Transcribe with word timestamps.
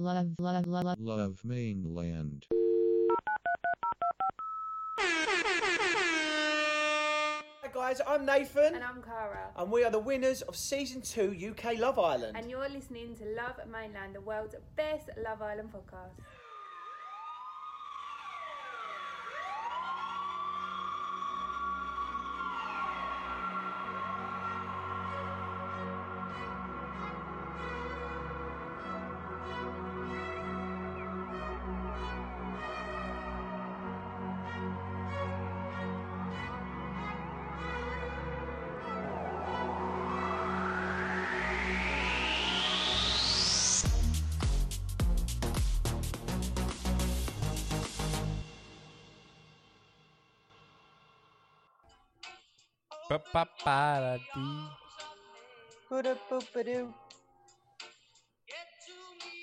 Love, 0.00 0.36
love, 0.38 0.66
love, 0.68 0.84
love. 0.84 1.00
Love 1.00 1.44
Mainland. 1.44 2.46
Hi 7.60 7.68
guys, 7.74 8.00
I'm 8.06 8.24
Nathan, 8.24 8.76
And 8.76 8.84
I'm 8.84 9.02
Cara. 9.02 9.50
and 9.56 9.72
we 9.72 9.82
are 9.82 9.90
the 9.90 9.98
winners 9.98 10.42
of 10.42 10.54
season 10.56 11.02
two 11.02 11.34
UK 11.50 11.78
Love 11.78 11.98
Island. 11.98 12.36
And 12.36 12.48
you're 12.48 12.68
listening 12.68 13.16
to 13.16 13.24
Love 13.24 13.56
Mainland, 13.70 14.14
the 14.14 14.20
world's 14.20 14.54
best 14.76 15.10
Love 15.24 15.42
Island 15.42 15.70
podcast. 15.72 16.12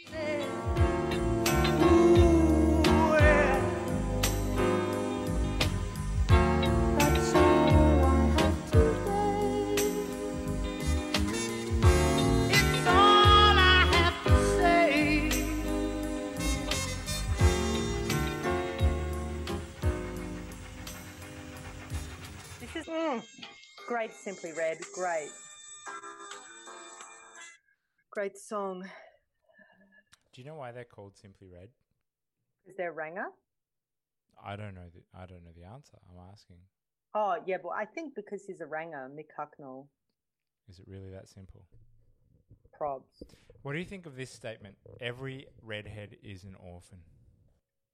Say. 0.10 0.46
It's 12.50 12.88
all 12.88 13.56
I 13.58 13.88
have 13.92 14.24
to 14.26 14.36
say. 14.58 15.30
This 22.60 22.76
is 22.76 22.86
mm, 22.88 23.22
great, 23.88 24.12
Simply 24.14 24.52
Red. 24.54 24.78
Great. 24.94 25.30
Great 28.12 28.38
song. 28.38 28.84
Do 30.34 30.42
you 30.42 30.48
know 30.48 30.56
why 30.56 30.72
they're 30.72 30.84
called 30.86 31.16
Simply 31.18 31.48
Red? 31.48 31.70
Is 32.66 32.76
there 32.78 32.92
Ranger? 32.92 33.28
I 34.44 34.56
don't 34.56 34.74
know. 34.76 34.88
The, 34.94 35.02
I 35.18 35.26
don't 35.26 35.44
know 35.44 35.52
the 35.56 35.66
answer. 35.66 35.98
I'm 36.10 36.20
asking. 36.32 36.58
Oh, 37.14 37.36
yeah, 37.46 37.58
but 37.62 37.70
I 37.70 37.86
think 37.86 38.14
because 38.16 38.44
he's 38.46 38.60
a 38.62 38.66
Ranger, 38.66 39.10
Mick 39.16 39.28
Hucknall, 39.40 39.88
Is 40.70 40.80
it 40.80 40.86
really 40.88 41.10
that 41.12 41.30
simple? 41.30 41.64
probs. 42.80 43.24
What 43.62 43.72
do 43.72 43.80
you 43.80 43.86
think 43.86 44.06
of 44.06 44.18
this 44.18 44.30
statement? 44.30 44.76
Every 45.00 45.48
redhead 45.62 46.18
is 46.22 46.44
an 46.44 46.56
orphan. 46.60 47.00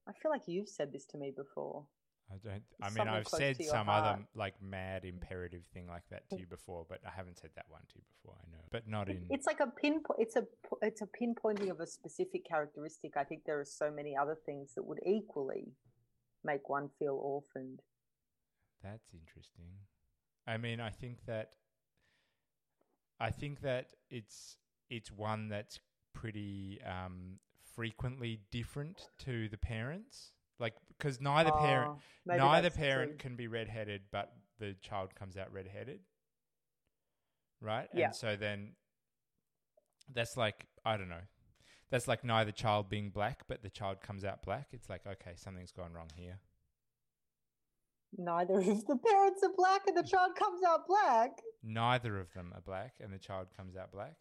I 0.08 0.12
feel 0.14 0.32
like 0.32 0.48
you've 0.48 0.68
said 0.68 0.92
this 0.92 1.06
to 1.12 1.20
me 1.20 1.32
before. 1.36 1.86
I 2.32 2.38
don't. 2.48 2.64
I 2.82 2.90
mean, 2.90 3.08
I've 3.08 3.28
said 3.28 3.62
some 3.64 3.88
heart. 3.88 4.06
other 4.06 4.24
like 4.36 4.56
mad 4.62 5.04
imperative 5.04 5.64
thing 5.74 5.88
like 5.88 6.04
that 6.12 6.30
to 6.30 6.40
you 6.40 6.46
before, 6.48 6.86
but 6.88 7.00
I 7.06 7.12
haven't 7.16 7.40
said 7.40 7.50
that 7.56 7.66
one 7.68 7.82
to 7.82 7.96
you 7.96 8.04
before. 8.16 8.36
I 8.42 8.52
know, 8.52 8.64
but 8.72 8.88
not 8.88 9.10
in. 9.10 9.26
It's 9.30 9.46
like 9.46 9.60
a 9.60 9.68
pinpoint. 9.68 10.20
It's 10.20 10.36
a 10.36 10.46
it's 10.82 11.02
a 11.02 11.08
pinpointing 11.08 11.70
of 11.70 11.80
a 11.82 11.88
specific 11.88 12.48
characteristic. 12.48 13.18
I 13.18 13.24
think 13.24 13.44
there 13.46 13.60
are 13.60 13.66
so 13.66 13.92
many 13.92 14.16
other 14.16 14.38
things 14.46 14.74
that 14.76 14.86
would 14.86 15.00
equally 15.06 15.74
make 16.44 16.70
one 16.70 16.90
feel 16.98 17.20
orphaned. 17.22 17.82
That's 18.84 19.10
interesting. 19.14 19.72
I 20.48 20.58
mean, 20.58 20.80
I 20.80 20.90
think 20.90 21.26
that 21.28 21.52
I 23.20 23.30
think 23.30 23.62
that 23.62 23.88
it's 24.10 24.58
it's 24.90 25.12
one 25.12 25.50
that's 25.50 25.80
pretty 26.14 26.80
um, 26.86 27.40
frequently 27.76 28.40
different 28.52 29.10
to 29.20 29.48
the 29.50 29.58
parents, 29.58 30.32
like 30.62 30.76
because 30.98 31.20
neither 31.20 31.52
parent 31.52 31.92
Oh, 32.30 32.36
neither 32.38 32.70
parent 32.70 33.12
true. 33.12 33.18
can 33.18 33.36
be 33.36 33.48
redheaded, 33.48 34.04
but 34.12 34.32
the 34.60 34.76
child 34.82 35.16
comes 35.16 35.36
out 35.36 35.52
redheaded, 35.52 36.00
right? 37.60 37.90
Yeah. 37.94 38.06
And 38.08 38.16
so 38.16 38.36
then 38.36 38.74
that's 40.14 40.38
like 40.38 40.68
I 40.86 40.96
don't 40.98 41.10
know. 41.10 41.26
That's 41.90 42.08
like 42.08 42.24
neither 42.24 42.52
child 42.54 42.88
being 42.88 43.10
black, 43.10 43.42
but 43.50 43.64
the 43.64 43.70
child 43.70 44.02
comes 44.02 44.24
out 44.24 44.44
black. 44.44 44.68
It's 44.72 44.88
like 44.90 45.02
okay, 45.06 45.32
something's 45.36 45.72
gone 45.74 45.92
wrong 45.94 46.10
here. 46.16 46.40
Neither 48.18 48.60
of 48.60 48.86
the 48.86 48.98
parents 48.98 49.42
are 49.44 49.54
black, 49.56 49.82
and 49.88 49.96
the 49.98 50.04
child 50.04 50.36
comes 50.36 50.62
out 50.68 50.86
black. 50.88 51.32
Neither 51.64 52.20
of 52.20 52.32
them 52.34 52.52
are 52.54 52.62
black, 52.62 52.96
and 53.00 53.14
the 53.14 53.18
child 53.20 53.48
comes 53.56 53.76
out 53.78 53.92
black. 53.92 54.16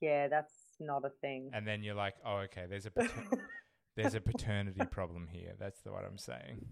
Yeah, 0.00 0.28
that's 0.28 0.52
not 0.80 1.04
a 1.04 1.10
thing. 1.22 1.50
and 1.54 1.66
then 1.66 1.82
you're 1.82 1.94
like, 1.94 2.14
oh, 2.24 2.38
okay, 2.46 2.64
there's 2.68 2.86
a 2.86 2.90
there's 3.96 4.14
a 4.14 4.20
paternity 4.20 4.84
problem 4.90 5.28
here. 5.30 5.54
That's 5.58 5.80
the, 5.80 5.90
what 5.90 6.04
I'm 6.04 6.18
saying. 6.18 6.66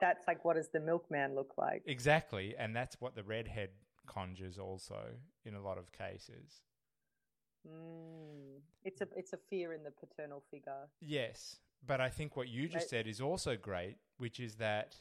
That's 0.00 0.26
like, 0.26 0.44
what 0.44 0.56
does 0.56 0.68
the 0.68 0.80
milkman 0.80 1.34
look 1.34 1.54
like? 1.58 1.82
Exactly, 1.86 2.54
and 2.58 2.74
that's 2.74 3.00
what 3.00 3.14
the 3.14 3.22
redhead 3.22 3.70
conjures 4.06 4.58
also 4.58 5.00
in 5.44 5.54
a 5.54 5.62
lot 5.62 5.78
of 5.78 5.92
cases. 5.92 6.62
Mm, 7.68 8.60
it's 8.84 9.02
a 9.02 9.08
it's 9.16 9.34
a 9.34 9.38
fear 9.50 9.74
in 9.74 9.82
the 9.82 9.90
paternal 9.90 10.42
figure. 10.50 10.88
Yes, 11.00 11.56
but 11.86 12.00
I 12.00 12.08
think 12.08 12.36
what 12.36 12.48
you 12.48 12.64
just 12.64 12.84
Right. 12.84 12.88
said 12.88 13.06
is 13.06 13.20
also 13.20 13.56
great, 13.56 13.96
which 14.16 14.40
is 14.40 14.56
that 14.56 14.96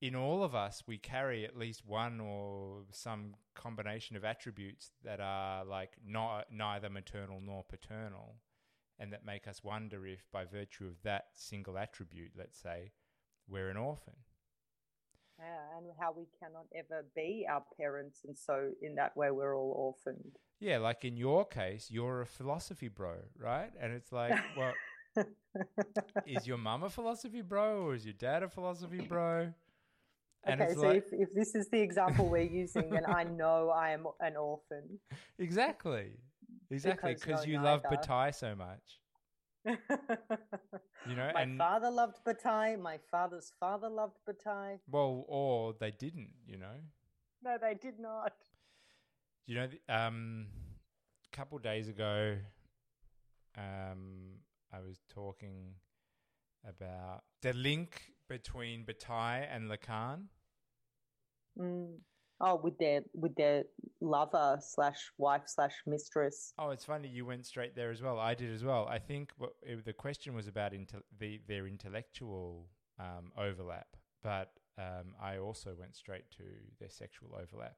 in 0.00 0.14
all 0.14 0.42
of 0.42 0.54
us 0.54 0.84
we 0.86 0.96
carry 0.96 1.44
at 1.44 1.56
least 1.56 1.84
one 1.84 2.20
or 2.20 2.84
some 2.90 3.34
combination 3.54 4.16
of 4.16 4.24
attributes 4.24 4.92
that 5.04 5.20
are 5.20 5.64
like 5.64 5.96
not 6.02 6.50
neither 6.50 6.88
maternal 6.88 7.40
nor 7.40 7.62
paternal 7.62 8.36
and 9.00 9.12
that 9.12 9.24
make 9.26 9.48
us 9.48 9.64
wonder 9.64 10.06
if 10.06 10.30
by 10.30 10.44
virtue 10.44 10.86
of 10.86 11.02
that 11.02 11.24
single 11.34 11.76
attribute 11.78 12.32
let's 12.38 12.58
say 12.60 12.92
we're 13.48 13.70
an 13.70 13.76
orphan 13.76 14.14
Yeah, 15.38 15.78
and 15.78 15.86
how 15.98 16.12
we 16.16 16.26
cannot 16.38 16.66
ever 16.76 17.04
be 17.16 17.46
our 17.50 17.64
parents, 17.78 18.20
and 18.26 18.36
so 18.36 18.70
in 18.82 18.94
that 18.96 19.16
way 19.16 19.30
we're 19.30 19.56
all 19.56 19.72
orphaned. 19.86 20.36
yeah 20.60 20.78
like 20.78 21.04
in 21.04 21.16
your 21.16 21.44
case 21.46 21.88
you're 21.90 22.20
a 22.20 22.26
philosophy 22.26 22.88
bro 22.88 23.14
right 23.38 23.72
and 23.80 23.92
it's 23.92 24.12
like 24.12 24.38
well 24.56 24.74
is 26.26 26.46
your 26.46 26.58
mum 26.58 26.82
a 26.84 26.90
philosophy 26.90 27.40
bro 27.42 27.82
or 27.86 27.94
is 27.94 28.04
your 28.04 28.14
dad 28.14 28.42
a 28.42 28.48
philosophy 28.48 29.00
bro 29.00 29.52
and 30.44 30.60
okay, 30.62 30.70
it's 30.72 30.80
so 30.80 30.86
like 30.88 31.04
if, 31.12 31.28
if 31.28 31.34
this 31.34 31.54
is 31.54 31.68
the 31.68 31.80
example 31.80 32.26
we're 32.26 32.38
using, 32.64 32.88
then 32.90 33.04
I 33.06 33.24
know 33.24 33.68
I 33.68 33.90
am 33.90 34.06
an 34.20 34.36
orphan. 34.38 34.98
Exactly. 35.38 36.12
Exactly. 36.70 37.14
Because 37.14 37.46
you 37.46 37.60
love. 37.60 37.82
Bataille 37.88 38.32
so 38.32 38.54
much. 38.54 39.00
You 41.08 41.16
know, 41.16 41.30
my 41.32 41.42
and 41.42 41.56
father 41.56 41.90
loved 41.90 42.18
Bataille. 42.24 42.76
My 42.76 42.98
father's 43.10 43.52
father 43.58 43.88
loved 43.88 44.18
Bataille. 44.26 44.80
well, 44.90 45.24
or 45.28 45.74
they 45.80 45.90
didn't, 45.90 46.30
you 46.46 46.58
know. 46.58 46.76
No, 47.42 47.56
they 47.60 47.74
did 47.74 47.98
not. 47.98 48.34
You 49.46 49.54
know, 49.54 49.68
um 49.88 50.46
a 51.32 51.36
couple 51.36 51.58
days 51.58 51.88
ago 51.88 52.36
um 53.56 54.40
I 54.72 54.80
was 54.80 55.00
talking 55.08 55.74
about 56.68 57.22
the 57.40 57.54
link 57.54 58.12
between 58.28 58.84
Bataille 58.84 59.46
and 59.50 59.70
Lacan. 59.70 60.24
Mm. 61.58 61.96
Oh, 62.42 62.56
with 62.56 62.78
their 62.78 63.02
with 63.12 63.34
their 63.36 63.64
lover 64.00 64.58
slash 64.62 65.10
wife 65.18 65.42
slash 65.46 65.74
mistress. 65.86 66.54
Oh, 66.58 66.70
it's 66.70 66.84
funny 66.84 67.08
you 67.08 67.26
went 67.26 67.44
straight 67.44 67.76
there 67.76 67.90
as 67.90 68.00
well. 68.00 68.18
I 68.18 68.34
did 68.34 68.52
as 68.52 68.64
well. 68.64 68.86
I 68.88 68.98
think 68.98 69.32
what 69.36 69.52
it, 69.62 69.84
the 69.84 69.92
question 69.92 70.34
was 70.34 70.48
about 70.48 70.72
inte- 70.72 71.02
the 71.18 71.40
their 71.46 71.66
intellectual 71.66 72.70
um, 72.98 73.32
overlap, 73.36 73.88
but 74.22 74.52
um, 74.78 75.14
I 75.20 75.38
also 75.38 75.74
went 75.78 75.94
straight 75.94 76.30
to 76.38 76.44
their 76.78 76.88
sexual 76.88 77.34
overlap, 77.34 77.76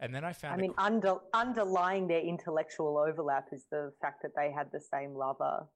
and 0.00 0.12
then 0.12 0.24
I 0.24 0.32
found. 0.32 0.54
I 0.54 0.56
mean, 0.56 0.72
qu- 0.72 0.84
under, 0.84 1.14
underlying 1.32 2.08
their 2.08 2.20
intellectual 2.20 2.98
overlap 2.98 3.48
is 3.52 3.66
the 3.70 3.92
fact 4.00 4.22
that 4.22 4.32
they 4.34 4.50
had 4.50 4.72
the 4.72 4.80
same 4.80 5.14
lover 5.14 5.68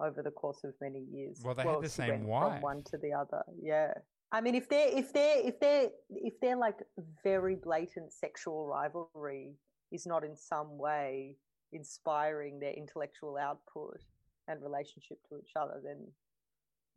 over 0.00 0.22
the 0.22 0.30
course 0.30 0.62
of 0.64 0.74
many 0.80 1.00
years. 1.10 1.40
Well, 1.42 1.54
they 1.54 1.62
had 1.62 1.80
the 1.80 1.88
same 1.88 2.26
wife. 2.26 2.52
from 2.54 2.60
one 2.60 2.82
to 2.90 2.98
the 2.98 3.12
other. 3.12 3.42
Yeah. 3.60 3.92
I 4.30 4.40
mean, 4.40 4.54
if 4.54 4.68
they're 4.68 4.88
if 4.96 5.12
they're 5.12 5.40
if 5.46 5.58
they're 5.60 5.88
if 6.10 6.34
they're 6.40 6.56
like 6.56 6.78
very 7.24 7.54
blatant 7.56 8.12
sexual 8.12 8.66
rivalry 8.66 9.54
is 9.90 10.06
not 10.06 10.22
in 10.24 10.36
some 10.36 10.76
way 10.78 11.36
inspiring 11.72 12.58
their 12.60 12.72
intellectual 12.72 13.36
output 13.38 14.00
and 14.46 14.62
relationship 14.62 15.18
to 15.28 15.38
each 15.38 15.52
other, 15.56 15.80
then 15.82 16.06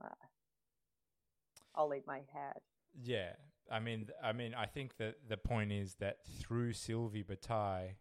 uh, 0.03 0.25
I'll 1.75 1.93
eat 1.93 2.03
my 2.05 2.19
hat. 2.33 2.61
yeah, 3.01 3.33
I 3.71 3.79
mean, 3.79 4.09
I 4.21 4.33
mean, 4.33 4.53
I 4.53 4.65
think 4.65 4.97
that 4.97 5.15
the 5.27 5.37
point 5.37 5.71
is 5.71 5.95
that 5.95 6.17
through 6.39 6.73
Sylvie 6.73 7.23
Bataille, 7.23 7.91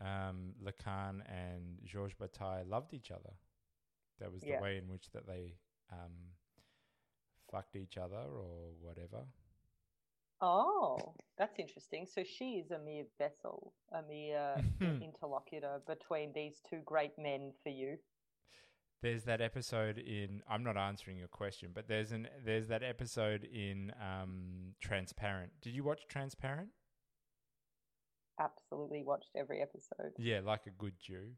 um, 0.00 0.54
Lacan 0.62 1.20
and 1.28 1.78
Georges 1.84 2.16
Bataille 2.18 2.64
loved 2.66 2.92
each 2.94 3.10
other. 3.12 3.34
That 4.18 4.32
was 4.32 4.42
the 4.42 4.48
Yeah. 4.48 4.60
way 4.60 4.76
in 4.78 4.88
which 4.88 5.10
that 5.12 5.26
they 5.28 5.54
um, 5.92 6.34
fucked 7.50 7.76
each 7.76 7.96
other 7.96 8.16
or 8.16 8.70
whatever. 8.80 9.24
Oh, 10.40 11.14
that's 11.36 11.58
interesting. 11.58 12.06
So 12.06 12.22
she 12.22 12.62
is 12.64 12.70
a 12.70 12.78
mere 12.78 13.04
vessel, 13.18 13.72
a 13.92 14.02
mere 14.08 14.54
interlocutor 15.02 15.80
between 15.86 16.32
these 16.32 16.60
two 16.68 16.80
great 16.84 17.12
men 17.18 17.52
for 17.62 17.70
you. 17.70 17.96
There's 19.02 19.24
that 19.24 19.40
episode 19.40 19.98
in. 19.98 20.42
I'm 20.48 20.64
not 20.64 20.76
answering 20.76 21.16
your 21.16 21.28
question, 21.28 21.70
but 21.72 21.86
there's 21.88 22.10
an 22.10 22.28
there's 22.44 22.66
that 22.68 22.82
episode 22.82 23.44
in 23.44 23.92
um, 24.00 24.74
Transparent. 24.80 25.52
Did 25.62 25.74
you 25.74 25.84
watch 25.84 26.02
Transparent? 26.08 26.70
Absolutely 28.40 29.02
watched 29.04 29.30
every 29.36 29.60
episode. 29.60 30.12
Yeah, 30.18 30.40
like 30.44 30.66
a 30.66 30.70
good 30.70 30.94
Jew. 31.00 31.30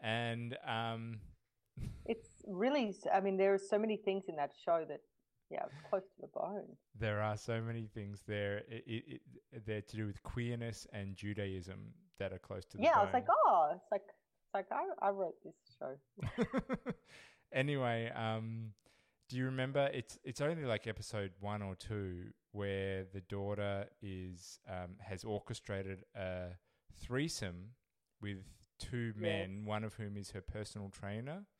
And 0.00 0.56
um, 0.66 1.20
It's 2.06 2.28
really, 2.46 2.94
I 3.12 3.20
mean, 3.20 3.36
there 3.36 3.54
are 3.54 3.58
so 3.58 3.78
many 3.78 3.96
things 3.96 4.24
in 4.28 4.36
that 4.36 4.52
show 4.64 4.84
that, 4.88 5.00
yeah, 5.50 5.64
it's 5.64 5.88
close 5.88 6.02
to 6.02 6.20
the 6.22 6.28
bone. 6.28 6.64
there 6.98 7.20
are 7.20 7.36
so 7.36 7.60
many 7.60 7.88
things 7.94 8.22
there. 8.26 8.58
It, 8.68 8.84
it, 8.86 9.20
it, 9.52 9.66
they're 9.66 9.82
to 9.82 9.96
do 9.96 10.06
with 10.06 10.22
queerness 10.22 10.86
and 10.92 11.14
Judaism 11.16 11.92
that 12.18 12.32
are 12.32 12.38
close 12.38 12.64
to 12.66 12.76
the 12.76 12.78
bone. 12.78 12.84
Yeah, 12.92 13.00
I 13.00 13.04
was 13.04 13.12
like, 13.12 13.26
oh, 13.30 13.68
it's 13.74 13.92
like, 13.92 14.02
it's 14.02 14.54
like 14.54 14.66
I, 14.72 15.06
I 15.06 15.10
wrote 15.10 15.34
this 15.44 15.54
show. 15.78 16.92
anyway, 17.52 18.10
um, 18.14 18.72
do 19.28 19.36
you 19.36 19.44
remember? 19.46 19.90
It's 19.92 20.18
it's 20.24 20.40
only 20.40 20.64
like 20.64 20.86
episode 20.86 21.32
one 21.40 21.62
or 21.62 21.74
two 21.74 22.26
where 22.52 23.04
the 23.12 23.20
daughter 23.22 23.86
is 24.00 24.58
um, 24.68 24.96
has 25.00 25.24
orchestrated 25.24 26.04
a 26.14 26.50
threesome 27.04 27.70
with 28.22 28.38
two 28.78 29.12
men, 29.16 29.64
one 29.64 29.84
of 29.84 29.94
whom 29.94 30.16
is 30.16 30.30
her 30.30 30.40
personal 30.40 30.88
trainer, 30.90 31.44
Yeah, 31.44 31.55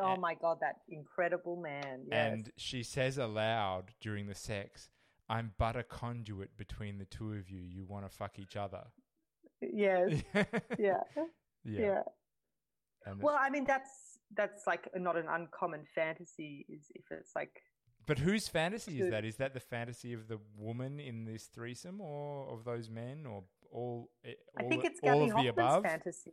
Oh 0.00 0.14
A- 0.14 0.18
my 0.18 0.34
god, 0.34 0.58
that 0.60 0.76
incredible 0.88 1.56
man. 1.60 2.06
Yes. 2.10 2.32
and 2.32 2.52
she 2.56 2.82
says 2.82 3.18
aloud 3.18 3.92
during 4.00 4.26
the 4.26 4.34
sex. 4.34 4.88
I'm 5.28 5.52
but 5.58 5.76
a 5.76 5.82
conduit 5.82 6.56
between 6.56 6.98
the 6.98 7.06
two 7.06 7.32
of 7.32 7.48
you. 7.48 7.60
You 7.60 7.84
want 7.86 8.04
to 8.10 8.14
fuck 8.14 8.38
each 8.38 8.56
other. 8.56 8.84
yes. 9.60 10.22
yeah. 10.78 11.00
Yeah. 11.16 11.24
Yeah. 11.64 12.02
And 13.06 13.22
Well, 13.22 13.36
I 13.38 13.50
mean, 13.50 13.64
that's 13.64 14.18
that's 14.34 14.66
like 14.66 14.88
not 14.94 15.16
an 15.16 15.26
uncommon 15.28 15.84
fantasy. 15.94 16.66
Is 16.68 16.90
if 16.94 17.04
it's 17.10 17.32
like 17.34 17.62
But 18.06 18.18
whose 18.18 18.48
fantasy 18.48 19.00
is 19.00 19.10
that? 19.10 19.24
Is 19.24 19.36
that 19.36 19.54
the 19.54 19.60
fantasy 19.60 20.12
of 20.12 20.28
the 20.28 20.38
woman 20.56 21.00
in 21.00 21.24
this 21.24 21.44
threesome, 21.46 22.00
or 22.00 22.52
of 22.52 22.64
those 22.64 22.90
men, 22.90 23.24
or 23.26 23.44
all? 23.72 24.10
eh, 24.24 24.32
I 24.58 24.64
think 24.64 24.84
it's 24.84 25.00
all 25.02 25.26
Gaby 25.26 25.32
Hoffmann's 25.62 25.82
fantasy. 25.86 26.32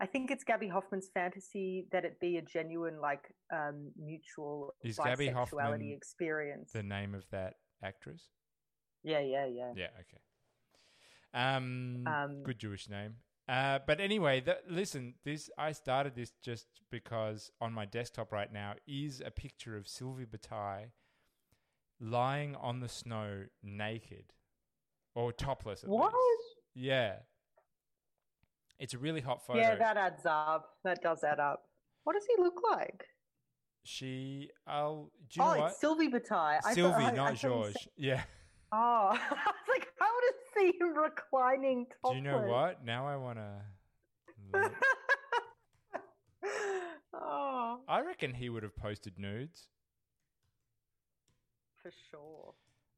I 0.00 0.06
think 0.06 0.30
it's 0.30 0.44
Gaby 0.44 0.68
Hoffmann's 0.68 1.08
fantasy 1.12 1.86
that 1.92 2.04
it 2.06 2.18
be 2.20 2.38
a 2.38 2.42
genuine, 2.42 3.00
like, 3.00 3.34
um, 3.52 3.92
mutual 3.96 4.74
Is 4.82 4.96
Gabby 4.98 5.28
Hoffman 5.28 5.82
experience. 5.92 6.72
The 6.72 6.82
name 6.82 7.14
of 7.14 7.28
that 7.30 7.54
actress? 7.82 8.22
Yeah, 9.02 9.20
yeah, 9.20 9.46
yeah. 9.46 9.72
Yeah. 9.76 9.88
Okay. 10.00 10.20
Um, 11.34 12.04
Um, 12.06 12.42
good 12.42 12.58
Jewish 12.58 12.88
name. 12.88 13.16
Uh, 13.48 13.80
but 13.86 14.00
anyway, 14.00 14.40
th- 14.40 14.58
listen. 14.68 15.14
This 15.24 15.50
I 15.58 15.72
started 15.72 16.14
this 16.14 16.32
just 16.42 16.66
because 16.90 17.50
on 17.60 17.72
my 17.72 17.84
desktop 17.84 18.32
right 18.32 18.52
now 18.52 18.74
is 18.86 19.20
a 19.24 19.30
picture 19.30 19.76
of 19.76 19.88
Sylvie 19.88 20.24
Bataille 20.24 20.92
lying 22.00 22.54
on 22.56 22.80
the 22.80 22.88
snow 22.88 23.46
naked 23.62 24.32
or 25.14 25.32
topless. 25.32 25.82
At 25.82 25.90
What? 25.90 26.12
least. 26.14 26.56
Yeah. 26.74 27.16
It's 28.80 28.94
a 28.94 28.98
really 28.98 29.20
hot 29.20 29.46
photo. 29.46 29.60
Yeah, 29.60 29.76
that 29.76 29.96
adds 29.98 30.24
up. 30.24 30.70
That 30.84 31.02
does 31.02 31.22
add 31.22 31.38
up. 31.38 31.62
What 32.04 32.14
does 32.14 32.24
he 32.26 32.42
look 32.42 32.60
like? 32.70 33.04
She, 33.84 34.48
I'll. 34.66 35.12
Do 35.30 35.40
you 35.40 35.46
oh, 35.46 35.52
know 35.54 35.60
what? 35.60 35.70
it's 35.72 35.80
Sylvie 35.80 36.08
Bataille. 36.08 36.60
Sylvie, 36.72 37.04
I- 37.04 37.08
I 37.08 37.10
not 37.10 37.16
thought 37.16 37.42
you 37.42 37.48
George. 37.50 37.72
said- 37.74 37.92
Yeah. 37.96 38.22
Oh, 38.72 38.76
I 39.12 39.14
was 39.14 39.68
like, 39.68 39.88
how 39.98 40.06
would 40.14 40.24
it 40.24 40.36
see 40.56 40.78
him 40.78 40.96
reclining 40.96 41.86
topless? 41.86 42.12
Do 42.12 42.16
you 42.18 42.22
know 42.22 42.46
what? 42.46 42.84
Now 42.84 43.04
I 43.08 43.16
want 43.16 43.38
to. 43.38 44.70
oh, 47.12 47.80
I 47.88 48.00
reckon 48.02 48.32
he 48.32 48.48
would 48.48 48.62
have 48.62 48.76
posted 48.76 49.14
nudes. 49.18 49.66
for 51.82 51.90
sure. 52.12 52.54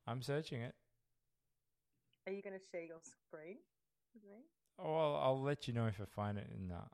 I'm 0.06 0.20
searching 0.20 0.60
it. 0.60 0.74
Are 2.26 2.32
you 2.34 2.42
going 2.42 2.58
to 2.58 2.64
share 2.70 2.84
your 2.84 3.00
screen 3.00 3.56
with 4.12 4.24
me? 4.24 4.44
Oh, 4.78 4.94
I'll, 4.96 5.16
I'll 5.22 5.42
let 5.42 5.68
you 5.68 5.74
know 5.74 5.86
if 5.86 6.00
I 6.00 6.04
find 6.04 6.38
it. 6.38 6.48
No. 6.58 6.84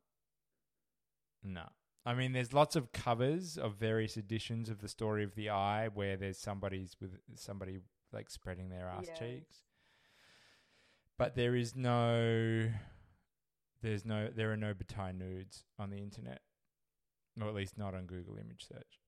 No. 1.43 1.65
I 2.05 2.15
mean, 2.15 2.33
there's 2.33 2.53
lots 2.53 2.75
of 2.77 2.93
covers 2.93 3.57
of 3.59 3.75
various 3.77 4.17
editions 4.17 4.69
of 4.69 4.81
the 4.81 4.89
story 4.89 5.25
of 5.25 5.35
the 5.35 5.51
eye 5.51 5.89
where 5.93 6.17
there's 6.17 6.39
somebody's 6.39 6.97
with 7.01 7.19
somebody 7.35 7.79
like 8.13 8.31
spreading 8.31 8.69
their 8.71 8.89
ass 8.89 9.05
Yes. 9.09 9.19
cheeks. 9.19 9.57
But 11.19 11.35
there 11.35 11.55
is 11.55 11.75
no, 11.77 12.69
there's 13.83 14.05
no, 14.05 14.29
there 14.35 14.53
are 14.53 14.57
no 14.57 14.73
Bataille 14.75 15.13
nudes 15.13 15.65
on 15.79 15.91
the 15.91 15.99
internet, 15.99 16.41
or 17.41 17.49
at 17.49 17.55
least 17.55 17.77
not 17.77 17.95
on 17.95 18.07
Google 18.07 18.37
image 18.37 18.67
search. 18.67 19.01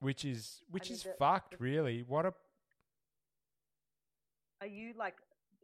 Which 0.00 0.24
is 0.24 0.62
which 0.70 0.84
mean, 0.90 0.94
is 0.94 1.02
the- 1.04 1.14
fucked, 1.18 1.52
the- 1.52 1.56
really. 1.58 2.02
What 2.02 2.26
a 2.26 2.34
Are 4.60 4.66
you 4.66 4.92
like 4.96 5.16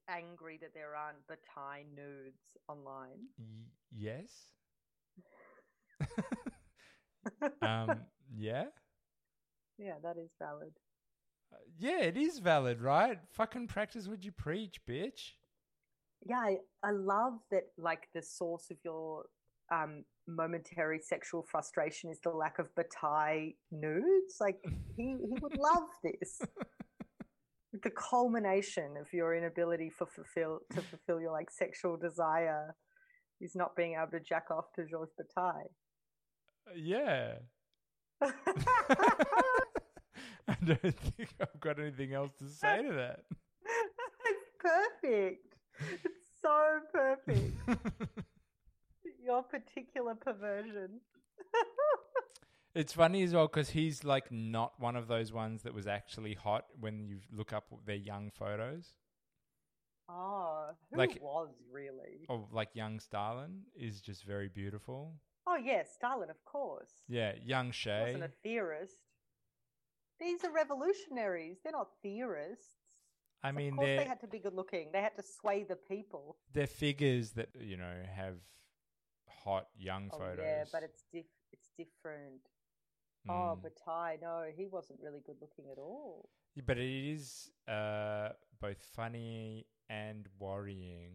angry 0.08 0.58
that 0.60 0.74
there 0.74 0.94
aren't 0.96 1.26
Bataille 1.26 1.84
nudes 1.94 2.40
online? 2.68 3.28
y- 3.38 3.70
yes. 3.96 4.50
um, 7.62 8.00
yeah. 8.36 8.64
yeah, 9.78 9.94
that 10.02 10.16
is 10.18 10.30
valid. 10.38 10.72
Uh, 11.52 11.56
Yeah, 11.78 12.00
it 12.02 12.16
is 12.16 12.38
valid, 12.38 12.80
right? 12.80 13.18
Fucking 13.32 13.68
practice 13.68 14.08
what 14.08 14.24
you 14.24 14.32
preach, 14.32 14.80
bitch. 14.88 15.32
Yeah, 16.24 16.38
I, 16.38 16.56
I 16.82 16.90
love 16.92 17.34
that. 17.50 17.64
Like 17.78 18.08
the 18.14 18.22
source 18.22 18.70
of 18.70 18.78
your 18.84 19.26
um, 19.72 20.04
momentary 20.26 20.98
sexual 21.00 21.42
frustration 21.42 22.10
is 22.10 22.18
the 22.22 22.30
lack 22.30 22.58
of 22.58 22.74
Bataille 22.74 23.52
nudes. 23.70 24.36
Like 24.40 24.58
he 24.96 25.16
he 25.20 25.38
would 25.40 25.56
love 25.56 25.84
this. 26.02 26.40
the 27.82 27.90
culmination 27.90 28.96
of 28.96 29.12
your 29.12 29.34
inability 29.34 29.90
for 29.90 30.06
fulfill 30.06 30.60
to 30.74 30.80
fulfill 30.80 31.20
your 31.20 31.32
like 31.32 31.50
sexual 31.50 31.96
desire 31.96 32.74
is 33.40 33.54
not 33.54 33.76
being 33.76 33.94
able 33.94 34.10
to 34.12 34.20
jack 34.20 34.50
off 34.50 34.72
to 34.74 34.86
Georges 34.86 35.14
Bataille. 35.16 35.70
Uh, 36.68 36.74
yeah. 36.74 37.34
I 40.48 40.54
don't 40.64 40.80
think 40.80 41.28
I've 41.40 41.60
got 41.60 41.78
anything 41.78 42.14
else 42.14 42.32
to 42.38 42.48
say 42.48 42.82
to 42.82 42.92
that. 42.94 43.20
it's 44.24 44.50
perfect. 44.60 45.54
It's 46.04 46.26
so 46.40 46.80
perfect. 46.92 47.56
Your 49.24 49.42
particular 49.42 50.14
perversion. 50.14 51.00
It's 52.76 52.92
funny 52.92 53.22
as 53.22 53.32
well 53.32 53.46
because 53.46 53.70
he's 53.70 54.04
like 54.04 54.30
not 54.30 54.78
one 54.78 54.96
of 54.96 55.08
those 55.08 55.32
ones 55.32 55.62
that 55.62 55.72
was 55.72 55.86
actually 55.86 56.34
hot 56.34 56.66
when 56.78 57.06
you 57.06 57.20
look 57.32 57.52
up 57.54 57.64
their 57.86 57.96
young 57.96 58.30
photos. 58.30 58.84
Oh, 60.08 60.70
who 60.90 60.98
Like- 60.98 61.20
was 61.22 61.48
really? 61.70 62.26
Of 62.28 62.52
like 62.52 62.74
young 62.74 63.00
Stalin 63.00 63.62
is 63.74 64.00
just 64.02 64.24
very 64.24 64.48
beautiful. 64.48 65.14
Oh 65.46 65.56
yes, 65.56 65.94
Stalin, 65.94 66.28
of 66.28 66.44
course. 66.44 66.92
Yeah, 67.08 67.32
young 67.42 67.70
Che. 67.70 68.02
wasn't 68.02 68.24
a 68.24 68.28
theorist. 68.42 68.98
These 70.20 70.44
are 70.44 70.52
revolutionaries. 70.52 71.56
They're 71.62 71.72
not 71.72 71.88
theorists. 72.02 72.76
I 73.42 73.50
of 73.50 73.54
mean, 73.54 73.74
course 73.76 73.86
they're 73.86 73.98
they 74.00 74.04
had 74.04 74.20
to 74.20 74.26
be 74.26 74.38
good 74.38 74.54
looking. 74.54 74.92
They 74.92 75.00
had 75.02 75.16
to 75.16 75.22
sway 75.22 75.62
the 75.64 75.76
people. 75.76 76.36
they're 76.52 76.66
figures 76.66 77.30
that 77.32 77.48
you 77.58 77.76
know 77.78 78.02
have 78.14 78.36
hot 79.28 79.68
young 79.78 80.10
Oh 80.12 80.18
photos. 80.18 80.44
yeah, 80.44 80.64
but 80.72 80.82
it's 80.82 81.04
diff- 81.12 81.40
it's 81.52 81.70
different. 81.78 82.42
Oh, 83.28 83.56
Mm. 83.58 83.62
but 83.62 83.72
Ty, 83.84 84.18
no, 84.22 84.44
he 84.56 84.66
wasn't 84.66 85.00
really 85.02 85.20
good 85.26 85.36
looking 85.40 85.66
at 85.70 85.78
all. 85.78 86.28
Yeah, 86.54 86.62
but 86.66 86.78
it 86.78 87.12
is 87.12 87.50
uh, 87.68 88.30
both 88.60 88.82
funny 88.94 89.66
and 89.88 90.26
worrying 90.38 91.12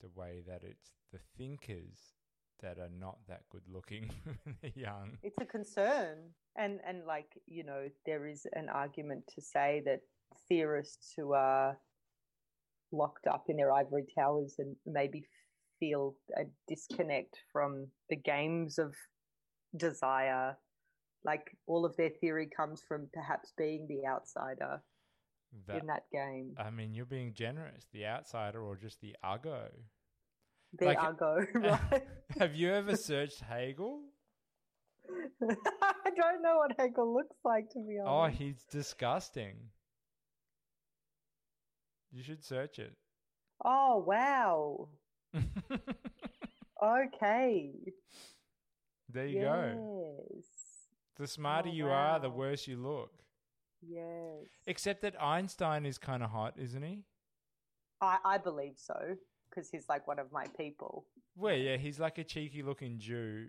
the 0.00 0.08
way 0.08 0.42
that 0.46 0.62
it's 0.64 0.92
the 1.12 1.18
thinkers 1.38 2.14
that 2.60 2.78
are 2.78 2.90
not 2.90 3.18
that 3.28 3.48
good 3.50 3.66
looking 3.68 4.10
when 4.24 4.56
they're 4.62 4.72
young. 4.74 5.18
It's 5.22 5.38
a 5.40 5.44
concern, 5.46 6.30
and 6.56 6.80
and 6.86 7.04
like 7.06 7.38
you 7.46 7.64
know, 7.64 7.88
there 8.06 8.26
is 8.26 8.46
an 8.54 8.68
argument 8.68 9.24
to 9.34 9.40
say 9.40 9.82
that 9.84 10.00
theorists 10.48 11.12
who 11.16 11.32
are 11.32 11.78
locked 12.92 13.26
up 13.26 13.44
in 13.48 13.56
their 13.56 13.72
ivory 13.72 14.04
towers 14.14 14.54
and 14.58 14.76
maybe 14.86 15.26
feel 15.80 16.14
a 16.36 16.44
disconnect 16.68 17.38
from 17.52 17.88
the 18.08 18.16
games 18.16 18.78
of 18.78 18.94
desire 19.76 20.56
like 21.24 21.56
all 21.66 21.84
of 21.84 21.96
their 21.96 22.10
theory 22.20 22.48
comes 22.54 22.82
from 22.86 23.08
perhaps 23.12 23.52
being 23.56 23.86
the 23.88 24.06
outsider 24.06 24.82
That, 25.66 25.80
in 25.80 25.86
that 25.86 26.04
game 26.12 26.54
I 26.58 26.70
mean, 26.70 26.94
you're 26.94 27.06
being 27.06 27.32
generous. 27.34 27.86
The 27.92 28.06
outsider 28.06 28.62
or 28.62 28.76
just 28.76 29.00
the 29.00 29.16
uggo. 29.24 29.68
The 30.78 30.86
Like- 30.86 30.98
Argo, 30.98 31.46
right? 31.54 32.02
Have 32.38 32.54
you 32.54 32.72
ever 32.72 32.96
searched 32.96 33.40
Hegel? 33.40 34.02
I 35.42 36.10
don't 36.16 36.42
know 36.42 36.56
what 36.56 36.72
Hegel 36.78 37.14
looks 37.14 37.36
like, 37.44 37.70
to 37.70 37.78
be 37.78 37.98
oh, 38.02 38.08
honest. 38.08 38.40
Oh, 38.40 38.44
he's 38.44 38.64
disgusting. 38.70 39.56
You 42.10 42.22
should 42.22 42.44
search 42.44 42.78
it. 42.78 42.94
Oh, 43.64 44.04
wow. 44.06 44.88
Okay. 46.82 47.70
there 49.08 49.26
you 49.26 49.40
go. 49.40 50.24
The 51.16 51.26
smarter 51.26 51.68
Oh, 51.68 51.72
you 51.72 51.88
are, 51.88 52.18
the 52.18 52.30
worse 52.30 52.66
you 52.66 52.76
look. 52.76 53.10
Yes. 53.80 54.46
Except 54.66 55.02
that 55.02 55.20
Einstein 55.22 55.86
is 55.86 55.98
kind 55.98 56.22
of 56.22 56.30
hot, 56.30 56.54
isn't 56.56 56.82
he? 56.82 57.04
I, 58.00 58.18
I 58.24 58.38
believe 58.38 58.74
so, 58.76 59.16
because 59.50 59.70
he's 59.70 59.88
like 59.88 60.06
one 60.08 60.18
of 60.18 60.32
my 60.32 60.46
people. 60.58 61.06
Well, 61.36 61.54
yeah, 61.54 61.76
he's 61.76 62.00
like 62.00 62.18
a 62.18 62.24
cheeky 62.24 62.62
looking 62.62 62.98
Jew. 62.98 63.48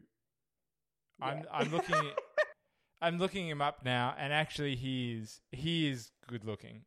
I'm 1.21 1.43
I'm 1.51 1.71
looking 1.71 1.95
at, 1.95 2.13
I'm 3.01 3.17
looking 3.17 3.47
him 3.47 3.61
up 3.61 3.85
now, 3.85 4.13
and 4.17 4.33
actually 4.33 4.75
he 4.75 5.13
is 5.13 5.39
he 5.51 5.87
is 5.89 6.11
good 6.27 6.43
looking. 6.43 6.81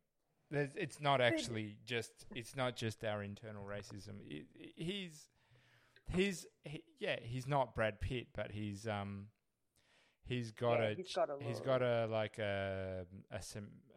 There's, 0.51 0.69
it's 0.75 0.99
not 1.01 1.19
actually 1.21 1.77
just 1.85 2.11
it's 2.35 2.55
not 2.55 2.75
just 2.75 3.03
our 3.03 3.23
internal 3.23 3.63
racism. 3.63 4.19
It, 4.27 4.45
it- 4.55 4.73
he's 4.75 5.29
he's 6.11 6.45
he, 6.63 6.83
yeah 6.99 7.17
he's 7.21 7.47
not 7.47 7.73
Brad 7.75 7.99
Pitt, 8.01 8.27
but 8.35 8.51
he's 8.51 8.87
um 8.87 9.27
he's 10.29 10.51
got 10.51 10.79
Yeah, 10.79 10.89
a 10.89 10.95
he's 10.95 11.13
got 11.13 11.29
a 11.29 11.43
he's 11.43 11.59
got 11.59 11.81
a 11.81 12.07
like 12.09 12.37
a 12.37 13.05
a, 13.31 13.39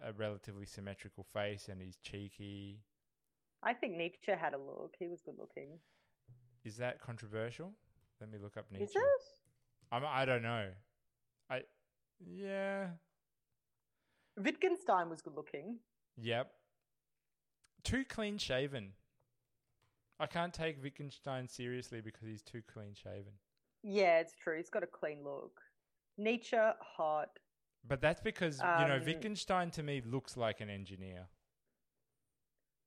a 0.08 0.12
relatively 0.14 0.66
symmetrical 0.66 1.24
face, 1.32 1.68
and 1.68 1.80
he's 1.80 1.96
cheeky. 1.98 2.80
I 3.62 3.74
think 3.74 3.96
Nietzsche 3.96 4.32
had 4.32 4.54
a 4.54 4.58
look. 4.58 4.94
He 4.98 5.06
was 5.06 5.20
good 5.20 5.36
looking. 5.38 5.78
Is 6.64 6.76
that 6.78 7.00
controversial? 7.00 7.72
Let 8.20 8.30
me 8.30 8.38
look 8.42 8.56
up 8.56 8.66
Nietzsche. 8.72 8.84
Is 8.84 8.96
it? 8.96 9.22
I'm, 9.92 10.02
I 10.06 10.24
don't 10.24 10.42
know. 10.42 10.68
I 11.50 11.62
yeah. 12.24 12.86
Wittgenstein 14.36 15.10
was 15.10 15.20
good 15.20 15.36
looking. 15.36 15.78
Yep. 16.20 16.50
Too 17.84 18.04
clean 18.04 18.38
shaven. 18.38 18.92
I 20.18 20.26
can't 20.26 20.54
take 20.54 20.82
Wittgenstein 20.82 21.48
seriously 21.48 22.00
because 22.00 22.26
he's 22.26 22.42
too 22.42 22.62
clean 22.72 22.94
shaven. 22.94 23.32
Yeah, 23.82 24.20
it's 24.20 24.34
true. 24.36 24.56
He's 24.56 24.70
got 24.70 24.84
a 24.84 24.86
clean 24.86 25.24
look. 25.24 25.60
Nietzsche, 26.18 26.56
hot. 26.96 27.28
But 27.86 28.00
that's 28.00 28.20
because 28.20 28.58
you 28.58 28.86
know 28.88 28.96
Um, 28.96 29.04
Wittgenstein 29.04 29.70
to 29.72 29.82
me 29.82 30.00
looks 30.04 30.36
like 30.36 30.60
an 30.60 30.70
engineer. 30.70 31.28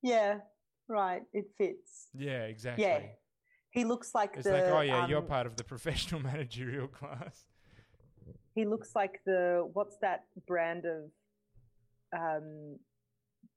Yeah, 0.02 0.40
right. 0.88 1.24
It 1.34 1.46
fits. 1.58 2.10
Yeah, 2.14 2.44
exactly. 2.44 2.86
Yeah. 2.86 3.00
He 3.72 3.84
looks 3.84 4.16
like 4.16 4.36
It's 4.38 4.46
the. 4.46 4.54
like, 4.54 4.64
oh 4.66 4.82
yeah, 4.82 5.08
you're 5.08 5.20
um, 5.20 5.26
part 5.28 5.48
of 5.48 5.58
the 5.58 5.64
professional 5.74 6.22
managerial 6.22 6.88
class. 6.88 7.46
He 8.54 8.66
looks 8.66 8.96
like 8.96 9.20
the 9.26 9.70
what's 9.74 9.98
that 10.02 10.26
brand 10.48 10.86
of 10.86 11.12
um 12.18 12.78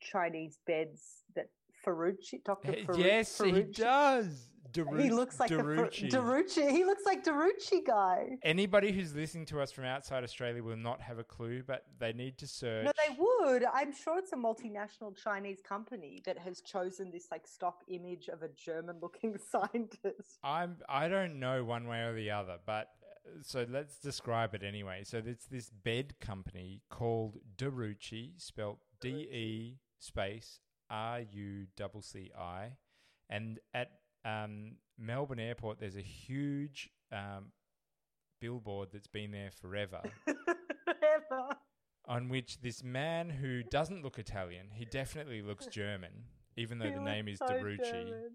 Chinese 0.00 0.58
beds 0.66 1.22
that 1.36 1.46
Ferrucci, 1.86 2.42
Doctor 2.44 2.72
Ferrucci. 2.72 2.98
yes, 2.98 3.40
he 3.40 3.62
does. 3.62 4.50
Daru- 4.72 5.00
He 5.02 5.10
looks 5.10 5.38
like 5.40 5.48
De 5.48 5.56
Rucci. 5.56 6.10
the 6.10 6.16
De 6.16 6.18
Rucci. 6.18 6.70
He 6.70 6.84
looks 6.84 7.04
like 7.06 7.24
De 7.24 7.30
Rucci 7.30 7.84
guy. 7.86 8.38
Anybody 8.42 8.92
who's 8.92 9.14
listening 9.14 9.46
to 9.46 9.60
us 9.60 9.72
from 9.72 9.84
outside 9.84 10.24
Australia 10.24 10.62
will 10.62 10.76
not 10.76 11.00
have 11.00 11.18
a 11.18 11.24
clue, 11.24 11.62
but 11.66 11.84
they 11.98 12.12
need 12.12 12.38
to 12.38 12.46
search. 12.46 12.84
No, 12.84 12.92
they 12.96 13.16
would. 13.18 13.64
I'm 13.72 13.92
sure 13.92 14.18
it's 14.18 14.32
a 14.32 14.36
multinational 14.36 15.16
Chinese 15.16 15.60
company 15.66 16.22
that 16.26 16.38
has 16.38 16.60
chosen 16.60 17.10
this 17.10 17.28
like 17.30 17.46
stock 17.46 17.82
image 17.88 18.28
of 18.28 18.42
a 18.42 18.48
German-looking 18.48 19.38
scientist. 19.50 20.38
I'm 20.42 20.76
I 20.88 21.08
don't 21.08 21.38
know 21.38 21.64
one 21.64 21.88
way 21.88 22.00
or 22.02 22.14
the 22.14 22.30
other, 22.30 22.58
but 22.66 22.88
uh, 23.02 23.42
so 23.42 23.66
let's 23.68 23.98
describe 23.98 24.54
it 24.54 24.62
anyway. 24.62 25.02
So 25.04 25.22
it's 25.24 25.46
this 25.46 25.70
bed 25.70 26.14
company 26.20 26.82
called 26.90 27.38
De 27.56 27.70
Rucci, 27.70 28.32
spelt 28.36 28.78
D 29.00 29.08
E 29.08 29.78
space 29.98 30.60
R 30.90 31.20
U 31.30 31.66
C 31.76 31.84
C 32.00 32.30
I, 32.38 32.72
and 33.28 33.58
at 33.74 33.90
um, 34.28 34.72
Melbourne 34.98 35.40
Airport 35.40 35.80
there's 35.80 35.96
a 35.96 36.02
huge 36.02 36.90
um, 37.12 37.52
billboard 38.40 38.88
that's 38.92 39.06
been 39.06 39.30
there 39.30 39.50
forever. 39.50 40.00
Ever. 40.88 41.48
on 42.06 42.28
which 42.28 42.60
this 42.60 42.82
man 42.82 43.28
who 43.30 43.62
doesn't 43.62 44.02
look 44.02 44.18
Italian, 44.18 44.68
he 44.72 44.84
definitely 44.84 45.42
looks 45.42 45.66
German, 45.66 46.10
even 46.56 46.78
though 46.78 46.86
He 46.86 46.92
the 46.92 47.00
name 47.00 47.28
is 47.28 47.38
so. 47.38 47.46
German. 47.46 48.30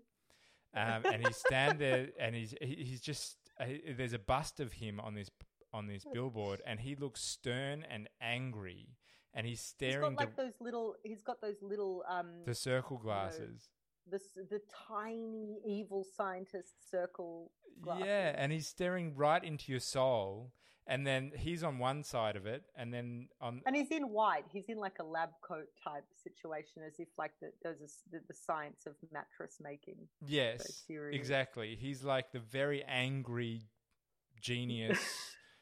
um, 0.75 1.01
and 1.11 1.25
he's 1.25 1.37
stand 1.37 1.79
there, 1.79 2.09
and 2.19 2.35
he's 2.35 2.53
he's 2.61 3.01
just 3.01 3.37
uh, 3.59 3.65
there's 3.97 4.13
a 4.13 4.19
bust 4.19 4.59
of 4.59 4.73
him 4.73 4.99
on 4.99 5.13
this 5.15 5.29
on 5.73 5.87
this 5.87 6.05
billboard, 6.13 6.61
and 6.65 6.79
he 6.79 6.95
looks 6.95 7.21
stern 7.21 7.83
and 7.89 8.07
angry, 8.21 8.89
and 9.33 9.45
he's 9.45 9.59
He's 9.59 9.67
staring 9.93 10.15
got 10.15 10.19
like 10.19 10.35
those 10.35 10.53
little. 10.59 10.95
He's 11.03 11.21
got 11.21 11.41
those 11.41 11.61
little 11.61 12.03
um 12.07 12.27
the 12.45 12.55
circle 12.55 12.97
glasses. 12.97 13.69
The 14.09 14.19
the 14.49 14.61
tiny 14.87 15.59
evil 15.65 16.05
scientist 16.15 16.89
circle. 16.89 17.51
Glasses. 17.81 18.05
Yeah, 18.05 18.35
and 18.37 18.51
he's 18.51 18.67
staring 18.67 19.15
right 19.15 19.43
into 19.43 19.71
your 19.71 19.79
soul, 19.79 20.51
and 20.85 21.07
then 21.07 21.31
he's 21.35 21.63
on 21.63 21.79
one 21.79 22.03
side 22.03 22.35
of 22.35 22.45
it, 22.45 22.63
and 22.75 22.93
then 22.93 23.29
on 23.41 23.61
And 23.65 23.75
he's 23.75 23.89
in 23.89 24.09
white. 24.09 24.45
He's 24.51 24.65
in 24.69 24.77
like 24.77 24.99
a 24.99 25.03
lab 25.03 25.29
coat 25.41 25.67
type 25.83 26.03
situation, 26.23 26.83
as 26.85 26.99
if 26.99 27.07
like 27.17 27.31
the, 27.41 27.51
there's 27.63 27.81
a 27.81 27.87
the, 28.11 28.33
science 28.33 28.85
of 28.85 28.93
mattress 29.11 29.57
making. 29.61 29.95
yes, 30.25 30.83
exactly. 31.11 31.75
He's 31.79 32.03
like 32.03 32.31
the 32.31 32.39
very 32.39 32.83
angry 32.83 33.63
genius 34.41 34.99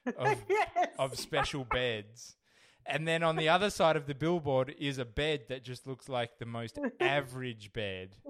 of 0.18 0.44
yes. 0.50 0.90
of 0.98 1.18
special 1.18 1.66
beds. 1.66 2.36
And 2.86 3.08
then 3.08 3.24
on 3.24 3.36
the 3.36 3.50
other 3.50 3.70
side 3.70 3.96
of 3.96 4.08
the 4.08 4.16
billboard 4.16 4.74
is 4.80 4.98
a 4.98 5.06
bed 5.06 5.42
that 5.50 5.64
just 5.64 5.88
looks 5.88 6.10
like 6.10 6.40
the 6.40 6.46
most 6.46 6.80
average 7.00 7.72
bed. 7.74 8.16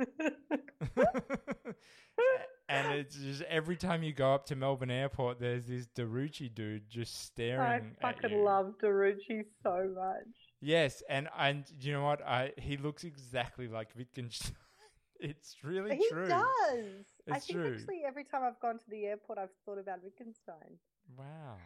and 2.70 2.94
it's 2.94 3.16
just 3.16 3.42
every 3.44 3.76
time 3.76 4.04
you 4.04 4.14
go 4.14 4.34
up 4.34 4.46
to 4.48 4.56
Melbourne 4.56 4.92
Airport, 4.92 5.40
there's 5.40 5.66
this 5.66 5.88
De 5.88 6.04
Rucci 6.04 6.54
dude 6.54 6.90
just 6.90 7.16
I 7.16 7.20
staring 7.26 7.96
at 8.04 8.22
fucking 8.22 8.38
you. 8.38 8.44
love 8.46 8.74
De 8.80 8.88
Rucci 8.88 9.44
so 9.64 9.90
much. 9.96 10.28
Yes, 10.62 11.02
and 11.10 11.28
and 11.38 11.66
you 11.80 11.92
know 11.94 12.04
what? 12.04 12.22
I 12.26 12.52
he 12.58 12.78
looks 12.78 13.04
exactly 13.04 13.68
like 13.68 13.90
Wittgenstein. 13.98 14.56
it's 15.20 15.56
really 15.64 15.96
he 15.98 16.08
true. 16.10 16.28
does. 16.28 17.06
I 17.32 17.38
It's 17.38 17.48
think 17.48 17.60
true. 17.60 17.74
actually 17.74 18.02
every 18.08 18.24
time 18.26 18.42
I've 18.44 18.60
gone 18.62 18.78
to 18.80 18.90
the 18.90 19.06
airport, 19.06 19.40
I've 19.40 19.50
thought 19.66 19.80
about 19.80 20.04
Wittgenstein 20.04 20.78
Wow. 21.18 21.58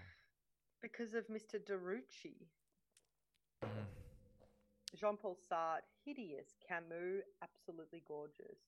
because 0.82 1.14
of 1.14 1.26
Mr. 1.28 1.64
De 1.66 1.74
Rucci. 1.74 2.48
Mm. 3.66 4.98
Jean 5.00 5.18
Paul 5.18 5.38
Sartre, 5.52 5.82
hideous. 6.06 6.48
Camus, 6.68 7.24
absolutely 7.42 8.04
gorgeous. 8.08 8.60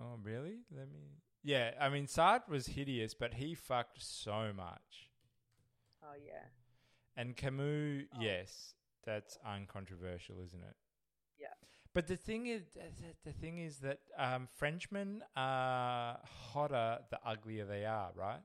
Oh, 0.00 0.18
really? 0.22 0.58
Let 0.76 0.88
me. 0.92 1.18
Yeah, 1.42 1.72
I 1.80 1.88
mean, 1.88 2.06
Sartre 2.06 2.48
was 2.48 2.66
hideous, 2.66 3.14
but 3.14 3.34
he 3.34 3.54
fucked 3.54 4.02
so 4.02 4.52
much. 4.54 5.10
Oh 6.02 6.14
yeah, 6.22 6.44
And 7.16 7.34
Camus, 7.36 8.04
Oh. 8.14 8.18
yes, 8.20 8.74
that's 9.06 9.38
uncontroversial, 9.46 10.36
isn't 10.44 10.62
it? 10.62 10.76
Yeah. 11.38 11.54
But 11.94 12.06
the 12.08 12.16
thing 12.16 12.46
is, 12.46 12.62
the 13.24 13.32
thing 13.32 13.58
is 13.58 13.78
that 13.78 14.00
um, 14.18 14.48
Frenchmen 14.54 15.22
are 15.36 16.18
hotter 16.52 16.98
the 17.10 17.18
uglier 17.24 17.64
they 17.64 17.84
are, 17.86 18.10
right? 18.14 18.40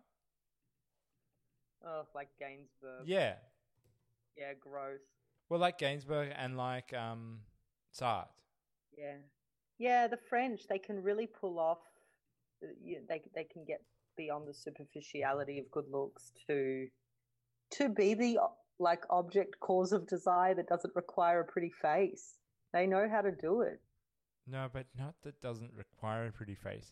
oh 1.85 2.03
like 2.13 2.29
Gainsbourg. 2.39 3.03
Yeah. 3.05 3.35
Yeah, 4.38 4.53
gross. 4.59 5.00
Well, 5.50 5.59
like 5.59 5.79
Gainsbourg 5.79 6.33
and 6.38 6.57
like 6.57 6.93
um, 6.93 7.39
Sartre. 7.98 8.27
Yeah, 8.98 9.15
yeah. 9.77 10.07
The 10.07 10.17
French 10.17 10.67
they 10.67 10.79
can 10.79 11.01
really 11.01 11.27
pull 11.27 11.59
off. 11.59 11.79
uh, 12.63 12.67
they 12.83 13.21
they 13.33 13.43
can 13.45 13.65
get 13.65 13.81
beyond 14.17 14.48
the 14.48 14.53
superficiality 14.53 15.59
of 15.59 15.71
good 15.71 15.86
looks 15.91 16.31
to 16.48 16.88
to 17.71 17.89
be 17.89 18.13
the 18.13 18.38
like 18.79 19.03
object 19.09 19.59
cause 19.59 19.91
of 19.91 20.07
desire 20.07 20.55
that 20.55 20.67
doesn't 20.67 20.95
require 20.95 21.41
a 21.41 21.45
pretty 21.45 21.71
face. 21.81 22.36
They 22.74 22.86
know 22.86 23.07
how 23.09 23.21
to 23.21 23.31
do 23.31 23.62
it. 23.62 23.81
No, 24.48 24.67
but 24.71 24.86
not 24.98 25.15
that 25.24 25.41
doesn't 25.41 25.71
require 25.74 26.27
a 26.27 26.31
pretty 26.31 26.55
face. 26.55 26.91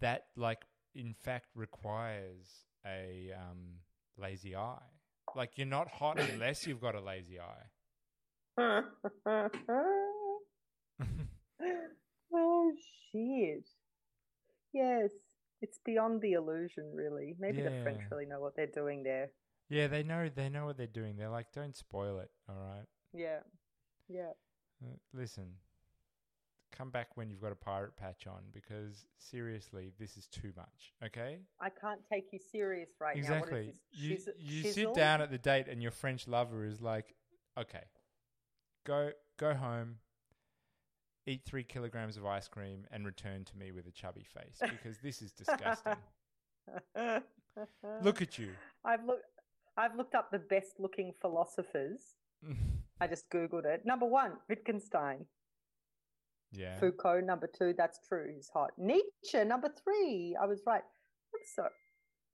That, 0.00 0.26
like, 0.36 0.62
in 0.94 1.14
fact, 1.14 1.46
requires 1.54 2.66
a 2.86 3.32
um, 3.36 3.78
lazy 4.16 4.54
eye. 4.54 4.78
Like, 5.36 5.52
you're 5.56 5.66
not 5.66 5.88
hot 5.88 6.18
unless 6.18 6.66
you've 6.66 6.80
got 6.80 6.94
a 6.94 7.00
lazy 7.00 7.38
eye. 7.40 7.66
oh 12.34 12.72
shit! 13.10 13.68
Yes, 14.74 15.10
it's 15.62 15.78
beyond 15.84 16.20
the 16.20 16.32
illusion, 16.32 16.92
really. 16.94 17.34
Maybe 17.38 17.62
the 17.62 17.80
French 17.82 18.02
really 18.10 18.26
know 18.26 18.40
what 18.40 18.56
they're 18.56 18.66
doing 18.66 19.02
there. 19.02 19.30
Yeah, 19.70 19.86
they 19.86 20.02
know 20.02 20.28
they 20.28 20.50
know 20.50 20.66
what 20.66 20.76
they're 20.76 20.86
doing. 20.86 21.16
They're 21.16 21.30
like, 21.30 21.46
don't 21.52 21.74
spoil 21.74 22.18
it. 22.18 22.30
All 22.48 22.56
right. 22.56 22.84
Yeah, 23.14 23.38
yeah. 24.08 24.32
Uh, 24.84 24.96
listen, 25.14 25.54
come 26.76 26.90
back 26.90 27.16
when 27.16 27.30
you've 27.30 27.40
got 27.40 27.52
a 27.52 27.56
pirate 27.56 27.96
patch 27.96 28.26
on 28.26 28.40
because 28.52 29.06
seriously, 29.18 29.92
this 29.98 30.16
is 30.16 30.26
too 30.26 30.52
much. 30.56 30.92
Okay. 31.04 31.38
I 31.60 31.68
can't 31.68 32.00
take 32.10 32.26
you 32.32 32.38
serious 32.50 32.90
right 33.00 33.16
now. 33.16 33.20
Exactly. 33.20 33.74
You 33.92 34.18
you 34.38 34.72
sit 34.72 34.94
down 34.94 35.20
at 35.20 35.30
the 35.30 35.38
date 35.38 35.68
and 35.68 35.82
your 35.82 35.92
French 35.92 36.26
lover 36.26 36.64
is 36.64 36.80
like, 36.80 37.14
okay, 37.58 37.84
go 38.84 39.10
go 39.38 39.54
home, 39.54 39.96
eat 41.26 41.42
three 41.44 41.64
kilograms 41.64 42.16
of 42.16 42.26
ice 42.26 42.48
cream, 42.48 42.86
and 42.90 43.04
return 43.04 43.44
to 43.44 43.56
me 43.56 43.72
with 43.72 43.86
a 43.86 43.92
chubby 43.92 44.24
face 44.24 44.58
because 44.60 44.98
this 44.98 45.22
is 45.22 45.32
disgusting. 45.32 45.96
Look 48.02 48.22
at 48.22 48.38
you. 48.38 48.50
I've 48.84 49.04
looked. 49.04 49.24
I've 49.76 49.96
looked 49.96 50.14
up 50.14 50.30
the 50.30 50.38
best 50.38 50.78
looking 50.78 51.12
philosophers. 51.20 52.00
I 53.00 53.06
just 53.06 53.28
googled 53.30 53.64
it. 53.64 53.82
Number 53.84 54.06
one, 54.06 54.32
Wittgenstein. 54.48 55.26
Yeah. 56.52 56.78
Foucault. 56.78 57.20
Number 57.22 57.46
two, 57.46 57.74
that's 57.76 57.98
true. 58.08 58.30
He's 58.34 58.50
hot. 58.52 58.70
Nietzsche. 58.78 59.42
Number 59.44 59.68
three, 59.82 60.36
I 60.40 60.46
was 60.46 60.62
right. 60.66 60.82
I'm 61.34 61.40
sorry. 61.54 61.70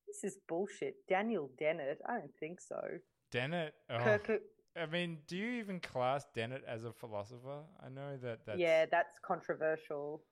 This 0.07 0.25
is 0.33 0.39
bullshit. 0.49 0.95
Daniel 1.09 1.51
Dennett. 1.59 1.99
I 2.09 2.15
don't 2.19 2.35
think 2.41 2.61
so. 2.61 2.81
Dennett. 3.31 3.75
Oh, 3.91 3.99
Kirk. 3.99 4.41
I 4.77 4.87
mean, 4.87 5.19
do 5.27 5.37
you 5.37 5.59
even 5.61 5.81
class 5.81 6.25
Dennett 6.35 6.63
as 6.67 6.85
a 6.85 6.93
philosopher? 6.93 7.63
I 7.85 7.89
know 7.89 8.17
that 8.23 8.41
that's 8.47 8.59
Yeah, 8.59 8.87
that's 8.87 9.19
controversial. 9.27 10.23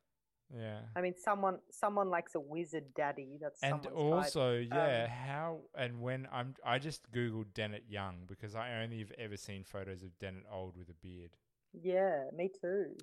yeah. 0.55 0.81
I 0.95 1.01
mean, 1.01 1.15
someone 1.17 1.59
someone 1.71 2.09
likes 2.11 2.35
a 2.37 2.41
wizard 2.41 2.95
daddy. 2.95 3.39
That's 3.41 3.61
And 3.63 3.83
someone's 3.83 4.33
type. 4.33 4.37
also, 4.37 4.59
yeah, 4.59 5.05
Um, 5.05 5.11
how 5.11 5.61
and 5.77 6.01
when 6.01 6.29
I'm 6.33 6.55
I 6.65 6.79
just 6.79 7.11
googled 7.13 7.53
Dennett 7.55 7.85
Young 7.89 8.21
because 8.29 8.55
I 8.55 8.83
only 8.83 8.99
have 9.01 9.13
ever 9.19 9.37
seen 9.37 9.65
photos 9.65 10.03
of 10.03 10.17
Dennett 10.21 10.45
old 10.51 10.77
with 10.77 10.89
a 10.89 10.95
beard. 11.03 11.33
yeah, 11.73 12.25
me 12.35 12.49
too. 12.63 12.97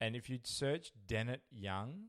And 0.00 0.16
if 0.16 0.30
you 0.30 0.38
search 0.44 0.92
Dennett 1.06 1.42
Young, 1.50 2.04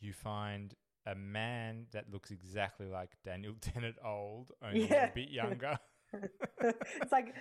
you 0.00 0.12
find 0.12 0.74
a 1.06 1.14
man 1.14 1.86
that 1.92 2.10
looks 2.12 2.30
exactly 2.30 2.86
like 2.86 3.10
Daniel 3.24 3.54
Dennett 3.60 3.96
old, 4.04 4.52
only 4.62 4.88
Yeah. 4.88 5.06
a 5.06 5.12
bit 5.14 5.30
younger. 5.30 5.78
it's 6.60 7.12
like, 7.12 7.34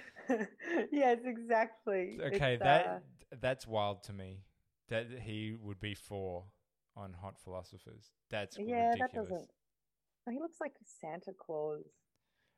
yes, 0.91 1.19
exactly. 1.23 2.17
okay, 2.21 2.53
It's, 2.55 2.63
that 2.63 2.87
uh, 2.87 2.99
that's 3.39 3.67
wild 3.67 4.03
to 4.03 4.13
me. 4.13 4.41
That 4.89 5.07
he 5.21 5.55
would 5.59 5.79
be 5.79 5.93
four 5.95 6.45
on 6.95 7.13
Hot 7.21 7.39
Philosophers. 7.43 8.11
That's 8.29 8.57
yeah, 8.59 8.89
ridiculous. 8.89 8.99
that 8.99 9.13
doesn't. 9.13 9.49
He 10.31 10.39
looks 10.39 10.57
like 10.59 10.73
Santa 11.01 11.31
Claus. 11.39 11.83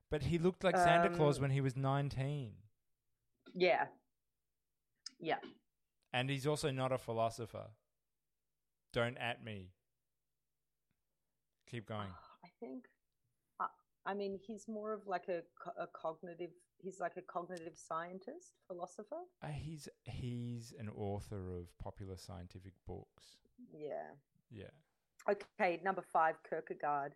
But 0.09 0.23
he 0.23 0.37
looked 0.37 0.63
like 0.63 0.77
Santa 0.77 1.09
Claus 1.09 1.37
Um, 1.37 1.43
when 1.43 1.51
he 1.51 1.59
was 1.61 1.75
nineteen. 1.75 2.53
Yeah, 3.53 3.85
yeah. 5.19 5.39
And 6.17 6.31
he's 6.31 6.47
also 6.47 6.71
not 6.71 6.91
a 6.91 6.97
philosopher. 6.97 7.67
Don't 8.91 9.17
at 9.17 9.45
me. 9.45 9.69
Keep 11.69 11.87
going. 11.87 12.09
I 12.43 12.47
think. 12.59 12.85
Uh, 13.59 13.67
I 14.03 14.15
mean, 14.15 14.39
he's 14.41 14.67
more 14.67 14.93
of 14.93 15.05
like 15.05 15.25
a, 15.29 15.43
a 15.79 15.85
cognitive. 15.93 16.49
He's 16.79 16.99
like 16.99 17.17
a 17.17 17.21
cognitive 17.21 17.73
scientist, 17.75 18.53
philosopher. 18.65 19.21
Uh, 19.43 19.49
he's 19.49 19.87
he's 20.05 20.73
an 20.79 20.89
author 20.97 21.55
of 21.55 21.77
popular 21.77 22.17
scientific 22.17 22.73
books. 22.87 23.37
Yeah. 23.71 24.15
Yeah. 24.49 24.73
Okay, 25.29 25.79
number 25.83 26.01
five, 26.01 26.37
Kierkegaard. 26.49 27.13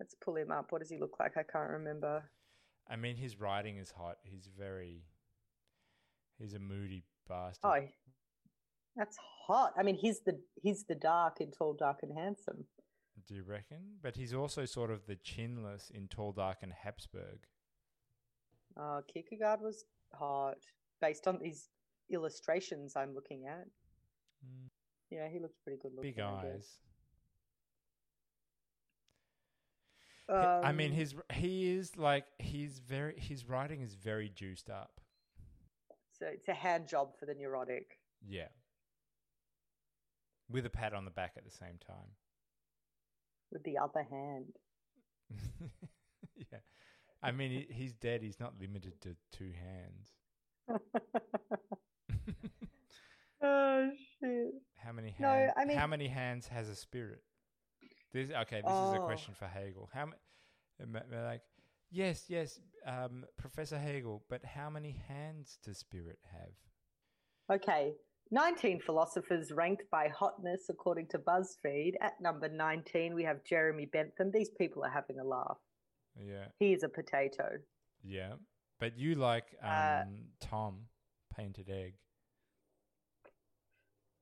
Let's 0.00 0.14
pull 0.14 0.36
him 0.36 0.50
up. 0.50 0.72
What 0.72 0.80
does 0.80 0.90
he 0.90 0.96
look 0.96 1.20
like? 1.20 1.36
I 1.36 1.42
can't 1.42 1.70
remember. 1.70 2.22
I 2.88 2.96
mean, 2.96 3.16
his 3.16 3.38
writing 3.38 3.76
is 3.76 3.90
hot. 3.90 4.16
He's 4.22 4.48
very. 4.58 5.02
He's 6.38 6.54
a 6.54 6.58
moody 6.58 7.04
bastard. 7.28 7.64
Oh, 7.64 7.88
that's 8.96 9.16
hot. 9.46 9.72
I 9.78 9.82
mean, 9.82 9.96
he's 9.96 10.20
the 10.20 10.38
he's 10.62 10.84
the 10.84 10.94
dark 10.94 11.40
in 11.40 11.50
Tall, 11.50 11.74
Dark, 11.74 11.98
and 12.02 12.12
Handsome. 12.16 12.64
Do 13.26 13.34
you 13.34 13.42
reckon? 13.44 13.78
But 14.02 14.16
he's 14.16 14.34
also 14.34 14.64
sort 14.66 14.90
of 14.90 15.06
the 15.06 15.16
chinless 15.16 15.90
in 15.90 16.08
Tall, 16.08 16.32
Dark, 16.32 16.58
and 16.62 16.72
Habsburg. 16.72 17.46
Uh, 18.76 19.00
Kierkegaard 19.12 19.60
was 19.62 19.84
hot 20.12 20.58
based 21.00 21.26
on 21.26 21.38
these 21.40 21.68
illustrations 22.10 22.96
I'm 22.96 23.14
looking 23.14 23.46
at. 23.46 23.66
Mm, 24.44 24.68
Yeah, 25.10 25.28
he 25.28 25.38
looks 25.38 25.56
pretty 25.64 25.78
good 25.80 25.92
looking. 25.94 26.12
Big 26.12 26.20
eyes. 26.20 26.80
H- 30.30 30.36
I 30.36 30.72
mean, 30.72 30.90
Um, 30.92 30.96
his 30.96 31.14
he 31.32 31.70
is 31.70 31.96
like 31.96 32.26
he's 32.38 32.78
very 32.78 33.18
his 33.18 33.44
writing 33.46 33.82
is 33.82 33.94
very 33.94 34.28
juiced 34.28 34.70
up. 34.70 35.00
so 36.12 36.26
it's 36.26 36.48
a 36.48 36.54
hand 36.54 36.88
job 36.88 37.16
for 37.18 37.26
the 37.26 37.34
neurotic. 37.34 37.98
Yeah. 38.26 38.48
With 40.50 40.66
a 40.66 40.70
pat 40.70 40.92
on 40.94 41.04
the 41.04 41.10
back 41.10 41.32
at 41.36 41.44
the 41.44 41.50
same 41.50 41.78
time. 41.86 42.16
with 43.50 43.62
the 43.64 43.78
other 43.78 44.02
hand. 44.10 44.46
yeah. 46.36 46.58
I 47.22 47.30
mean, 47.32 47.50
he, 47.50 47.66
he's 47.70 47.92
dead. 47.94 48.22
He's 48.22 48.38
not 48.40 48.54
limited 48.60 49.00
to 49.02 49.16
two 49.32 49.52
hands. 49.52 50.12
oh 53.42 53.90
shit! 54.20 54.54
How 54.76 54.92
many 54.92 55.08
hands? 55.10 55.20
No. 55.20 55.50
I 55.56 55.64
mean- 55.64 55.78
how 55.78 55.86
many 55.86 56.08
hands 56.08 56.46
has 56.48 56.68
a 56.68 56.76
spirit? 56.76 57.22
This 58.12 58.30
okay. 58.30 58.60
This 58.62 58.72
is 58.72 58.92
a 58.92 59.00
Oh. 59.00 59.04
question 59.06 59.34
for 59.34 59.46
Hegel. 59.46 59.88
How 59.92 60.06
many? 60.06 61.02
Like, 61.10 61.42
yes, 61.90 62.24
yes, 62.28 62.60
um, 62.86 63.24
Professor 63.36 63.78
Hegel. 63.78 64.24
But 64.28 64.44
how 64.44 64.68
many 64.70 64.92
hands 65.08 65.58
does 65.64 65.78
spirit 65.78 66.18
have? 66.32 67.56
Okay, 67.60 67.92
19 68.30 68.80
philosophers 68.80 69.52
ranked 69.52 69.84
by 69.90 70.08
hotness 70.08 70.62
according 70.68 71.06
to 71.08 71.18
BuzzFeed. 71.18 71.94
At 72.00 72.20
number 72.20 72.48
19, 72.48 73.14
we 73.14 73.22
have 73.24 73.44
Jeremy 73.44 73.86
Bentham. 73.86 74.30
These 74.32 74.50
people 74.58 74.82
are 74.84 74.90
having 74.90 75.18
a 75.18 75.24
laugh. 75.24 75.58
Yeah, 76.18 76.46
He 76.58 76.72
is 76.72 76.82
a 76.82 76.88
potato. 76.88 77.58
yeah. 78.02 78.34
But 78.80 78.98
you 78.98 79.14
like 79.14 79.44
um, 79.62 79.70
Uh, 79.70 80.04
Tom, 80.40 80.86
painted 81.34 81.70
egg. 81.70 81.94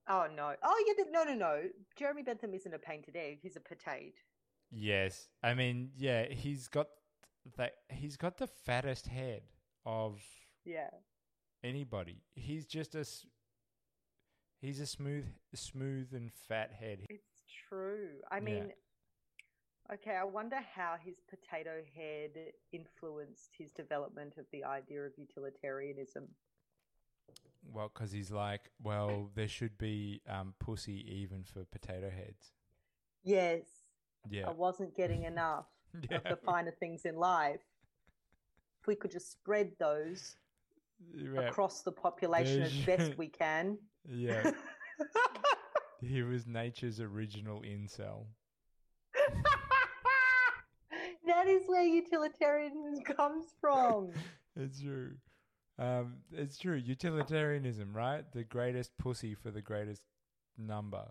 Oh 0.08 0.26
no! 0.34 0.54
Oh 0.62 0.84
yeah, 0.86 1.04
no, 1.10 1.24
no, 1.24 1.34
no. 1.34 1.62
Jeremy 1.96 2.22
Bentham 2.22 2.52
isn't 2.54 2.74
a 2.74 2.78
painted 2.78 3.16
egg. 3.16 3.38
He's 3.42 3.56
a 3.56 3.60
potato. 3.60 4.12
Yes, 4.70 5.28
I 5.42 5.54
mean, 5.54 5.90
yeah. 5.96 6.26
He's 6.28 6.68
got 6.68 6.88
that. 7.56 7.72
He's 7.88 8.16
got 8.16 8.36
the 8.36 8.46
fattest 8.46 9.06
head 9.06 9.42
of 9.86 10.20
Yeah. 10.64 10.90
anybody. 11.64 12.22
He's 12.34 12.66
just 12.66 12.94
a. 12.94 13.04
He's 14.62 14.78
a 14.78 14.86
smooth, 14.86 15.26
smooth 15.54 16.14
and 16.14 16.32
fat 16.32 16.70
head. 16.78 17.00
It's 17.08 17.42
true. 17.68 18.20
I 18.30 18.38
Yeah. 18.38 18.44
mean, 18.44 18.72
okay, 19.92 20.14
I 20.14 20.22
wonder 20.24 20.60
how 20.74 20.94
his 21.04 21.16
potato 21.28 21.82
head 21.96 22.52
influenced 22.72 23.50
his 23.58 23.72
development 23.72 24.34
of 24.38 24.46
the 24.52 24.62
idea 24.64 25.02
of 25.02 25.18
utilitarianism. 25.18 26.28
Well, 27.72 27.90
because 27.92 28.12
he's 28.12 28.30
like, 28.30 28.70
well, 28.82 29.30
there 29.34 29.48
should 29.48 29.78
be 29.78 30.20
um, 30.28 30.54
pussy 30.58 31.04
even 31.22 31.42
for 31.44 31.64
potato 31.64 32.10
heads. 32.10 32.52
Yes, 33.24 33.64
Yeah, 34.30 34.46
I 34.46 34.50
wasn't 34.50 34.94
getting 34.96 35.24
enough 35.24 35.66
yeah. 36.08 36.16
of 36.18 36.24
the 36.28 36.36
finer 36.36 36.70
things 36.72 37.04
in 37.04 37.16
life. 37.16 37.60
If 38.80 38.86
we 38.86 38.94
could 38.96 39.10
just 39.12 39.30
spread 39.30 39.72
those 39.78 40.36
Yeah. 41.14 41.42
across 41.42 41.82
the 41.82 41.92
population 41.92 42.62
as 42.62 42.72
best 42.84 43.16
we 43.18 43.28
can. 43.28 43.78
yeah. 44.08 44.50
He 46.04 46.22
was 46.22 46.48
nature's 46.48 46.98
original 46.98 47.60
incel. 47.60 48.24
that 51.26 51.46
is 51.46 51.62
where 51.66 51.84
utilitarianism 51.84 53.04
comes 53.16 53.54
from. 53.60 54.10
It's 54.56 54.80
true. 54.80 55.12
Um, 55.78 56.16
it's 56.32 56.58
true. 56.58 56.74
Utilitarianism, 56.74 57.92
right? 57.94 58.24
The 58.32 58.42
greatest 58.42 58.90
pussy 58.98 59.34
for 59.36 59.52
the 59.52 59.62
greatest 59.62 60.02
number. 60.58 61.04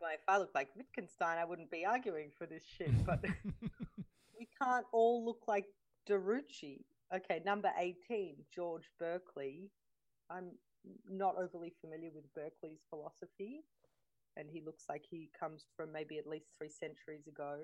Like, 0.00 0.14
if 0.14 0.28
I 0.28 0.38
looked 0.38 0.54
like 0.54 0.68
Wittgenstein, 0.76 1.36
I 1.38 1.44
wouldn't 1.44 1.70
be 1.70 1.84
arguing 1.84 2.30
for 2.38 2.46
this 2.46 2.62
shit. 2.64 3.04
But 3.04 3.22
we 4.38 4.48
can't 4.60 4.86
all 4.92 5.24
look 5.24 5.42
like 5.46 5.66
De 6.06 6.14
Rucci. 6.14 6.84
Okay, 7.14 7.40
number 7.44 7.70
18, 7.78 8.36
George 8.52 8.90
Berkeley. 8.98 9.70
I'm 10.30 10.50
not 11.08 11.36
overly 11.38 11.72
familiar 11.80 12.10
with 12.14 12.32
Berkeley's 12.34 12.82
philosophy, 12.90 13.64
and 14.36 14.48
he 14.50 14.60
looks 14.60 14.84
like 14.88 15.04
he 15.08 15.30
comes 15.38 15.66
from 15.76 15.92
maybe 15.92 16.18
at 16.18 16.26
least 16.26 16.46
three 16.58 16.68
centuries 16.68 17.26
ago. 17.28 17.58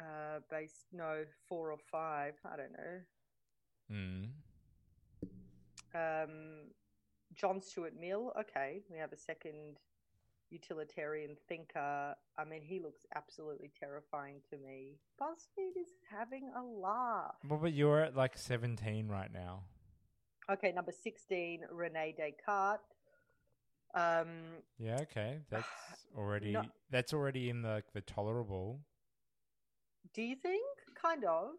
Uh, 0.00 0.40
based, 0.50 0.86
no, 0.92 1.24
four 1.48 1.70
or 1.70 1.78
five, 1.90 2.34
I 2.44 2.56
don't 2.56 2.72
know. 2.72 3.00
mm. 3.92 4.28
Um, 5.94 6.70
John 7.34 7.62
Stuart 7.62 7.94
Mill. 7.98 8.32
Okay, 8.38 8.82
we 8.90 8.98
have 8.98 9.12
a 9.12 9.16
second 9.16 9.78
utilitarian 10.50 11.36
thinker. 11.48 12.14
I 12.38 12.44
mean, 12.44 12.62
he 12.62 12.80
looks 12.80 13.00
absolutely 13.14 13.70
terrifying 13.78 14.36
to 14.50 14.56
me. 14.56 14.98
BuzzFeed 15.20 15.80
is 15.80 15.88
having 16.10 16.50
a 16.56 16.62
laugh. 16.62 17.34
Well, 17.48 17.58
but 17.60 17.72
you're 17.72 18.00
at 18.02 18.16
like 18.16 18.36
17 18.36 19.08
right 19.08 19.32
now. 19.32 19.62
Okay, 20.50 20.72
number 20.72 20.92
16, 20.92 21.62
Rene 21.72 22.14
Descartes. 22.16 22.80
Um, 23.94 24.28
Yeah, 24.78 24.98
okay. 25.02 25.40
That's 25.50 25.66
already 26.16 26.56
that's 26.90 27.12
already 27.12 27.48
in 27.50 27.62
the 27.62 27.82
the 27.94 28.00
tolerable. 28.02 28.80
do 30.14 30.22
you 30.22 30.36
think? 30.36 30.62
Kind 31.00 31.24
of. 31.24 31.50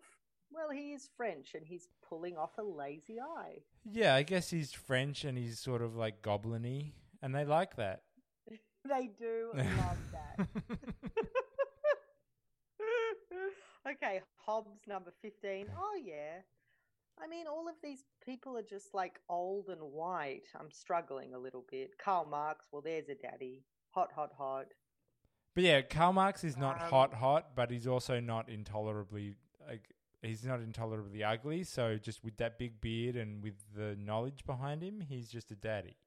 Well, 0.51 0.69
he 0.71 0.93
is 0.93 1.09
French 1.17 1.53
and 1.55 1.65
he's 1.65 1.89
pulling 2.07 2.37
off 2.37 2.51
a 2.57 2.63
lazy 2.63 3.19
eye. 3.19 3.59
Yeah, 3.83 4.15
I 4.15 4.23
guess 4.23 4.49
he's 4.49 4.71
French 4.71 5.25
and 5.25 5.37
he's 5.37 5.59
sort 5.59 5.81
of 5.81 5.95
like 5.95 6.21
goblin-y, 6.21 6.93
and 7.21 7.35
they 7.35 7.43
like 7.43 7.75
that. 7.75 8.03
They 8.87 9.09
do 9.19 9.51
love 9.53 9.97
that. 10.13 10.47
okay, 13.91 14.21
Hobbes 14.45 14.81
number 14.87 15.11
15. 15.21 15.67
Oh, 15.77 15.99
yeah. 16.03 16.41
I 17.21 17.27
mean, 17.27 17.47
all 17.47 17.67
of 17.67 17.75
these 17.83 18.03
people 18.23 18.57
are 18.57 18.63
just 18.63 18.93
like 18.93 19.19
old 19.29 19.69
and 19.69 19.81
white. 19.81 20.43
I'm 20.59 20.71
struggling 20.71 21.33
a 21.33 21.39
little 21.39 21.65
bit. 21.69 21.97
Karl 21.97 22.25
Marx, 22.29 22.67
well, 22.71 22.81
there's 22.81 23.09
a 23.09 23.15
daddy. 23.15 23.63
Hot, 23.91 24.11
hot, 24.15 24.31
hot. 24.37 24.67
But 25.55 25.63
yeah, 25.63 25.81
Karl 25.81 26.13
Marx 26.13 26.43
is 26.43 26.55
not 26.55 26.79
Um, 26.81 26.89
hot, 26.89 27.13
hot, 27.15 27.55
but 27.55 27.71
he's 27.71 27.87
also 27.87 28.19
not 28.19 28.47
intolerably 28.47 29.33
like 29.67 29.91
he's 30.21 30.45
not 30.45 30.59
intolerably 30.59 31.23
ugly. 31.23 31.63
So 31.63 31.97
just 31.97 32.23
with 32.23 32.37
that 32.37 32.59
big 32.59 32.79
beard 32.79 33.15
and 33.15 33.43
with 33.43 33.55
the 33.75 33.95
knowledge 33.95 34.45
behind 34.45 34.83
him, 34.83 35.01
he's 35.01 35.29
just 35.29 35.49
a 35.51 35.55
daddy. 35.55 35.97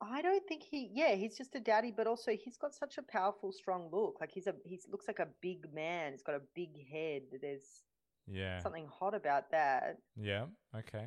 I 0.00 0.20
don't 0.20 0.46
think 0.46 0.62
he, 0.62 0.90
yeah, 0.92 1.14
he's 1.14 1.36
just 1.36 1.54
a 1.54 1.60
daddy, 1.60 1.92
but 1.96 2.06
also 2.06 2.32
he's 2.32 2.56
got 2.58 2.74
such 2.74 2.98
a 2.98 3.02
powerful, 3.02 3.50
strong 3.50 3.88
look. 3.90 4.18
Like 4.20 4.30
he's 4.32 4.46
a, 4.46 4.54
he 4.64 4.78
looks 4.90 5.06
like 5.08 5.20
a 5.20 5.28
big 5.40 5.72
man. 5.72 6.12
He's 6.12 6.22
got 6.22 6.34
a 6.34 6.42
big 6.54 6.86
head. 6.90 7.22
There's 7.40 7.84
Yeah. 8.26 8.58
something 8.62 8.86
hot 8.88 9.14
about 9.14 9.50
that. 9.52 9.96
Yeah. 10.16 10.46
Okay. 10.76 11.06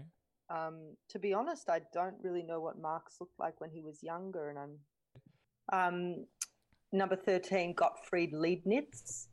Um, 0.49 0.95
to 1.09 1.19
be 1.19 1.33
honest, 1.33 1.69
I 1.69 1.81
don't 1.93 2.15
really 2.23 2.41
know 2.41 2.59
what 2.59 2.79
Marx 2.79 3.17
looked 3.19 3.39
like 3.39 3.61
when 3.61 3.69
he 3.69 3.81
was 3.81 4.01
younger, 4.01 4.49
and 4.49 4.57
I'm 4.57 4.79
um, 5.71 6.25
number 6.91 7.15
thirteen, 7.15 7.73
Gottfried 7.75 8.33
Leibniz. 8.33 9.27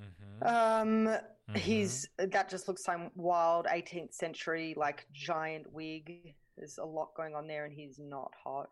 Mm-hmm. 0.00 1.08
Um, 1.08 1.16
he's 1.54 2.08
that 2.18 2.48
just 2.50 2.66
looks 2.66 2.88
like 2.88 2.98
wild 3.14 3.66
18th 3.66 4.12
century 4.14 4.74
like 4.76 5.06
giant 5.12 5.72
wig. 5.72 6.34
There's 6.56 6.78
a 6.78 6.84
lot 6.84 7.14
going 7.16 7.34
on 7.34 7.46
there, 7.46 7.64
and 7.64 7.74
he's 7.74 7.98
not 7.98 8.32
hot. 8.42 8.70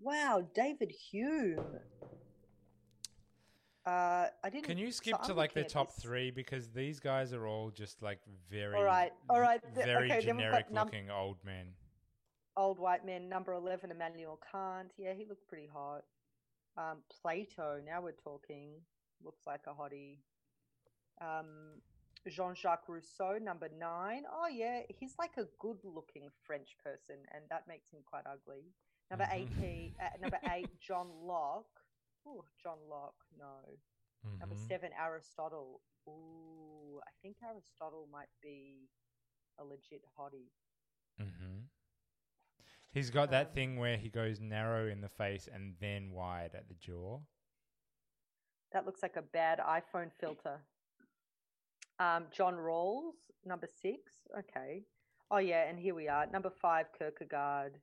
Wow, 0.00 0.46
David 0.54 0.90
Hume. 0.90 1.60
Uh, 3.86 4.26
I 4.44 4.50
didn't. 4.50 4.64
Can 4.64 4.78
you 4.78 4.90
so 4.90 4.96
skip 4.96 5.22
to 5.22 5.30
I'm 5.30 5.36
like 5.36 5.54
the 5.54 5.64
top 5.64 5.94
this. 5.94 6.02
three 6.02 6.30
because 6.30 6.68
these 6.68 7.00
guys 7.00 7.32
are 7.32 7.46
all 7.46 7.70
just 7.70 8.02
like 8.02 8.20
very 8.50 8.76
All 8.76 8.84
right, 8.84 9.12
all 9.28 9.40
right, 9.40 9.60
th- 9.74 9.86
very 9.86 10.10
okay, 10.10 10.24
then 10.24 10.36
we've 10.36 10.44
got 10.44 10.50
generic 10.50 10.70
num- 10.70 10.86
looking 10.86 11.10
old 11.10 11.38
men. 11.44 11.66
Old 12.56 12.78
white 12.78 13.06
men, 13.06 13.28
number 13.28 13.52
11, 13.52 13.90
Immanuel 13.90 14.38
Kant. 14.50 14.90
Yeah, 14.98 15.14
he 15.14 15.24
looked 15.24 15.48
pretty 15.48 15.68
hot. 15.72 16.02
Um, 16.76 16.98
Plato, 17.22 17.80
now 17.84 18.02
we're 18.02 18.12
talking. 18.12 18.72
Looks 19.24 19.46
like 19.46 19.60
a 19.66 19.70
hottie. 19.70 20.18
Um, 21.20 21.80
Jean 22.28 22.54
Jacques 22.54 22.88
Rousseau, 22.88 23.38
number 23.38 23.68
nine. 23.78 24.24
Oh, 24.30 24.46
yeah, 24.46 24.82
he's 24.88 25.14
like 25.18 25.36
a 25.38 25.44
good 25.58 25.78
looking 25.84 26.28
French 26.44 26.76
person, 26.84 27.16
and 27.32 27.44
that 27.48 27.66
makes 27.66 27.90
him 27.90 28.00
quite 28.04 28.24
ugly. 28.26 28.74
Number 29.10 29.24
Mhm. 29.24 29.62
eight, 29.62 29.94
uh, 30.00 30.16
number 30.20 30.38
eight, 30.54 30.78
John 30.80 31.08
Locke. 31.26 31.80
Ooh, 32.26 32.44
John 32.62 32.78
Locke, 32.88 33.24
no. 33.38 33.78
Number 34.38 34.54
Mhm. 34.54 34.68
seven, 34.68 34.92
Aristotle. 34.92 35.80
Ooh, 36.06 37.00
I 37.06 37.10
think 37.22 37.42
Aristotle 37.42 38.06
might 38.08 38.28
be 38.42 38.90
a 39.58 39.64
legit 39.64 40.04
hottie. 40.16 40.50
Mm-hmm. 41.18 41.64
He's 42.92 43.10
got 43.10 43.30
that 43.30 43.48
Um, 43.48 43.52
thing 43.54 43.76
where 43.78 43.96
he 43.96 44.10
goes 44.10 44.40
narrow 44.40 44.88
in 44.88 45.00
the 45.00 45.08
face 45.08 45.48
and 45.48 45.78
then 45.78 46.10
wide 46.12 46.54
at 46.54 46.68
the 46.68 46.74
jaw. 46.74 47.20
That 48.72 48.84
looks 48.84 49.02
like 49.02 49.16
a 49.16 49.22
bad 49.22 49.58
iPhone 49.58 50.12
filter. 50.12 50.60
Um, 52.00 52.24
John 52.36 52.54
Rawls, 52.54 53.12
number 53.44 53.68
six. 53.82 54.00
Okay. 54.36 54.82
Oh, 55.30 55.38
yeah, 55.38 55.68
and 55.68 55.78
here 55.78 55.94
we 55.94 56.08
are. 56.08 56.26
Number 56.26 56.50
five, 56.50 56.86
Kierkegaard. 56.98 57.78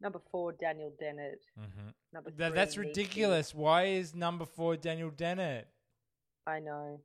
Number 0.00 0.20
four, 0.30 0.52
Daniel 0.52 0.92
Dennett. 0.98 1.44
Mm-hmm. 1.58 1.88
Number 2.12 2.30
three, 2.30 2.50
that's 2.50 2.76
Nietzsche. 2.76 2.88
ridiculous. 2.88 3.54
Why 3.54 3.84
is 3.84 4.14
number 4.14 4.46
four 4.46 4.76
Daniel 4.76 5.10
Dennett? 5.10 5.68
I 6.46 6.60
know. 6.60 7.00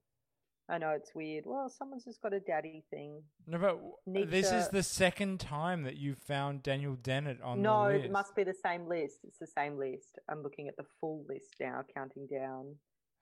I 0.69 0.77
know 0.77 0.91
it's 0.91 1.13
weird. 1.13 1.45
Well, 1.45 1.67
someone's 1.69 2.05
just 2.05 2.21
got 2.21 2.33
a 2.33 2.39
daddy 2.39 2.83
thing. 2.89 3.23
No, 3.47 3.57
but 3.57 3.79
w- 4.05 4.25
this 4.25 4.51
is 4.51 4.69
the 4.69 4.83
second 4.83 5.39
time 5.39 5.83
that 5.83 5.97
you've 5.97 6.19
found 6.19 6.63
Daniel 6.63 6.95
Dennett 6.95 7.41
on 7.41 7.61
no, 7.61 7.87
the 7.87 7.93
list. 7.93 7.99
No, 7.99 8.05
it 8.05 8.11
must 8.11 8.35
be 8.35 8.43
the 8.43 8.53
same 8.53 8.87
list. 8.87 9.17
It's 9.23 9.39
the 9.39 9.47
same 9.47 9.77
list. 9.77 10.19
I'm 10.29 10.43
looking 10.43 10.69
at 10.69 10.77
the 10.77 10.85
full 10.99 11.25
list 11.27 11.55
now, 11.59 11.83
counting 11.93 12.27
down. 12.27 12.75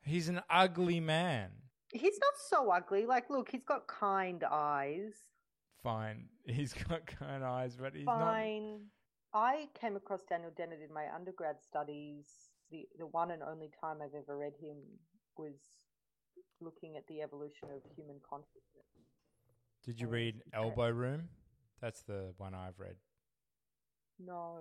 He's 0.04 0.30
an 0.30 0.42
ugly 0.50 1.00
man. 1.00 1.50
He's 1.94 2.20
not 2.20 2.34
so 2.50 2.70
ugly. 2.72 3.06
Like, 3.06 3.30
look, 3.30 3.50
he's 3.52 3.64
got 3.64 3.88
kind 3.88 4.44
eyes. 4.50 5.14
Fine, 5.84 6.26
he's 6.46 6.74
got 6.74 7.06
kind 7.08 7.44
eyes, 7.44 7.76
but 7.80 7.94
he's 7.96 8.06
not. 8.06 8.20
Fine. 8.20 8.82
I 9.34 9.68
came 9.80 9.96
across 9.96 10.22
Daniel 10.28 10.52
Dennett 10.58 10.82
in 10.88 10.94
my 10.94 11.06
undergrad 11.14 11.58
studies. 11.62 12.26
The 12.72 12.88
the 12.98 13.08
one 13.08 13.32
and 13.32 13.42
only 13.44 13.70
time 13.82 13.98
I've 14.04 14.14
ever 14.16 14.38
read 14.38 14.54
him 14.62 14.78
was 15.38 15.56
looking 16.62 16.98
at 16.98 17.08
the 17.08 17.22
evolution 17.22 17.70
of 17.74 17.82
human 17.96 18.18
consciousness. 18.28 18.86
Did 19.86 20.00
you 20.02 20.08
Oh, 20.08 20.12
read. 20.12 20.42
Elbow 20.54 20.90
Room? 20.90 21.30
That's 21.82 22.02
the 22.02 22.34
one 22.38 22.54
I've 22.54 22.78
read. 22.80 22.96
No. 24.20 24.60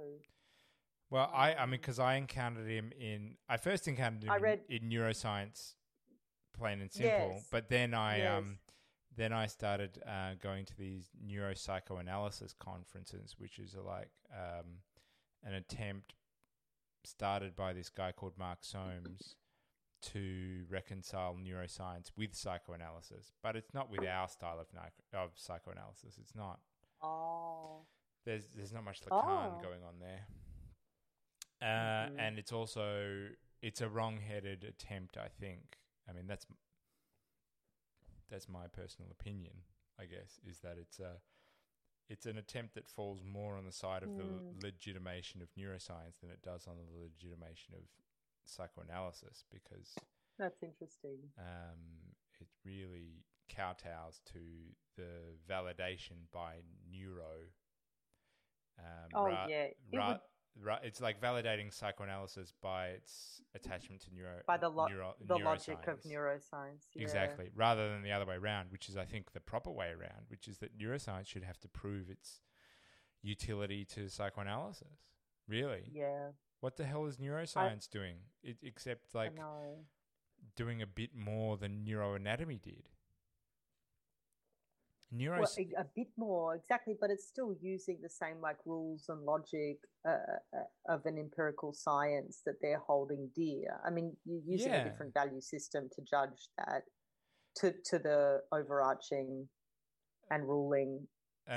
Well, 1.11 1.31
I, 1.35 1.55
I 1.55 1.65
mean, 1.67 1.81
because 1.81 1.99
I 1.99 2.15
encountered 2.15 2.69
him 2.69 2.93
in, 3.01 3.37
I 3.49 3.57
first 3.57 3.89
encountered 3.89 4.25
him 4.25 4.31
I 4.31 4.37
in, 4.37 4.43
read- 4.43 4.61
in 4.69 4.83
neuroscience, 4.91 5.75
plain 6.59 6.81
and 6.81 6.93
simple. 6.93 7.33
Yes. 7.35 7.47
But 7.51 7.69
then 7.69 7.95
I, 7.95 8.19
Yes. 8.19 8.39
um, 8.39 8.59
then 9.17 9.33
I 9.33 9.47
started 9.47 10.03
uh, 10.07 10.35
going 10.41 10.65
to 10.67 10.77
these 10.77 11.09
neuropsychoanalysis 11.27 12.57
conferences, 12.59 13.37
which 13.39 13.59
is 13.59 13.75
a, 13.75 13.81
like 13.83 14.11
um, 14.33 14.83
an 15.45 15.55
attempt 15.55 16.15
started 17.05 17.55
by 17.57 17.73
this 17.73 17.89
guy 17.89 18.13
called 18.13 18.35
Mark 18.39 18.59
Solms 18.63 19.35
to 20.03 20.65
reconcile 20.71 21.35
neuroscience 21.37 22.11
with 22.17 22.35
psychoanalysis. 22.35 23.33
But 23.43 23.57
it's 23.57 23.73
not 23.75 23.91
with 23.91 24.07
our 24.07 24.29
style 24.29 24.61
of 24.61 24.67
ni- 24.75 25.19
of 25.19 25.31
psychoanalysis. 25.37 26.19
It's 26.21 26.35
not 26.35 26.61
Oh. 27.03 27.87
there's 28.27 28.49
there's 28.55 28.73
not 28.73 28.85
much 28.85 29.01
Lacan 29.03 29.59
Oh. 29.59 29.61
going 29.63 29.83
on 29.85 29.99
there. 30.01 30.27
Uh, 31.61 32.11
Mhm. 32.11 32.19
And 32.21 32.39
it's 32.39 32.53
also 32.53 33.31
it's 33.63 33.81
a 33.81 33.89
wrong-headed 33.89 34.63
attempt. 34.65 35.17
I 35.17 35.29
think. 35.29 35.79
I 36.09 36.13
mean 36.13 36.27
that's 36.27 36.47
that's 38.31 38.49
my 38.49 38.67
personal 38.69 39.11
opinion. 39.11 39.63
I 40.01 40.05
guess 40.05 40.39
is 40.49 40.61
that 40.61 40.77
it's 40.79 40.99
a 41.01 41.21
it's 42.09 42.25
an 42.27 42.39
attempt 42.39 42.75
that 42.75 42.89
falls 42.89 43.23
more 43.23 43.57
on 43.57 43.67
the 43.67 43.73
side 43.73 44.03
of 44.03 44.11
Mm. 44.11 44.17
the 44.17 44.67
legitimation 44.67 45.43
of 45.43 45.49
neuroscience 45.55 46.21
than 46.21 46.31
it 46.31 46.41
does 46.43 46.67
on 46.67 46.77
the 46.77 47.01
legitimation 47.03 47.75
of 47.75 47.83
psychoanalysis 48.45 49.45
because 49.51 49.95
That's 50.39 50.63
interesting. 50.63 51.19
um, 51.37 52.15
it 52.41 52.49
really 52.65 53.25
kowtows 53.51 54.21
to 54.33 54.39
the 54.97 55.37
validation 55.49 56.31
by 56.33 56.63
neuro. 56.91 57.51
Um, 58.79 59.11
Oh, 59.15 59.27
ra- 59.27 59.47
yeah. 59.49 59.69
Ra- 59.93 60.19
ra- 60.63 60.79
it's 60.83 61.01
like 61.01 61.21
validating 61.21 61.73
psychoanalysis 61.73 62.53
by 62.63 62.89
its 62.89 63.41
attachment 63.55 64.01
to 64.03 64.15
neuro 64.15 64.41
By 64.47 64.57
the, 64.57 64.69
lo- 64.69 64.87
neuro- 64.87 65.15
the 65.27 65.37
logic 65.37 65.79
of 65.87 66.01
neuroscience. 66.03 66.87
yeah. 66.95 67.03
Exactly, 67.03 67.51
rather 67.55 67.91
than 67.91 68.03
the 68.03 68.13
other 68.13 68.27
way 68.27 68.37
around, 68.37 68.71
which 68.71 68.89
is 68.89 68.97
I 68.97 69.05
think 69.05 69.33
the 69.33 69.41
proper 69.41 69.71
way 69.71 69.89
around, 69.89 70.27
which 70.29 70.49
is 70.49 70.59
that 70.59 70.77
neuroscience 70.79 71.27
should 71.27 71.45
have 71.45 71.59
to 71.61 71.69
prove 71.69 72.11
its 72.11 72.41
utility 73.23 73.85
to 73.85 74.09
psychoanalysis. 74.09 75.07
Really, 75.49 75.91
Yeah. 75.93 76.33
what 76.61 76.77
the 76.77 76.85
hell 76.85 77.07
is 77.07 77.17
neuroscience 77.17 77.89
doing? 77.89 78.17
It, 78.43 78.59
except 78.63 79.15
like 79.15 79.33
doing 80.57 80.83
a 80.83 80.87
bit 80.87 81.15
more 81.15 81.57
than 81.57 81.85
neuroanatomy 81.85 82.61
did. 82.61 82.89
Neuro, 85.11 85.41
Well, 85.41 85.51
a, 85.59 85.81
a 85.81 85.87
bit 85.97 86.09
more 86.17 86.55
exactly, 86.55 86.95
but 87.01 87.11
it's 87.11 87.27
still 87.27 87.55
using 87.61 87.99
the 88.03 88.09
same 88.09 88.41
like 88.41 88.59
rules 88.67 89.07
and 89.09 89.25
logic 89.25 89.79
uh, 90.07 90.13
uh, 90.55 90.95
of 90.95 91.07
an 91.07 91.19
empirical 91.19 91.73
science 91.73 92.43
that 92.45 92.57
they're 92.61 92.83
holding 92.87 93.31
dear. 93.35 93.81
I 93.87 93.91
mean, 93.91 94.17
you're 94.25 94.43
using 94.47 94.73
Yeah. 94.73 94.81
a 94.81 94.91
different 94.91 95.15
value 95.15 95.41
system 95.41 95.89
to 95.95 96.03
judge 96.03 96.49
that 96.59 96.83
to 97.57 97.73
to 97.87 97.99
the 97.99 98.43
overarching 98.53 99.49
and 100.31 100.49
ruling 100.49 101.07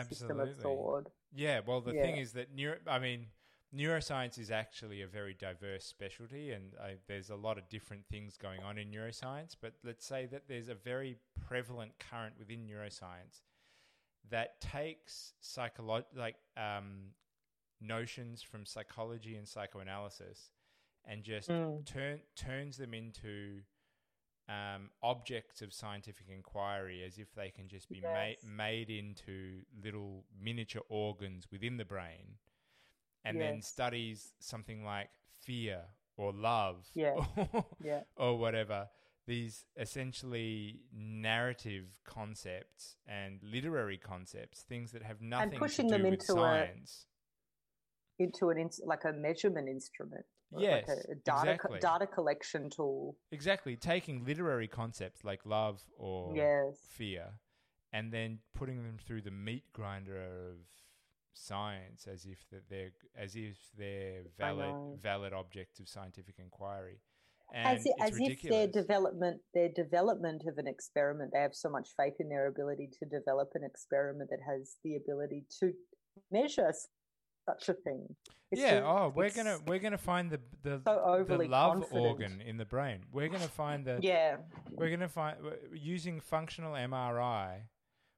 system 0.09 0.39
of 0.39 0.49
thought. 0.61 1.11
Yeah, 1.33 1.61
well, 1.65 1.81
the 1.81 1.93
thing 1.93 2.17
is 2.17 2.33
that 2.33 2.53
neuro, 2.53 2.77
I 2.87 2.99
mean, 2.99 3.27
neuroscience 3.75 4.37
is 4.37 4.51
actually 4.51 5.01
a 5.01 5.07
very 5.07 5.33
diverse 5.33 5.85
specialty, 5.85 6.51
and 6.51 6.73
uh, 6.79 6.89
there's 7.07 7.29
a 7.29 7.35
lot 7.35 7.57
of 7.57 7.69
different 7.69 8.05
things 8.09 8.37
going 8.37 8.61
on 8.63 8.77
in 8.77 8.91
neuroscience. 8.91 9.55
But 9.59 9.73
let's 9.83 10.05
say 10.05 10.25
that 10.27 10.43
there's 10.47 10.69
a 10.69 10.75
very 10.75 11.17
prevalent 11.51 11.91
current 11.99 12.33
within 12.39 12.65
neuroscience 12.65 13.41
that 14.29 14.61
takes 14.61 15.33
psycholo- 15.43 16.05
like 16.15 16.35
um, 16.55 17.09
notions 17.81 18.41
from 18.41 18.65
psychology 18.65 19.35
and 19.35 19.45
psychoanalysis 19.47 20.51
and 21.05 21.23
just 21.23 21.49
Mm. 21.49 21.85
turn 21.85 22.21
turns 22.35 22.77
them 22.77 22.93
into 22.93 23.61
um, 24.47 24.91
objects 25.03 25.61
of 25.61 25.73
scientific 25.73 26.27
inquiry 26.29 27.03
as 27.03 27.17
if 27.17 27.33
they 27.35 27.49
can 27.49 27.67
just 27.67 27.89
be 27.89 27.99
ma- 28.01 28.33
made 28.45 28.89
into 28.89 29.61
little 29.83 30.23
miniature 30.39 30.83
organs 30.89 31.47
within 31.51 31.77
the 31.77 31.85
brain 31.85 32.37
and 33.25 33.39
then 33.39 33.61
studies 33.61 34.33
something 34.39 34.83
like 34.85 35.09
fear 35.45 35.81
or 36.17 36.31
love 36.33 36.85
Yeah. 36.93 37.15
or, 37.53 37.65
Yeah. 37.83 38.01
or 38.15 38.37
whatever 38.37 38.87
these 39.31 39.65
essentially 39.77 40.81
narrative 40.93 41.85
concepts 42.05 42.97
and 43.07 43.39
literary 43.55 43.97
concepts 43.97 44.57
things 44.63 44.91
that 44.91 45.03
have 45.03 45.21
nothing 45.21 45.57
pushing 45.57 45.87
to 45.89 45.95
do 45.97 46.03
them 46.03 46.11
with 46.11 46.19
into 46.19 46.33
a- 46.33 46.35
science 46.35 47.05
Into 48.19 48.49
an 48.49 48.57
ins- 48.57 48.81
like 48.85 49.03
a 49.05 49.13
measurement 49.13 49.67
instrument. 49.77 50.25
Yes, 50.57 50.85
like 50.87 50.97
a, 50.97 51.11
a 51.13 51.15
data 51.15 51.51
exactly. 51.53 51.79
co- 51.79 51.87
data 51.91 52.07
collection 52.07 52.69
tool. 52.69 53.15
exactly 53.31 53.75
taking 53.77 54.25
literary 54.25 54.67
concepts 54.67 55.23
like 55.23 55.41
love 55.45 55.77
or 55.97 56.35
Yes. 56.35 56.75
fear 56.99 57.25
and 57.93 58.11
then 58.11 58.39
putting 58.53 58.77
them 58.83 58.97
through 59.05 59.21
the 59.21 59.31
meat 59.31 59.63
grinder 59.71 60.17
of 60.21 60.57
science 61.33 62.05
as 62.13 62.25
if 62.25 62.39
that 62.51 62.63
they're 62.69 62.91
as 63.25 63.35
if 63.35 63.57
they're 63.77 64.23
valid 64.37 64.75
valid 65.01 65.31
objects 65.33 65.79
of 65.79 65.87
scientific 65.87 66.35
inquiry 66.37 66.99
and 67.53 67.77
as 67.77 67.87
as 67.99 68.17
if 68.19 68.41
their 68.41 68.67
development 68.67 69.41
their 69.53 69.69
development 69.69 70.43
of 70.47 70.57
an 70.57 70.67
experiment 70.67 71.31
they 71.33 71.39
have 71.39 71.55
so 71.55 71.69
much 71.69 71.89
faith 71.97 72.13
in 72.19 72.29
their 72.29 72.47
ability 72.47 72.89
to 72.99 73.05
develop 73.05 73.49
an 73.55 73.63
experiment 73.63 74.29
that 74.29 74.39
has 74.47 74.77
the 74.83 74.95
ability 74.95 75.43
to 75.59 75.73
measure 76.31 76.71
such 77.49 77.69
a 77.69 77.73
thing. 77.73 78.15
It's 78.51 78.61
yeah 78.61 78.79
so- 78.79 78.85
oh 78.85 79.13
we're 79.15 79.29
gonna 79.29 79.59
we're 79.65 79.79
gonna 79.79 79.97
find 79.97 80.29
the 80.29 80.39
the, 80.63 80.81
so 80.85 81.25
the 81.27 81.37
love 81.47 81.73
confident. 81.73 82.05
organ 82.05 82.41
in 82.41 82.57
the 82.57 82.65
brain. 82.65 83.05
We're 83.11 83.29
gonna 83.29 83.47
find 83.47 83.85
the 83.85 83.99
yeah. 84.01 84.37
we're 84.69 84.89
gonna 84.89 85.09
find 85.09 85.37
using 85.73 86.19
functional 86.19 86.73
mri 86.73 87.61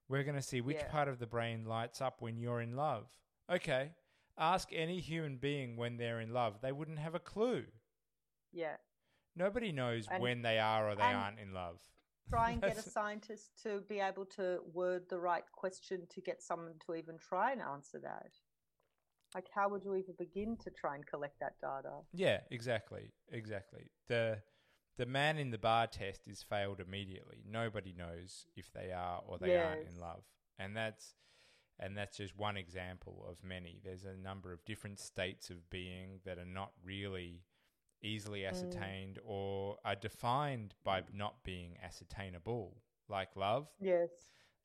we're 0.10 0.24
gonna 0.24 0.42
see 0.42 0.62
which 0.62 0.78
Yeah. 0.78 0.88
part 0.90 1.08
of 1.08 1.20
the 1.20 1.28
brain 1.28 1.66
lights 1.66 2.02
up 2.02 2.22
when 2.22 2.38
you're 2.38 2.62
in 2.62 2.76
love. 2.76 3.08
Okay 3.50 3.92
ask 4.36 4.70
any 4.72 5.00
human 5.00 5.38
being 5.38 5.78
when 5.78 5.98
they're 5.98 6.20
in 6.20 6.34
love. 6.34 6.56
They 6.64 6.72
wouldn't 6.72 6.98
have 6.98 7.14
a 7.14 7.20
clue. 7.20 7.66
Yeah 8.52 8.78
Nobody 9.36 9.72
knows 9.72 10.08
And- 10.10 10.22
when 10.22 10.42
they 10.42 10.60
are 10.60 10.90
or 10.90 10.96
they 10.96 11.04
aren't 11.04 11.40
in 11.40 11.54
love. 11.54 11.80
try 12.30 12.52
and 12.52 12.62
get 12.62 12.78
a 12.78 12.82
scientist 12.82 13.52
to 13.64 13.82
be 13.90 14.00
able 14.00 14.26
to 14.26 14.60
word 14.74 15.04
the 15.10 15.20
right 15.20 15.44
question 15.52 16.08
to 16.10 16.22
get 16.22 16.42
someone 16.42 16.74
to 16.86 16.96
even 16.96 17.18
try 17.18 17.52
and 17.52 17.62
answer 17.62 18.00
that 18.00 18.32
like 19.36 19.48
how 19.54 19.68
would 19.68 19.84
you 19.84 19.96
even 19.96 20.16
begin 20.18 20.56
to 20.58 20.70
try 20.72 20.96
and 20.96 21.06
collect 21.06 21.38
that 21.42 21.60
data 21.60 21.92
Yeah, 22.14 22.40
exactly, 22.50 23.12
exactly. 23.32 23.92
The 24.08 24.42
the 24.98 25.06
man 25.08 25.38
in 25.40 25.50
the 25.50 25.58
bar 25.58 25.88
test 25.88 26.28
is 26.28 26.44
failed 26.44 26.80
immediately. 26.80 27.44
Nobody 27.46 27.94
knows 27.94 28.46
if 28.56 28.72
they 28.74 28.92
are 28.92 29.22
or 29.28 29.40
they 29.40 29.58
aren't 29.58 29.88
in 29.90 30.00
love, 30.00 30.24
and 30.60 30.78
that's 30.78 31.16
and 31.80 31.98
that's 31.98 32.18
just 32.18 32.38
one 32.38 32.56
example 32.58 33.26
of 33.28 33.44
many. 33.44 33.82
There's 33.84 34.04
a 34.06 34.16
number 34.16 34.54
of 34.54 34.64
different 34.66 35.00
states 35.00 35.50
of 35.50 35.70
being 35.70 36.20
that 36.26 36.38
are 36.38 36.46
not 36.46 36.72
really 36.86 37.42
easily 38.04 38.42
Mm. 38.42 38.50
ascertained 38.50 39.20
or 39.24 39.78
are 39.84 39.96
defined 39.96 40.76
by 40.84 41.04
not 41.14 41.44
being 41.44 41.78
ascertainable, 41.82 42.82
like 43.08 43.36
love. 43.36 43.68
yes 43.80 44.10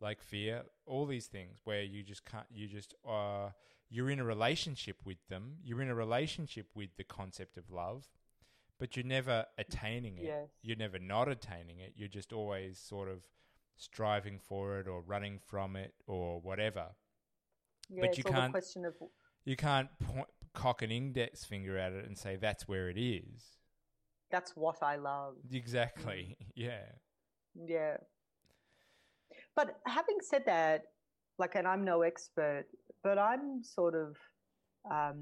like 0.01 0.23
fear, 0.23 0.65
all 0.87 1.07
these 1.07 1.27
things 1.27 1.59
where 1.65 1.83
you 1.83 2.05
just 2.05 2.25
can't, 2.25 2.47
you 2.53 2.69
just, 2.69 2.95
uh, 3.05 3.51
you're 3.89 4.09
in 4.11 4.21
a 4.21 4.25
relationship 4.25 5.05
with 5.05 5.19
them, 5.27 5.57
you're 5.61 5.83
in 5.83 5.89
a 5.89 5.95
relationship 5.95 6.69
with 6.77 6.91
the 6.97 7.03
concept 7.03 7.57
of 7.57 7.69
love, 7.69 8.07
but 8.79 8.97
you're 8.97 9.05
never 9.05 9.45
attaining 9.59 10.17
it. 10.19 10.23
Yes. 10.27 10.51
You're 10.63 10.77
never 10.77 11.01
not 11.01 11.29
attaining 11.29 11.81
it. 11.81 11.95
You're 11.97 12.07
just 12.09 12.33
always 12.33 12.79
sort 12.79 13.09
of 13.09 13.25
striving 13.77 14.39
for 14.39 14.79
it 14.79 14.87
or 14.87 15.01
running 15.03 15.41
from 15.41 15.75
it 15.75 15.95
or 16.07 16.41
whatever. 16.41 16.95
yeah 17.89 18.03
But 18.03 18.17
you 18.19 18.23
can't- 18.23 18.53
question 18.53 18.85
of 18.85 18.95
You 19.45 19.57
can't 19.57 19.91
point, 19.99 20.29
cock 20.63 20.83
an 20.83 20.91
index 20.91 21.45
finger 21.45 21.79
at 21.79 21.93
it 21.93 22.05
and 22.07 22.17
say 22.19 22.33
that's 22.37 22.67
where 22.67 22.87
it 22.95 22.99
is. 22.99 23.39
that's 24.35 24.53
what 24.65 24.79
i 24.83 24.95
love 24.97 25.35
Exactly. 25.53 26.37
Yeah. 26.67 26.87
Yeah. 27.77 27.97
But 29.57 29.67
having 29.87 30.19
said 30.31 30.43
that, 30.47 30.79
like, 31.39 31.55
and 31.59 31.67
I'm 31.73 31.85
no 31.85 32.03
expert, 32.03 32.67
but 33.03 33.17
I'm 33.19 33.63
sort 33.63 33.95
of 34.05 34.17
um, 34.99 35.21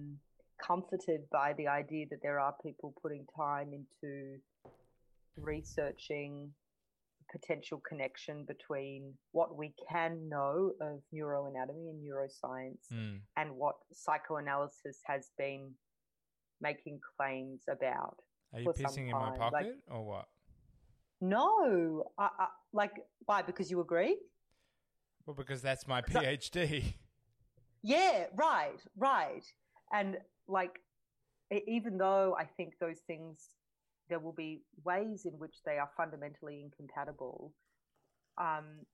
comforted 0.66 1.22
by 1.31 1.49
the 1.59 1.68
idea 1.68 2.05
that 2.11 2.20
there 2.22 2.38
are 2.40 2.55
people 2.66 2.94
putting 3.03 3.25
time 3.37 3.68
into 3.81 4.12
researching 5.37 6.51
potential 7.40 7.81
connection 7.88 8.44
between 8.46 9.12
what 9.33 9.57
we 9.57 9.75
can 9.90 10.29
know 10.29 10.72
of 10.81 11.01
neuroanatomy 11.14 11.90
and 11.90 12.03
neuroscience 12.07 12.88
Mm. 12.92 13.20
and 13.37 13.51
what 13.53 13.77
psychoanalysis 13.92 15.01
has 15.05 15.31
been 15.37 15.75
making 16.61 17.01
claims 17.16 17.62
about. 17.68 18.16
Are 18.53 18.61
you 18.61 18.68
pissing 18.68 19.07
in 19.09 19.12
my 19.12 19.37
pocket 19.37 19.53
like- 19.53 19.75
or 19.90 20.05
what? 20.05 20.29
No, 21.20 22.05
I, 22.18 22.29
I, 22.38 22.49
like 22.72 22.92
why? 23.25 23.42
Because 23.42 23.70
you 23.70 23.81
agree? 23.81 24.18
Well, 25.25 25.35
because 25.35 25.62
that's 25.62 25.87
my 25.87 26.03
PhD. 26.03 26.94
Yeah, 27.83 28.27
right, 28.35 28.81
right. 28.96 29.44
And 29.92 30.18
like, 30.49 30.79
even 31.51 31.99
though 31.99 32.37
I 32.38 32.44
think 32.44 32.75
those 32.81 33.01
things, 33.07 33.49
there 34.08 34.18
will 34.18 34.32
be 34.32 34.62
ways 34.84 35.24
in 35.24 35.32
which 35.38 35.56
they 35.64 35.78
are 35.78 35.90
fundamentally 35.96 36.62
incompatible. 36.62 37.52
Um, 38.38 38.86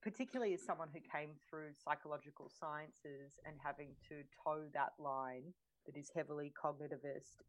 particularly 0.00 0.54
as 0.54 0.64
someone 0.64 0.88
who 0.92 1.00
came 1.00 1.30
through 1.48 1.70
psychological 1.76 2.48
sciences 2.48 3.38
and 3.44 3.56
having 3.62 3.90
to 4.08 4.22
toe 4.42 4.64
that 4.72 4.92
line 4.98 5.52
that 5.86 5.98
is 5.98 6.10
heavily 6.14 6.52
cognitivist, 6.56 7.42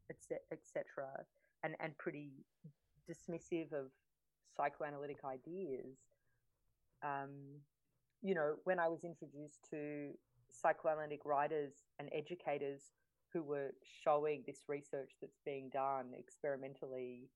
etc., 0.52 0.84
and 1.64 1.76
and 1.80 1.98
pretty 1.98 2.32
dismissive 3.10 3.72
of 3.72 3.92
psychoanalytic 4.56 5.18
ideas. 5.26 5.98
Um, 7.04 7.62
you 8.22 8.34
know, 8.34 8.56
when 8.64 8.80
I 8.80 8.88
was 8.88 9.04
introduced 9.04 9.60
to 9.72 10.12
psychoanalytic 10.50 11.26
writers 11.26 11.74
and 12.00 12.10
educators 12.14 12.82
who 13.34 13.44
were 13.44 13.74
showing 14.04 14.44
this 14.46 14.64
research 14.68 15.12
that's 15.22 15.40
being 15.46 15.70
done 15.70 16.12
experimentally, 16.18 17.30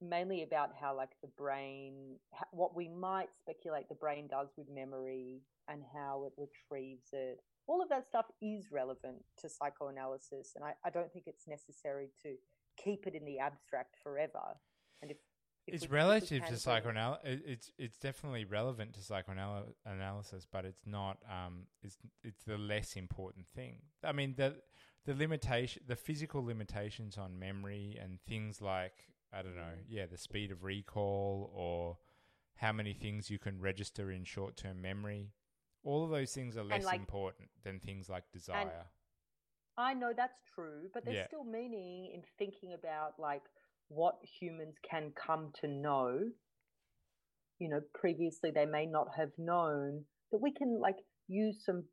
mainly 0.00 0.42
about 0.42 0.70
how, 0.78 0.96
like, 0.96 1.12
the 1.22 1.28
brain 1.38 2.16
what 2.50 2.76
we 2.76 2.88
might 2.88 3.28
speculate 3.38 3.88
the 3.88 3.94
brain 3.94 4.26
does 4.28 4.48
with 4.56 4.68
memory 4.68 5.42
and 5.68 5.82
how 5.94 6.24
it 6.26 6.32
retrieves 6.36 7.08
it. 7.12 7.40
All 7.68 7.82
of 7.82 7.88
that 7.88 8.06
stuff 8.06 8.26
is 8.40 8.70
relevant 8.70 9.24
to 9.40 9.48
psychoanalysis, 9.48 10.52
and 10.54 10.64
I, 10.64 10.74
I 10.84 10.90
don't 10.90 11.12
think 11.12 11.26
it's 11.26 11.48
necessary 11.48 12.10
to 12.22 12.34
keep 12.76 13.06
it 13.06 13.14
in 13.14 13.24
the 13.24 13.38
abstract 13.38 13.96
forever. 14.02 14.56
And 15.02 15.10
if, 15.10 15.16
if 15.66 15.74
it's 15.74 15.88
we- 15.88 15.96
relative 15.96 16.46
to 16.46 16.56
psychoanalysis. 16.56 17.40
It's 17.44 17.72
it's 17.76 17.98
definitely 17.98 18.44
relevant 18.44 18.94
to 18.94 19.00
psychoanalysis, 19.00 20.46
but 20.50 20.64
it's 20.64 20.86
not. 20.86 21.18
Um, 21.28 21.66
it's 21.82 21.96
it's 22.22 22.44
the 22.44 22.58
less 22.58 22.94
important 22.94 23.48
thing. 23.48 23.78
I 24.04 24.12
mean 24.12 24.34
the 24.36 24.56
the 25.06 25.14
limitation, 25.14 25.82
the 25.86 25.96
physical 25.96 26.44
limitations 26.44 27.16
on 27.16 27.38
memory 27.38 27.98
and 28.02 28.18
things 28.28 28.60
like 28.60 29.06
I 29.32 29.42
don't 29.42 29.56
know, 29.56 29.62
mm. 29.62 29.84
yeah, 29.88 30.06
the 30.06 30.16
speed 30.18 30.50
of 30.50 30.64
recall 30.64 31.50
or 31.54 31.98
how 32.56 32.72
many 32.72 32.92
things 32.92 33.30
you 33.30 33.38
can 33.38 33.60
register 33.60 34.10
in 34.10 34.24
short 34.24 34.56
term 34.56 34.82
memory. 34.82 35.32
All 35.84 36.04
of 36.04 36.10
those 36.10 36.32
things 36.32 36.56
are 36.56 36.64
less 36.64 36.84
like- 36.84 36.98
important 36.98 37.48
than 37.62 37.80
things 37.80 38.08
like 38.08 38.24
desire. 38.32 38.86
I 39.78 39.92
know 39.92 40.12
that's 40.16 40.40
true, 40.54 40.88
but 40.94 41.04
there's 41.04 41.16
Yeah. 41.16 41.26
still 41.26 41.44
meaning 41.44 42.06
in 42.06 42.22
thinking 42.38 42.72
about 42.72 43.18
like 43.20 43.42
what 43.88 44.18
humans 44.24 44.76
can 44.82 45.12
come 45.12 45.52
to 45.60 45.68
know. 45.68 46.32
You 47.58 47.68
know, 47.68 47.82
previously 47.94 48.50
they 48.50 48.66
may 48.66 48.86
not 48.86 49.14
have 49.16 49.36
known 49.38 50.06
that 50.30 50.38
we 50.38 50.50
can 50.50 50.80
like 50.80 50.98
use 51.28 51.62
some 51.64 51.84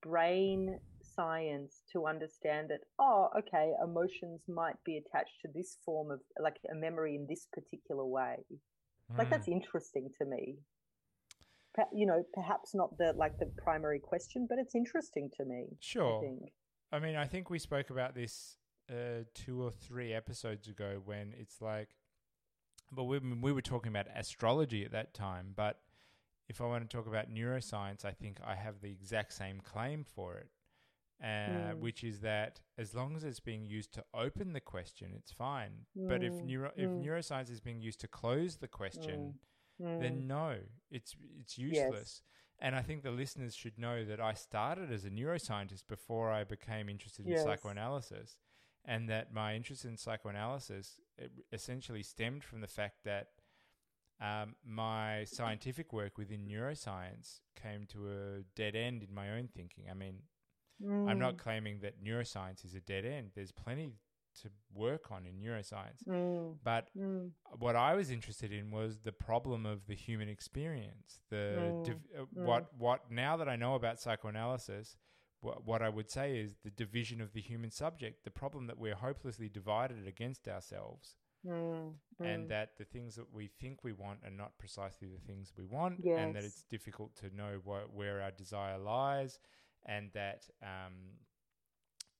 brain 0.00 0.80
science 1.14 1.82
to 1.92 2.06
understand 2.06 2.68
that, 2.70 2.80
oh, 2.98 3.28
okay, 3.38 3.72
emotions 3.82 4.40
might 4.48 4.76
be 4.84 4.96
attached 4.96 5.40
to 5.42 5.48
this 5.54 5.78
form 5.84 6.10
of 6.10 6.20
like 6.40 6.56
a 6.70 6.74
memory 6.74 7.14
in 7.14 7.26
this 7.28 7.46
particular 7.52 8.04
way. 8.04 8.36
Like 9.16 9.28
Hmm. 9.28 9.32
that's 9.32 9.48
interesting 9.48 10.10
to 10.18 10.24
me. 10.26 10.56
You 11.92 12.06
know, 12.06 12.22
perhaps 12.32 12.74
not 12.74 12.96
the 12.98 13.12
like 13.16 13.38
the 13.38 13.50
primary 13.62 13.98
question, 13.98 14.46
but 14.48 14.58
it's 14.58 14.74
interesting 14.76 15.28
to 15.36 15.44
me. 15.44 15.66
I 15.72 15.76
Sure. 15.80 16.20
think. 16.20 16.52
I 16.92 17.00
mean, 17.00 17.16
I 17.16 17.26
think 17.26 17.50
we 17.50 17.58
spoke 17.58 17.90
about 17.90 18.14
this 18.14 18.56
uh, 18.88 19.24
two 19.34 19.60
or 19.62 19.72
three 19.72 20.12
episodes 20.12 20.68
ago 20.68 21.00
when 21.04 21.34
it's 21.36 21.60
like, 21.60 21.96
but 22.92 23.04
we 23.04 23.18
we 23.18 23.52
were 23.52 23.62
talking 23.62 23.90
about 23.90 24.06
astrology 24.14 24.84
at 24.84 24.92
that 24.92 25.14
time. 25.14 25.52
But 25.56 25.80
if 26.48 26.60
I 26.60 26.66
want 26.66 26.88
to 26.88 26.96
talk 26.96 27.08
about 27.08 27.28
neuroscience, 27.28 28.04
I 28.04 28.12
think 28.12 28.38
I 28.44 28.54
have 28.54 28.80
the 28.80 28.92
exact 28.92 29.32
same 29.32 29.60
claim 29.60 30.04
for 30.04 30.36
it. 30.36 30.48
Uh, 31.22 31.26
Mm. 31.26 31.80
which 31.80 32.02
is 32.04 32.20
that 32.20 32.60
as 32.76 32.94
long 32.94 33.16
as 33.16 33.24
it's 33.24 33.40
being 33.40 33.64
used 33.64 33.92
to 33.94 34.04
open 34.12 34.52
the 34.52 34.60
question, 34.60 35.12
it's 35.14 35.32
fine. 35.32 35.86
But 36.08 36.22
if 36.22 36.40
Mm, 36.40 36.44
neuro- 36.44 36.72
if 36.76 36.90
mm. 36.90 37.02
neuroscience 37.02 37.50
is 37.50 37.60
being 37.60 37.80
used 37.80 38.00
to 38.00 38.08
close 38.08 38.56
the 38.56 38.68
question, 38.68 39.34
Mm. 39.80 39.98
then 40.00 40.26
no, 40.26 40.58
it's 40.90 41.16
it's 41.40 41.56
useless. 41.58 42.22
And 42.58 42.74
I 42.76 42.82
think 42.82 43.02
the 43.02 43.10
listeners 43.10 43.54
should 43.54 43.78
know 43.78 44.04
that 44.04 44.20
I 44.20 44.34
started 44.34 44.90
as 44.92 45.04
a 45.04 45.10
neuroscientist 45.10 45.86
before 45.88 46.30
I 46.30 46.44
became 46.44 46.88
interested 46.88 47.26
in 47.26 47.32
Yes. 47.32 47.42
psychoanalysis, 47.44 48.38
and 48.84 49.08
that 49.08 49.32
my 49.32 49.54
interest 49.56 49.84
in 49.84 49.96
psychoanalysis 49.96 51.00
essentially 51.52 52.02
stemmed 52.02 52.44
from 52.44 52.60
the 52.60 52.68
fact 52.68 53.04
that 53.04 53.28
um, 54.20 54.54
my 54.64 55.24
scientific 55.24 55.92
work 55.92 56.16
within 56.16 56.46
neuroscience 56.46 57.40
came 57.56 57.86
to 57.86 58.08
a 58.10 58.42
dead 58.54 58.76
end 58.76 59.02
in 59.02 59.12
my 59.12 59.30
own 59.30 59.48
thinking. 59.48 59.90
I 59.90 59.94
mean, 59.94 60.22
I'm 60.82 61.18
not 61.18 61.34
Mm. 61.36 61.38
claiming 61.38 61.80
that 61.80 62.02
neuroscience 62.02 62.64
is 62.64 62.74
a 62.74 62.80
dead 62.80 63.04
end. 63.04 63.30
There's 63.34 63.52
plenty 63.52 63.92
to 64.42 64.50
work 64.72 65.12
on 65.12 65.26
in 65.26 65.38
neuroscience, 65.40 66.02
Mm. 66.08 66.58
but 66.64 66.90
Mm. 66.96 67.32
what 67.58 67.76
I 67.76 67.94
was 67.94 68.10
interested 68.10 68.50
in 68.52 68.72
was 68.72 68.98
the 69.00 69.12
problem 69.12 69.64
of 69.64 69.86
the 69.86 69.94
human 69.94 70.28
experience. 70.28 71.20
The 71.28 71.56
Mm, 71.58 71.84
div- 71.84 72.10
uh, 72.16 72.24
mm. 72.26 72.44
what 72.44 72.74
what 72.74 73.10
now 73.10 73.36
that 73.36 73.48
I 73.48 73.54
know 73.56 73.76
about 73.76 74.00
psychoanalysis, 74.00 74.96
what 75.40 75.64
what 75.64 75.82
I 75.82 75.88
would 75.88 76.10
say 76.10 76.38
is 76.38 76.56
the 76.64 76.70
division 76.72 77.20
of 77.20 77.32
the 77.32 77.40
human 77.40 77.70
subject. 77.70 78.24
The 78.24 78.30
problem 78.32 78.66
that 78.66 78.76
we're 78.78 78.96
hopelessly 78.96 79.48
divided 79.48 80.04
against 80.08 80.48
ourselves, 80.48 81.16
Mm. 81.44 82.00
and 82.18 82.46
Mm. 82.46 82.48
that 82.48 82.76
the 82.76 82.84
things 82.84 83.14
that 83.14 83.30
we 83.30 83.46
think 83.46 83.84
we 83.84 83.92
want 83.92 84.24
are 84.24 84.30
not 84.30 84.58
precisely 84.58 85.06
the 85.08 85.20
things 85.20 85.54
we 85.56 85.64
want, 85.64 86.00
and 86.04 86.34
that 86.34 86.42
it's 86.42 86.64
difficult 86.64 87.14
to 87.16 87.30
know 87.30 87.60
wh- 87.60 87.94
where 87.94 88.20
our 88.20 88.32
desire 88.32 88.78
lies, 88.78 89.38
and 89.86 90.10
that 90.14 90.44
um, 90.62 90.94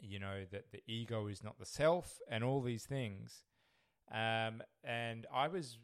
you 0.01 0.19
know 0.19 0.45
that 0.51 0.71
the 0.73 0.83
ego 0.87 1.29
is 1.29 1.43
not 1.43 1.59
the 1.59 1.67
self, 1.67 2.19
and 2.31 2.45
all 2.45 2.63
these 2.63 2.85
things. 2.85 3.45
Um, 4.13 4.63
and 4.83 5.27
I 5.33 5.49
was 5.49 5.79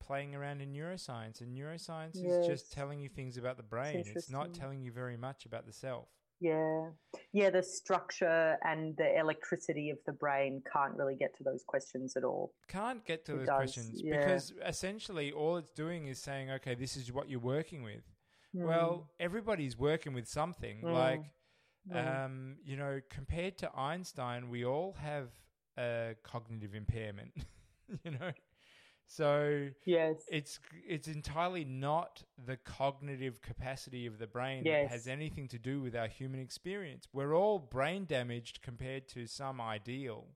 playing 0.00 0.34
around 0.34 0.60
in 0.60 0.72
neuroscience, 0.72 1.40
and 1.40 1.56
neuroscience 1.56 2.16
is 2.16 2.46
just 2.46 2.72
telling 2.72 3.00
you 3.00 3.08
things 3.08 3.36
about 3.38 3.56
the 3.56 3.62
brain. 3.62 4.04
It's 4.14 4.30
not 4.30 4.52
telling 4.54 4.82
you 4.82 4.92
very 4.92 5.16
much 5.16 5.46
about 5.46 5.66
the 5.66 5.72
self. 5.72 6.08
Yeah. 6.42 6.88
Yeah, 7.32 7.50
the 7.50 7.62
structure 7.62 8.58
and 8.64 8.96
the 8.96 9.18
electricity 9.18 9.90
of 9.90 9.98
the 10.06 10.12
brain 10.12 10.62
can't 10.70 10.94
really 10.96 11.14
get 11.14 11.36
to 11.38 11.44
those 11.44 11.62
questions 11.66 12.16
at 12.16 12.24
all. 12.24 12.52
Can't 12.68 13.04
get 13.06 13.24
to 13.26 13.34
It 13.34 13.38
those 13.38 13.46
does, 13.46 13.56
questions 13.56 14.00
yeah. 14.02 14.18
because 14.18 14.52
essentially 14.66 15.30
all 15.30 15.56
it's 15.56 15.70
doing 15.70 16.08
is 16.08 16.18
saying, 16.18 16.50
okay, 16.50 16.74
this 16.74 16.96
is 16.96 17.12
what 17.12 17.30
you're 17.30 17.38
working 17.38 17.84
with. 17.84 18.02
Mm. 18.54 18.66
Well, 18.66 19.10
everybody's 19.18 19.76
working 19.78 20.14
with 20.14 20.28
something. 20.28 20.82
Mm. 20.82 20.92
Like, 20.92 21.22
Mm. 21.90 22.24
um, 22.24 22.56
you 22.64 22.76
know, 22.76 23.00
compared 23.10 23.58
to 23.58 23.70
Einstein, 23.76 24.48
we 24.48 24.64
all 24.64 24.92
have 24.92 25.30
a 25.76 26.14
cognitive 26.22 26.76
impairment. 26.76 27.32
you 28.04 28.12
know, 28.12 28.30
so 29.08 29.68
yes. 29.84 30.24
it's 30.30 30.60
it's 30.86 31.08
entirely 31.08 31.64
not 31.64 32.22
the 32.38 32.56
cognitive 32.56 33.42
capacity 33.42 34.06
of 34.06 34.18
the 34.18 34.28
brain 34.28 34.62
that 34.64 34.90
has 34.90 35.08
anything 35.08 35.48
to 35.48 35.58
do 35.58 35.80
with 35.82 35.96
our 35.96 36.06
human 36.06 36.38
experience. 36.40 37.08
We're 37.12 37.34
all 37.34 37.58
brain 37.58 38.04
damaged 38.04 38.62
compared 38.62 39.08
to 39.08 39.26
some 39.26 39.60
ideal. 39.60 40.28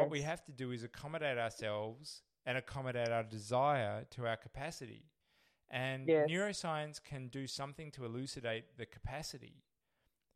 What 0.00 0.10
we 0.10 0.22
have 0.22 0.44
to 0.46 0.52
do 0.52 0.72
is 0.72 0.82
accommodate 0.82 1.38
ourselves 1.38 2.22
and 2.44 2.58
accommodate 2.58 3.10
our 3.10 3.22
desire 3.22 4.04
to 4.10 4.26
our 4.26 4.36
capacity. 4.36 5.04
And 5.70 6.06
Yes. 6.06 6.28
neuroscience 6.30 7.02
can 7.02 7.28
do 7.28 7.46
something 7.46 7.90
to 7.92 8.04
elucidate 8.04 8.76
the 8.76 8.86
capacity, 8.86 9.64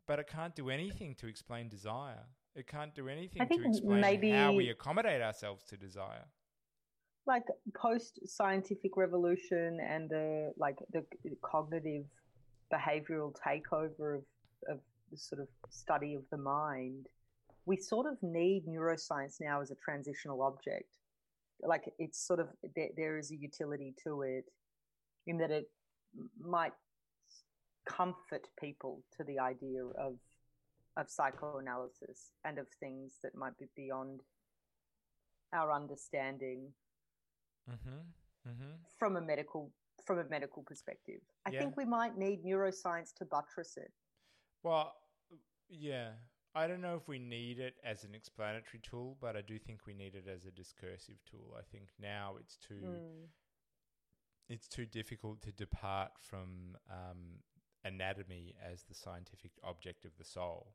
but 0.05 0.19
it 0.19 0.27
can't 0.27 0.55
do 0.55 0.69
anything 0.69 1.15
to 1.15 1.27
explain 1.27 1.69
desire. 1.69 2.25
It 2.53 2.67
can't 2.67 2.93
do 2.93 3.07
anything 3.07 3.47
to 3.47 3.63
explain 3.63 4.31
how 4.33 4.51
we 4.53 4.69
accommodate 4.69 5.21
ourselves 5.21 5.63
to 5.65 5.77
desire. 5.77 6.25
like 7.27 7.45
post 7.75 8.19
scientific 8.27 8.97
revolution 8.97 9.79
and 9.79 10.09
the 10.09 10.51
like 10.57 10.79
the 10.91 11.05
cognitive 11.43 12.03
behavioral 12.73 13.31
takeover 13.47 14.15
of, 14.15 14.23
of 14.67 14.79
the 15.11 15.17
sort 15.17 15.39
of 15.39 15.47
study 15.69 16.15
of 16.15 16.23
the 16.31 16.37
mind 16.37 17.05
we 17.67 17.77
sort 17.77 18.07
of 18.07 18.17
need 18.23 18.65
neuroscience 18.65 19.39
now 19.39 19.61
as 19.61 19.69
a 19.69 19.75
transitional 19.75 20.41
object 20.41 20.97
like 21.61 21.93
it's 21.99 22.19
sort 22.19 22.39
of 22.39 22.47
there, 22.75 22.89
there 22.97 23.17
is 23.19 23.29
a 23.31 23.35
utility 23.35 23.93
to 24.03 24.23
it 24.23 24.45
in 25.27 25.37
that 25.37 25.51
it 25.51 25.69
might 26.39 26.73
comfort 27.85 28.47
people 28.59 29.03
to 29.17 29.23
the 29.23 29.39
idea 29.39 29.83
of 29.97 30.15
of 30.97 31.09
psychoanalysis 31.09 32.31
and 32.43 32.59
of 32.59 32.67
things 32.79 33.19
that 33.23 33.33
might 33.33 33.57
be 33.57 33.65
beyond 33.75 34.21
our 35.53 35.71
understanding 35.71 36.73
Mm-hmm. 37.69 38.49
Mm-hmm. 38.49 38.71
from 38.97 39.15
a 39.17 39.21
medical 39.21 39.71
from 40.05 40.17
a 40.17 40.23
medical 40.25 40.63
perspective. 40.63 41.21
I 41.45 41.51
Yeah. 41.51 41.59
think 41.59 41.77
we 41.77 41.85
might 41.85 42.17
need 42.17 42.43
neuroscience 42.43 43.13
to 43.17 43.25
buttress 43.25 43.77
it. 43.77 43.93
Well, 44.63 44.95
yeah. 45.69 46.13
I 46.55 46.67
don't 46.67 46.81
know 46.81 46.95
if 46.95 47.07
we 47.07 47.19
need 47.19 47.59
it 47.59 47.75
as 47.85 48.03
an 48.03 48.13
explanatory 48.15 48.81
tool, 48.81 49.15
but 49.21 49.37
I 49.37 49.41
do 49.41 49.57
think 49.59 49.85
we 49.85 49.93
need 49.93 50.15
it 50.15 50.27
as 50.27 50.45
a 50.45 50.51
discursive 50.51 51.23
tool. 51.23 51.55
I 51.57 51.61
think 51.71 51.89
now 51.99 52.35
it's 52.39 52.57
too 52.57 52.81
Mm. 52.83 53.27
It's 54.51 54.67
too 54.67 54.85
difficult 54.85 55.41
to 55.43 55.51
depart 55.53 56.11
from 56.19 56.75
um, 56.89 57.39
anatomy 57.85 58.53
as 58.61 58.83
the 58.83 58.93
scientific 58.93 59.51
object 59.63 60.03
of 60.03 60.11
the 60.17 60.25
soul. 60.25 60.73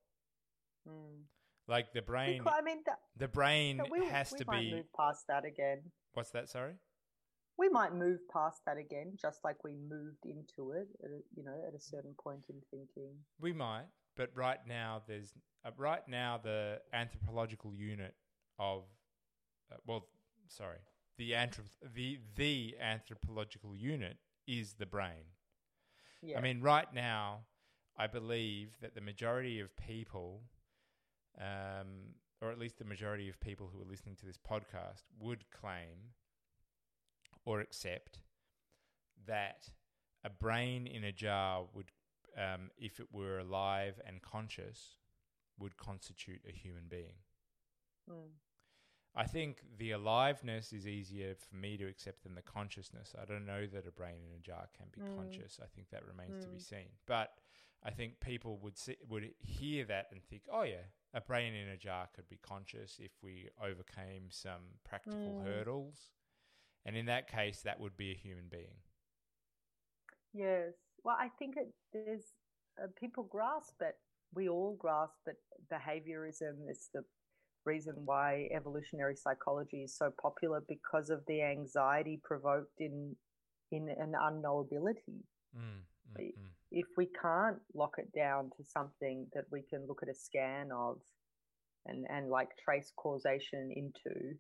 Mm. 0.88 1.24
Like 1.68 1.92
the 1.92 2.00
brain, 2.00 2.38
Because, 2.38 2.58
I 2.58 2.62
mean, 2.62 2.78
that, 2.86 2.98
the 3.16 3.28
brain 3.28 3.80
we, 3.90 4.06
has 4.06 4.32
we 4.32 4.38
to 4.38 4.44
might 4.46 4.60
be. 4.60 4.74
move 4.76 4.92
past 4.96 5.24
that 5.28 5.44
again. 5.44 5.82
What's 6.14 6.30
that? 6.30 6.48
Sorry. 6.48 6.74
We 7.58 7.68
might 7.68 7.94
move 7.94 8.20
past 8.32 8.60
that 8.66 8.78
again, 8.78 9.16
just 9.20 9.40
like 9.42 9.62
we 9.64 9.72
moved 9.72 10.24
into 10.24 10.72
it. 10.72 10.88
At 11.02 11.10
a, 11.10 11.20
you 11.34 11.44
know, 11.44 11.56
at 11.66 11.74
a 11.74 11.80
certain 11.80 12.14
point 12.22 12.44
in 12.48 12.56
thinking. 12.70 13.12
We 13.40 13.52
might, 13.52 13.86
but 14.16 14.30
right 14.34 14.58
now 14.66 15.02
there's 15.08 15.32
uh, 15.64 15.70
right 15.76 16.06
now 16.06 16.38
the 16.42 16.80
anthropological 16.92 17.74
unit 17.74 18.14
of 18.58 18.84
uh, 19.72 19.76
well, 19.86 20.06
sorry, 20.48 20.78
the 21.16 21.33
anthrop- 21.33 21.94
the 21.94 22.18
the 22.35 22.76
anthropological 22.81 23.74
unit 23.74 24.18
is 24.46 24.74
the 24.74 24.87
brain. 24.87 25.35
Yeah. 26.22 26.38
I 26.38 26.40
mean, 26.40 26.61
right 26.61 26.92
now, 26.92 27.46
I 27.96 28.07
believe 28.07 28.79
that 28.81 28.94
the 28.94 29.00
majority 29.00 29.61
of 29.61 29.74
people, 29.76 30.42
um, 31.40 32.14
or 32.40 32.50
at 32.50 32.59
least 32.59 32.79
the 32.79 32.85
majority 32.85 33.29
of 33.29 33.40
people 33.40 33.70
who 33.72 33.81
are 33.81 33.85
listening 33.85 34.16
to 34.16 34.26
this 34.26 34.38
podcast, 34.38 35.05
would 35.18 35.50
claim 35.50 36.14
or 37.44 37.61
accept 37.61 38.20
that 39.26 39.70
a 40.24 40.31
brain 40.31 40.87
in 40.87 41.05
a 41.05 41.12
jar 41.12 41.66
would, 41.72 41.92
um, 42.37 42.70
if 42.76 43.00
it 43.00 43.07
were 43.12 43.38
alive 43.38 44.00
and 44.07 44.20
conscious, 44.22 44.96
would 45.59 45.76
constitute 45.76 46.42
a 46.46 46.52
human 46.52 46.85
being. 46.88 47.16
Mm. 48.11 48.33
I 49.18 49.24
think 49.24 49.62
the 49.79 49.92
aliveness 49.92 50.72
is 50.74 50.87
easier 50.87 51.35
for 51.35 51.57
me 51.57 51.79
to 51.79 51.87
accept 51.87 52.24
than 52.24 52.35
the 52.35 52.42
consciousness. 52.42 53.14
I 53.20 53.24
don't 53.24 53.46
know 53.46 53.66
that 53.66 53.87
a 53.87 53.90
brain 53.90 54.18
in 54.29 54.37
a 54.37 54.38
jar 54.42 54.68
can 54.76 54.88
be 54.92 55.00
Mm. 55.00 55.16
conscious. 55.16 55.59
I 55.62 55.66
think 55.74 55.88
that 55.90 56.05
remains 56.07 56.38
to 56.40 56.48
be 56.50 56.59
Mm. 56.59 56.62
seen. 56.68 56.88
But 57.07 57.33
I 57.83 57.90
think 57.90 58.20
people 58.20 58.59
would 58.59 58.76
see, 58.76 58.96
would 59.09 59.35
hear 59.38 59.85
that 59.87 60.09
and 60.12 60.22
think, 60.22 60.42
"Oh 60.50 60.62
yeah, 60.62 60.85
a 61.14 61.20
brain 61.20 61.55
in 61.55 61.68
a 61.68 61.76
jar 61.79 62.09
could 62.09 62.29
be 62.29 62.37
conscious 62.37 62.98
if 62.98 63.22
we 63.22 63.48
overcame 63.59 64.31
some 64.31 64.79
practical 64.85 65.33
Mm. 65.33 65.42
hurdles." 65.42 66.12
And 66.85 66.96
in 66.96 67.07
that 67.07 67.26
case, 67.26 67.62
that 67.62 67.81
would 67.81 67.96
be 67.96 68.12
a 68.12 68.14
human 68.14 68.48
being. 68.48 68.83
Yes. 70.33 70.74
Well, 71.05 71.16
I 71.18 71.29
think 71.38 71.57
it, 71.57 71.72
there's 71.92 72.35
uh, 72.83 72.88
people 72.98 73.25
grasp 73.25 73.81
it. 73.81 73.96
We 74.35 74.48
all 74.48 74.77
grasp 74.79 75.14
that 75.27 75.37
behaviorism 75.71 76.69
is 76.69 76.88
the 76.92 77.04
reason 77.67 77.94
why 78.04 78.48
evolutionary 78.54 79.17
psychology 79.17 79.83
is 79.83 79.96
so 79.96 80.10
popular 80.21 80.62
because 80.69 81.10
of 81.10 81.21
the 81.27 81.42
anxiety 81.42 82.21
provoked 82.23 82.81
in 82.81 83.17
in 83.73 83.88
an 83.88 84.12
unknowability. 84.12 85.23
Mm, 85.56 85.83
mm, 86.12 86.21
mm. 86.21 86.33
If 86.71 86.87
we 86.96 87.08
can't 87.21 87.58
lock 87.75 87.94
it 87.98 88.12
down 88.12 88.50
to 88.56 88.64
something 88.64 89.27
that 89.35 89.44
we 89.50 89.62
can 89.62 89.87
look 89.87 90.00
at 90.02 90.08
a 90.08 90.14
scan 90.14 90.71
of 90.73 90.98
and 91.87 92.06
and 92.08 92.31
like 92.31 92.48
trace 92.64 92.92
causation 92.96 93.73
into, 93.75 94.37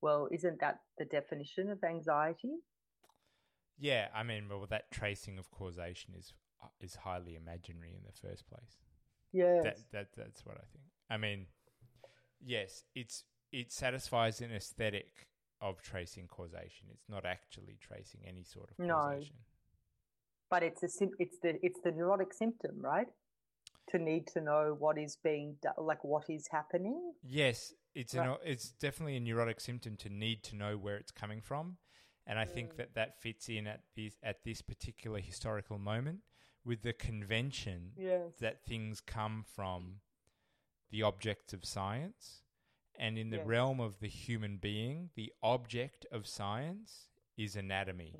well, 0.00 0.28
isn't 0.32 0.60
that 0.60 0.80
the 0.98 1.04
definition 1.04 1.70
of 1.70 1.82
anxiety? 1.84 2.54
Yeah, 3.78 4.08
I 4.14 4.22
mean, 4.22 4.48
well, 4.48 4.66
that 4.68 4.90
tracing 4.90 5.38
of 5.38 5.50
causation 5.50 6.14
is 6.16 6.34
uh, 6.62 6.68
is 6.80 6.94
highly 6.96 7.34
imaginary 7.34 7.94
in 7.94 8.02
the 8.04 8.28
first 8.28 8.46
place. 8.46 8.78
Yeah, 9.32 9.60
That, 9.62 9.78
that 9.92 10.08
that's 10.16 10.44
what 10.44 10.56
I 10.56 10.66
think. 10.72 10.84
I 11.08 11.16
mean, 11.16 11.46
yes, 12.44 12.84
it's 12.94 13.24
it 13.52 13.72
satisfies 13.72 14.40
an 14.40 14.52
aesthetic 14.52 15.28
of 15.60 15.82
tracing 15.82 16.26
causation. 16.28 16.88
It's 16.92 17.08
not 17.08 17.24
actually 17.26 17.76
tracing 17.80 18.20
any 18.26 18.44
sort 18.44 18.70
of 18.70 18.78
No. 18.78 18.94
causation. 18.94 19.36
but 20.50 20.62
it's 20.64 20.82
a 20.82 20.88
sim- 20.88 21.14
it's 21.18 21.38
the 21.38 21.58
it's 21.64 21.80
the 21.84 21.92
neurotic 21.92 22.32
symptom, 22.32 22.80
right? 22.80 23.06
to 23.90 23.98
need 23.98 24.26
to 24.28 24.40
know 24.40 24.76
what 24.78 24.96
is 24.98 25.16
being 25.16 25.56
done, 25.62 25.74
like 25.78 26.04
what 26.04 26.22
is 26.28 26.46
happening. 26.48 27.12
Yes, 27.24 27.74
it's 27.94 28.14
an, 28.14 28.28
Right. 28.28 28.38
it's 28.44 28.70
definitely 28.70 29.16
a 29.16 29.20
neurotic 29.20 29.60
symptom 29.60 29.96
to 29.98 30.08
need 30.08 30.44
to 30.44 30.54
know 30.54 30.76
where 30.78 30.96
it's 30.96 31.10
coming 31.10 31.40
from, 31.40 31.78
and 32.26 32.38
I 32.38 32.44
think 32.44 32.74
mm. 32.74 32.76
that 32.76 32.94
that 32.94 33.20
fits 33.20 33.48
in 33.48 33.66
at 33.66 33.82
this 33.96 34.14
at 34.22 34.44
this 34.44 34.62
particular 34.62 35.18
historical 35.20 35.78
moment 35.78 36.20
with 36.64 36.82
the 36.82 36.92
convention 36.92 37.92
Yes. 37.96 38.36
that 38.38 38.64
things 38.64 39.00
come 39.00 39.44
from 39.44 40.00
the 40.90 41.02
objects 41.02 41.52
of 41.52 41.64
science, 41.64 42.42
and 42.98 43.16
in 43.18 43.30
the 43.30 43.38
Yes. 43.38 43.46
realm 43.46 43.80
of 43.80 43.98
the 44.00 44.08
human 44.08 44.58
being, 44.58 45.10
the 45.14 45.32
object 45.42 46.04
of 46.10 46.26
science 46.26 47.08
is 47.36 47.56
anatomy. 47.56 48.14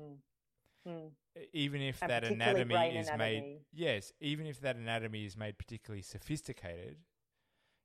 Mm. 0.87 1.11
E- 1.37 1.47
Even 1.53 1.81
if 1.81 2.01
And 2.01 2.09
that 2.11 2.23
anatomy 2.23 2.97
is 2.97 3.09
made, 3.15 3.65
yes, 3.71 4.11
even 4.19 4.47
if 4.47 4.59
that 4.61 4.75
anatomy 4.75 5.25
is 5.25 5.37
made 5.37 5.57
particularly 5.59 6.01
sophisticated, 6.01 6.97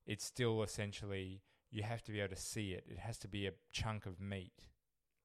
it's 0.06 0.24
still 0.24 0.62
essentially 0.62 1.42
you 1.70 1.82
have 1.82 2.02
to 2.04 2.12
be 2.12 2.20
able 2.20 2.34
to 2.34 2.40
see 2.40 2.72
it. 2.72 2.84
It 2.88 2.98
has 2.98 3.18
to 3.18 3.28
be 3.28 3.46
a 3.46 3.52
chunk 3.70 4.06
of 4.06 4.18
meat 4.20 4.68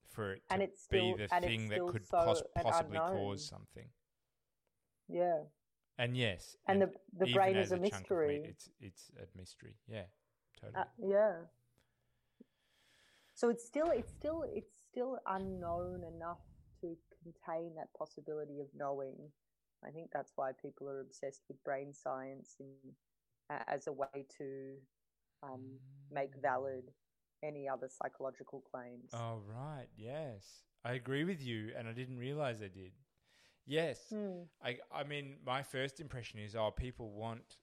for 0.03 0.33
it 0.33 0.47
to 0.49 0.53
And 0.53 0.61
it's 0.63 0.87
be 0.87 1.13
the 1.13 1.27
thing 1.29 1.69
that 1.69 1.79
could 1.87 2.05
so 2.05 2.17
pos- 2.25 2.43
possibly 2.55 2.97
unknown. 2.97 3.15
cause 3.15 3.45
something. 3.47 3.89
Yeah. 5.07 5.43
And 6.01 6.17
yes, 6.17 6.57
And 6.67 6.81
the- 6.81 6.99
the 7.13 7.31
brain 7.31 7.55
is 7.57 7.71
a 7.71 7.75
of 7.75 7.81
meat, 7.81 7.93
mystery. 7.93 8.43
it's 8.43 8.69
it's 8.79 9.11
a 9.11 9.37
mystery. 9.37 9.77
Yeah, 9.87 10.07
totally. 10.59 10.81
Uh, 10.81 10.85
yeah. 10.97 11.45
So 13.35 13.49
it's 13.49 13.63
still 13.63 13.91
it's 13.91 14.11
still 14.11 14.43
it's 14.43 14.73
still 14.89 15.19
unknown 15.27 16.03
enough 16.03 16.41
to 16.81 16.97
contain 17.21 17.75
that 17.75 17.93
possibility 17.93 18.59
of 18.61 18.67
knowing. 18.73 19.31
I 19.85 19.91
think 19.91 20.09
that's 20.11 20.33
why 20.35 20.53
people 20.53 20.89
are 20.89 21.01
obsessed 21.01 21.43
with 21.47 21.63
brain 21.63 21.93
science 21.93 22.55
in, 22.59 22.95
a 23.51 23.69
as 23.69 23.85
a 23.85 23.91
way 23.91 24.25
to 24.37 24.77
um, 25.43 25.79
make 26.09 26.35
valid 26.41 26.91
any 27.43 27.69
other 27.69 27.89
psychological 27.89 28.61
claims. 28.61 29.11
Oh 29.13 29.43
right, 29.45 29.89
yes, 29.95 30.63
I 30.83 30.93
agree 30.93 31.25
with 31.25 31.41
you, 31.41 31.73
and 31.77 31.87
I 31.87 31.93
didn't 31.93 32.17
realize 32.17 32.63
I 32.63 32.69
did. 32.69 32.93
Yes, 33.65 33.99
Hmm. 34.09 34.43
I 34.63 34.79
I 34.91 35.03
mean, 35.03 35.37
my 35.45 35.63
first 35.63 35.99
impression 35.99 36.39
is, 36.39 36.55
oh, 36.55 36.71
people 36.71 37.11
want 37.11 37.57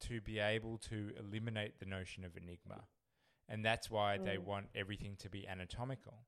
to 0.00 0.20
be 0.20 0.38
able 0.38 0.78
to 0.78 1.12
eliminate 1.18 1.78
the 1.80 1.86
notion 1.86 2.24
of 2.24 2.36
enigma, 2.36 2.84
and 3.48 3.64
that's 3.64 3.90
why 3.90 4.18
they 4.18 4.38
Mm. 4.38 4.44
want 4.44 4.66
everything 4.74 5.16
to 5.16 5.28
be 5.30 5.46
anatomical. 5.46 6.26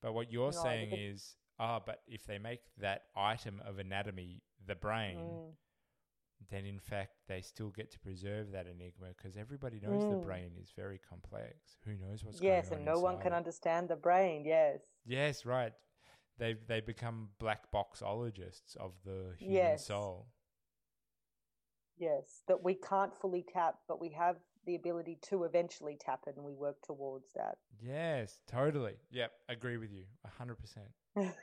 But 0.00 0.14
what 0.14 0.32
you're 0.32 0.52
No, 0.52 0.62
saying 0.62 0.92
is, 0.92 1.36
ah, 1.58 1.80
but 1.80 2.02
if 2.06 2.24
they 2.26 2.38
make 2.38 2.60
that 2.78 3.06
item 3.16 3.60
of 3.64 3.78
anatomy 3.78 4.42
the 4.66 4.74
brain, 4.74 5.18
Mm. 5.18 5.56
then 6.50 6.64
in 6.66 6.78
fact 6.80 7.12
they 7.26 7.40
still 7.42 7.70
get 7.70 7.90
to 7.92 7.98
preserve 8.00 8.50
that 8.52 8.66
enigma 8.66 9.08
because 9.08 9.36
everybody 9.36 9.80
knows 9.80 10.06
the 10.06 10.16
Mm. 10.16 10.22
brain 10.22 10.56
is 10.56 10.70
very 10.72 10.98
complex. 10.98 11.78
Who 11.84 11.96
knows 11.96 12.24
what's 12.24 12.40
Yes, 12.40 12.42
going 12.42 12.52
on? 12.52 12.64
Yes, 12.64 12.72
and 12.72 12.84
no 12.84 12.98
one 13.00 13.18
can 13.18 13.32
understand 13.32 13.88
the 13.88 13.96
brain. 13.96 14.44
Yes. 14.44 14.80
Yes, 15.04 15.44
right. 15.46 15.72
They 16.38 16.54
they 16.66 16.80
become 16.80 17.30
black 17.38 17.70
boxologists 17.72 18.76
of 18.76 18.92
the 19.04 19.34
human 19.38 19.54
Yes. 19.54 19.86
soul. 19.86 20.26
Yes, 21.98 22.42
that 22.46 22.62
we 22.62 22.74
can't 22.74 23.14
fully 23.16 23.44
tap, 23.52 23.80
but 23.88 24.00
we 24.00 24.10
have 24.10 24.36
the 24.66 24.76
ability 24.76 25.18
to 25.22 25.44
eventually 25.44 25.96
tap 25.98 26.20
it, 26.28 26.36
and 26.36 26.44
we 26.44 26.54
work 26.54 26.76
towards 26.82 27.32
that. 27.34 27.58
Yes, 27.82 28.38
totally. 28.46 28.94
Yep, 29.10 29.32
agree 29.48 29.78
with 29.78 29.90
you. 29.92 30.04
a 30.24 30.28
hundred 30.28 30.58
percent. 30.58 31.34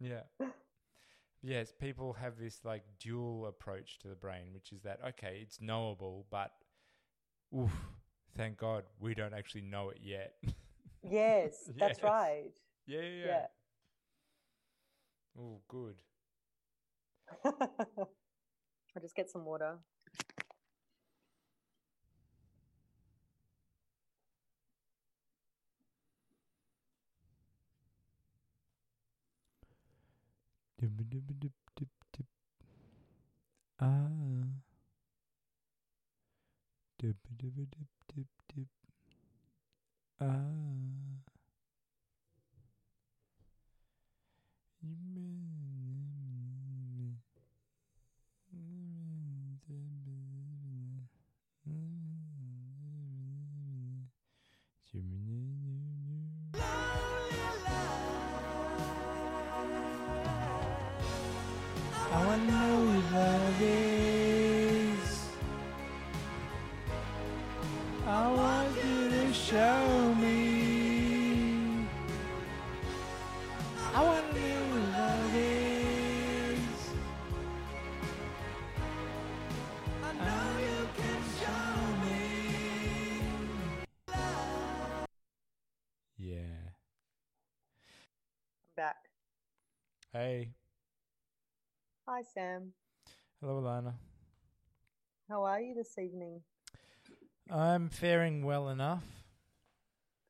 Yeah. 0.00 0.22
Yes, 1.44 1.72
people 1.72 2.12
have 2.12 2.38
this 2.38 2.60
like 2.64 2.84
dual 3.00 3.46
approach 3.46 3.98
to 3.98 4.08
the 4.08 4.14
brain, 4.14 4.52
which 4.54 4.70
is 4.70 4.82
that 4.82 5.00
okay, 5.08 5.40
it's 5.42 5.60
knowable, 5.60 6.24
but 6.30 6.52
oof, 7.52 7.72
thank 8.36 8.58
God 8.58 8.84
we 9.00 9.12
don't 9.12 9.34
actually 9.34 9.62
know 9.62 9.88
it 9.88 9.98
yet. 10.00 10.34
yes, 11.02 11.68
that's 11.76 11.98
Yes. 11.98 12.04
right. 12.04 12.52
Yeah, 12.86 13.00
yeah, 13.00 13.08
yeah. 13.08 13.26
Yeah. 13.26 13.46
Oh, 15.38 15.60
good. 15.68 15.94
I'll 17.44 19.00
just 19.00 19.14
get 19.16 19.30
some 19.30 19.44
water. 19.44 19.78
Ah. 33.80 33.86
Dip, 36.98 37.16
dip, 37.36 37.54
dip, 37.54 37.66
dip, 38.14 38.28
dip. 38.54 38.66
Ah. 40.20 40.91
Hi, 92.22 92.28
Sam. 92.34 92.72
Hello, 93.40 93.60
Alana. 93.60 93.94
How 95.28 95.42
are 95.42 95.60
you 95.60 95.74
this 95.74 95.98
evening? 95.98 96.40
I'm 97.50 97.88
faring 97.88 98.44
well 98.44 98.68
enough. 98.68 99.02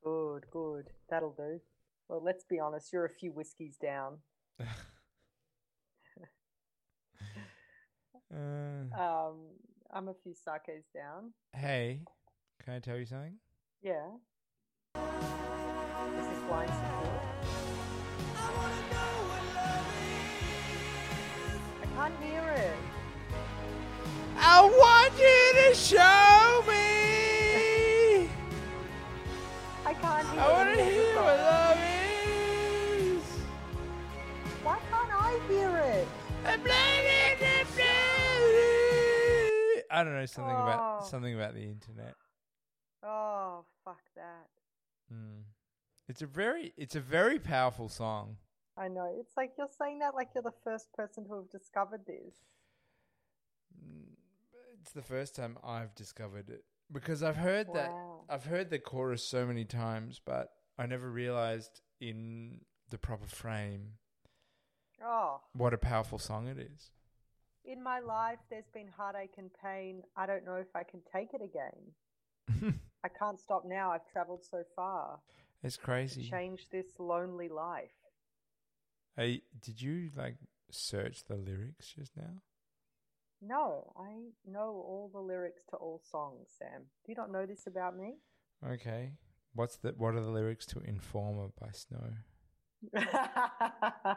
Good, 0.02 0.46
good. 0.50 0.88
That'll 1.10 1.34
do. 1.34 1.60
Well, 2.08 2.22
let's 2.24 2.44
be 2.44 2.58
honest. 2.58 2.94
You're 2.94 3.04
a 3.04 3.10
few 3.10 3.30
whiskies 3.32 3.76
down. 3.76 4.18
Uh, 8.34 8.88
Um, 8.98 9.36
I'm 9.90 10.08
a 10.08 10.14
few 10.14 10.32
sakes 10.32 10.86
down. 10.94 11.34
hey, 11.54 12.00
can 12.64 12.72
I 12.72 12.78
tell 12.78 12.96
you 12.96 13.04
something? 13.04 13.34
Yeah. 13.82 14.06
This 14.94 16.40
line 16.48 16.68
secure? 16.68 16.91
I 24.62 24.66
want 24.66 25.12
you 25.18 25.42
to 25.60 25.74
show 25.74 26.62
me. 26.70 28.30
I 29.84 29.92
can't 29.92 30.28
hear 30.28 30.40
I 30.40 30.52
want 30.52 30.70
to 30.70 30.76
the 30.76 30.84
hear 30.84 31.16
what 31.16 31.36
love 31.36 31.78
is. 31.82 33.24
Why 34.62 34.78
can't 34.88 35.10
I 35.12 35.40
hear 35.48 35.76
it? 35.78 36.06
I 39.90 40.04
don't 40.04 40.14
know 40.14 40.26
something 40.26 40.54
about 40.54 41.00
Oh. 41.02 41.04
something 41.06 41.34
about 41.34 41.54
the 41.54 41.64
internet. 41.64 42.14
Oh, 43.02 43.64
fuck 43.84 44.02
that. 44.14 44.48
Mm. 45.12 45.42
It's 46.08 46.22
a 46.22 46.26
very 46.26 46.72
it's 46.76 46.94
a 46.94 47.00
very 47.00 47.40
powerful 47.40 47.88
song. 47.88 48.36
I 48.76 48.86
know. 48.86 49.12
It's 49.18 49.36
like 49.36 49.54
you're 49.58 49.66
saying 49.76 49.98
that 49.98 50.14
like 50.14 50.28
you're 50.36 50.42
the 50.42 50.54
first 50.62 50.92
person 50.92 51.24
to 51.26 51.34
have 51.34 51.50
discovered 51.50 52.06
this. 52.06 52.34
It's 54.82 54.92
the 54.92 55.02
first 55.02 55.36
time 55.36 55.56
I've 55.62 55.94
discovered 55.94 56.50
it 56.50 56.64
because 56.90 57.22
I've 57.22 57.36
heard 57.36 57.72
that 57.72 57.94
I've 58.28 58.44
heard 58.44 58.68
the 58.68 58.80
chorus 58.80 59.22
so 59.22 59.46
many 59.46 59.64
times, 59.64 60.20
but 60.24 60.50
I 60.76 60.86
never 60.86 61.08
realized 61.08 61.80
in 62.00 62.62
the 62.90 62.98
proper 62.98 63.28
frame 63.28 63.92
Oh, 65.04 65.40
what 65.54 65.72
a 65.72 65.78
powerful 65.78 66.18
song 66.18 66.48
it 66.48 66.58
is. 66.58 66.90
in 67.64 67.80
my 67.82 68.00
life, 68.00 68.38
there's 68.50 68.68
been 68.74 68.88
heartache 68.88 69.34
and 69.38 69.50
pain. 69.62 70.02
I 70.16 70.26
don't 70.26 70.44
know 70.44 70.56
if 70.56 70.74
I 70.74 70.82
can 70.82 71.00
take 71.12 71.28
it 71.32 71.42
again. 71.42 72.74
I 73.04 73.08
can't 73.08 73.38
stop 73.38 73.62
now. 73.64 73.92
I've 73.92 74.06
traveled 74.12 74.44
so 74.44 74.64
far 74.74 75.20
it's 75.62 75.76
crazy. 75.76 76.28
change 76.28 76.68
this 76.70 76.98
lonely 76.98 77.48
life. 77.48 77.90
Hey, 79.16 79.42
did 79.60 79.80
you 79.80 80.10
like 80.16 80.36
search 80.70 81.24
the 81.24 81.36
lyrics 81.36 81.92
just 81.96 82.16
now? 82.16 82.42
No, 83.44 83.92
I 83.98 84.30
know 84.48 84.68
all 84.86 85.10
the 85.12 85.18
lyrics 85.18 85.64
to 85.70 85.76
all 85.76 86.00
songs, 86.10 86.48
Sam. 86.58 86.82
Do 87.04 87.10
you 87.10 87.16
not 87.16 87.32
know 87.32 87.44
this 87.44 87.66
about 87.66 87.96
me? 87.96 88.14
Okay. 88.64 89.14
What's 89.54 89.76
the 89.78 89.94
what 89.98 90.14
are 90.14 90.20
the 90.20 90.30
lyrics 90.30 90.64
to 90.66 90.80
Informer 90.80 91.48
by 91.60 91.70
Snow? 91.72 92.06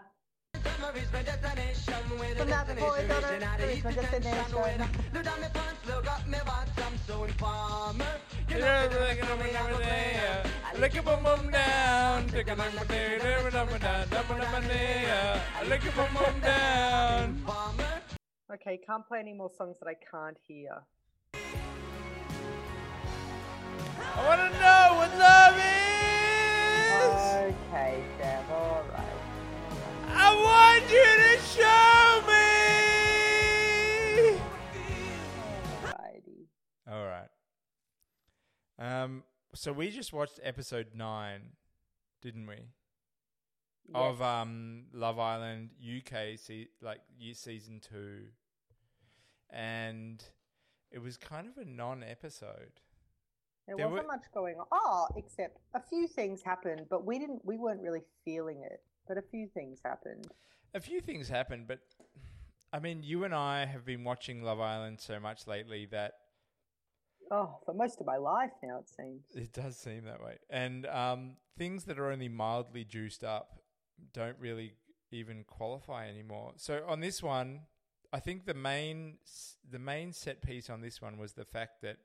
From 2.38 2.50
that 2.50 2.68
point 2.78 3.12
on, 3.12 3.58
to 3.58 3.66
reach 3.68 3.84
my 3.84 3.92
destination. 3.92 4.86
Lick 10.80 10.96
a 10.96 11.02
boom 11.02 11.24
boom 11.24 11.52
down, 11.52 12.28
take 12.28 12.48
a 12.50 12.56
number 12.56 12.86
day, 12.86 13.18
number 13.24 13.52
number 13.52 13.80
down, 13.80 14.10
number 14.10 14.38
number 14.38 14.68
day, 14.68 15.40
lick 15.68 15.82
a 15.86 15.92
boom 15.92 16.08
boom 16.14 16.40
down. 16.42 17.85
Okay, 18.54 18.78
can't 18.86 19.08
play 19.08 19.20
any 19.20 19.34
more 19.34 19.50
songs 19.50 19.76
that 19.82 19.88
I 19.88 19.96
can't 19.96 20.38
hear. 20.48 20.84
I 24.14 24.28
want 24.28 24.40
to 24.40 24.50
know 24.60 24.94
what 24.98 25.10
love 25.18 25.58
is. 25.58 25.66
Okay, 27.56 28.04
Sam, 28.20 28.44
alright. 28.52 29.20
I 30.10 30.36
want 30.36 30.84
you 30.92 31.10
to 31.26 31.38
show 31.56 32.22
me. 34.22 34.40
Righty. 35.84 36.48
All 36.88 37.06
right. 37.06 37.32
Um. 38.78 39.24
So 39.56 39.74
we 39.74 39.90
just 39.90 40.14
watched 40.14 40.40
episode 40.44 40.94
nine, 40.94 41.54
didn't 42.22 42.46
we? 42.46 42.68
Of 43.94 44.22
um 44.22 44.86
Love 44.94 45.20
Island 45.20 45.70
UK, 45.80 46.38
se- 46.38 46.70
like 46.82 47.02
season 47.34 47.80
two, 47.80 48.24
and 49.50 50.24
it 50.92 51.00
was 51.00 51.18
kind 51.18 51.48
of 51.48 51.58
a 51.58 51.66
non-episode. 51.66 52.80
There 53.68 53.76
There 53.78 53.88
wasn't 53.90 54.08
were- 54.08 54.14
much 54.16 54.26
going 54.34 54.56
on. 54.60 54.66
Oh, 54.72 55.08
except 55.16 55.58
a 55.74 55.82
few 55.82 56.08
things 56.08 56.42
happened, 56.44 56.88
but 56.90 57.06
we 57.06 57.20
didn't. 57.20 57.44
We 57.46 57.58
weren't 57.58 57.82
really 57.82 58.04
feeling 58.24 58.64
it. 58.64 58.82
But 59.08 59.18
a 59.18 59.22
few 59.22 59.48
things 59.48 59.80
happened. 59.84 60.28
A 60.74 60.80
few 60.80 61.00
things 61.00 61.30
happened, 61.30 61.68
but 61.68 61.80
I 62.74 62.80
mean, 62.80 63.04
you 63.04 63.24
and 63.24 63.34
I 63.34 63.66
have 63.66 63.86
been 63.86 64.04
watching 64.04 64.42
Love 64.44 64.60
Island 64.60 65.00
so 65.00 65.20
much 65.20 65.48
lately 65.48 65.86
that 65.92 66.14
Oh, 67.32 67.58
for 67.66 67.74
most 67.74 68.00
of 68.00 68.06
my 68.06 68.18
life 68.18 68.52
now, 68.62 68.80
it 68.80 68.90
seems. 68.90 69.26
It 69.34 69.52
does 69.52 69.78
seem 69.78 70.06
that 70.06 70.22
way. 70.24 70.38
And 70.50 70.86
um, 70.86 71.38
things 71.58 71.86
that 71.86 71.98
are 71.98 72.12
only 72.12 72.30
mildly 72.30 72.84
juiced 72.84 73.24
up 73.24 73.60
don't 74.14 74.38
really 74.40 74.74
even 75.12 75.44
qualify 75.44 76.08
anymore. 76.08 76.54
So 76.58 76.84
on 76.88 77.00
this 77.00 77.22
one, 77.24 77.62
I 78.12 78.20
think 78.20 78.46
the 78.46 78.54
main 78.54 79.18
the 79.70 79.80
main 79.80 80.14
set 80.14 80.42
piece 80.42 80.70
on 80.70 80.82
this 80.82 81.02
one 81.02 81.18
was 81.18 81.34
the 81.34 81.46
fact 81.46 81.82
that 81.82 81.98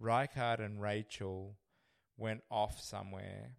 Rykard 0.00 0.60
and 0.60 0.80
Rachel 0.80 1.56
went 2.16 2.42
off 2.50 2.80
somewhere, 2.80 3.56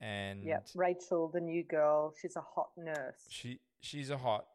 and 0.00 0.44
Yep, 0.44 0.68
Rachel, 0.74 1.28
the 1.28 1.40
new 1.40 1.62
girl, 1.62 2.14
she's 2.20 2.36
a 2.36 2.40
hot 2.40 2.70
nurse. 2.76 3.26
she 3.28 3.60
she's 3.80 4.10
a 4.10 4.18
hot 4.18 4.46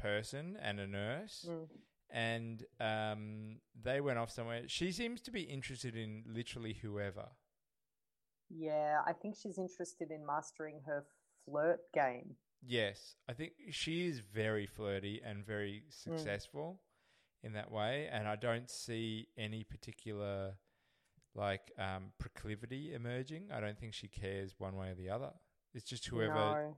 person 0.00 0.58
and 0.60 0.80
a 0.80 0.86
nurse. 0.86 1.46
Mm. 1.48 1.68
And 2.14 2.64
um, 2.78 3.56
they 3.82 4.02
went 4.02 4.18
off 4.18 4.30
somewhere. 4.30 4.64
She 4.66 4.92
seems 4.92 5.22
to 5.22 5.30
be 5.30 5.42
interested 5.42 5.96
in 5.96 6.24
literally 6.26 6.74
whoever. 6.74 7.28
Yeah, 8.50 9.00
I 9.06 9.14
think 9.14 9.34
she's 9.42 9.56
interested 9.56 10.10
in 10.10 10.26
mastering 10.26 10.82
her 10.84 11.06
flirt 11.44 11.80
game. 11.94 12.36
Yes, 12.64 13.16
I 13.28 13.32
think 13.32 13.52
she 13.70 14.06
is 14.06 14.20
very 14.20 14.66
flirty 14.66 15.20
and 15.24 15.44
very 15.44 15.82
successful 15.90 16.80
in 17.42 17.54
that 17.54 17.72
way, 17.72 18.08
and 18.12 18.28
I 18.28 18.36
don't 18.36 18.70
see 18.70 19.26
any 19.36 19.64
particular 19.64 20.54
like 21.34 21.72
um, 21.78 22.12
proclivity 22.18 22.92
emerging. 22.94 23.48
I 23.52 23.60
don't 23.60 23.78
think 23.78 23.94
she 23.94 24.06
cares 24.06 24.54
one 24.58 24.76
way 24.76 24.90
or 24.90 24.94
the 24.94 25.10
other. 25.10 25.30
It's 25.74 25.84
just 25.86 26.06
whoever 26.06 26.34
No, 26.34 26.76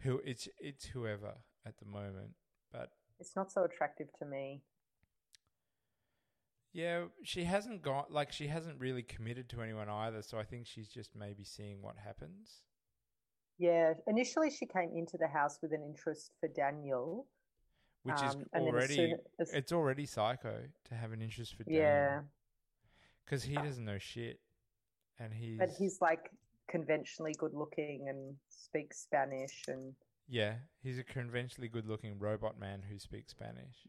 who 0.00 0.20
it's 0.24 0.48
it's 0.58 0.86
whoever 0.86 1.34
at 1.64 1.78
the 1.78 1.86
moment. 1.86 2.32
But 2.72 2.90
it's 3.18 3.36
not 3.36 3.50
so 3.50 3.64
attractive 3.64 4.08
to 4.18 4.26
me. 4.26 4.60
yeah, 6.72 7.04
she 7.24 7.44
hasn't 7.44 7.80
got 7.82 8.12
like 8.12 8.32
she 8.32 8.48
hasn't 8.48 8.78
really 8.80 9.02
committed 9.02 9.48
to 9.50 9.62
anyone 9.62 9.88
either. 9.88 10.20
So 10.20 10.38
I 10.38 10.44
think 10.44 10.66
she's 10.66 10.88
just 10.88 11.16
maybe 11.16 11.44
seeing 11.44 11.80
what 11.80 11.96
happens. 12.04 12.62
Yeah, 13.58 13.94
initially 14.06 14.50
she 14.50 14.66
came 14.66 14.90
into 14.94 15.16
the 15.18 15.28
house 15.28 15.58
with 15.62 15.72
an 15.72 15.82
interest 15.82 16.32
for 16.40 16.48
Daniel. 16.48 17.26
Which 18.02 18.22
is 18.22 18.34
Um, 18.36 18.46
as 18.52 18.62
already 18.62 18.94
soon 18.94 19.20
as- 19.40 19.52
it's 19.52 19.72
already 19.72 20.06
psycho 20.06 20.68
to 20.84 20.94
have 20.94 21.12
an 21.12 21.20
interest 21.22 21.54
for 21.56 21.64
Daniel. 21.64 21.82
Yeah, 21.82 22.22
Because 23.24 23.42
he 23.42 23.54
doesn't 23.56 23.84
know 23.84 23.98
shit. 23.98 24.40
And 25.18 25.32
he's. 25.34 25.58
but 25.58 25.70
he's 25.70 26.00
like 26.00 26.30
conventionally 26.68 27.32
good 27.32 27.54
looking 27.54 28.08
and 28.08 28.38
speaks 28.48 28.98
Spanish 28.98 29.66
and 29.68 29.96
Yeah, 30.28 30.58
he's 30.82 30.98
a 30.98 31.04
conventionally 31.04 31.68
good 31.68 31.86
looking 31.86 32.18
robot 32.18 32.58
man 32.58 32.82
who 32.82 32.98
speaks 32.98 33.30
Spanish. 33.32 33.86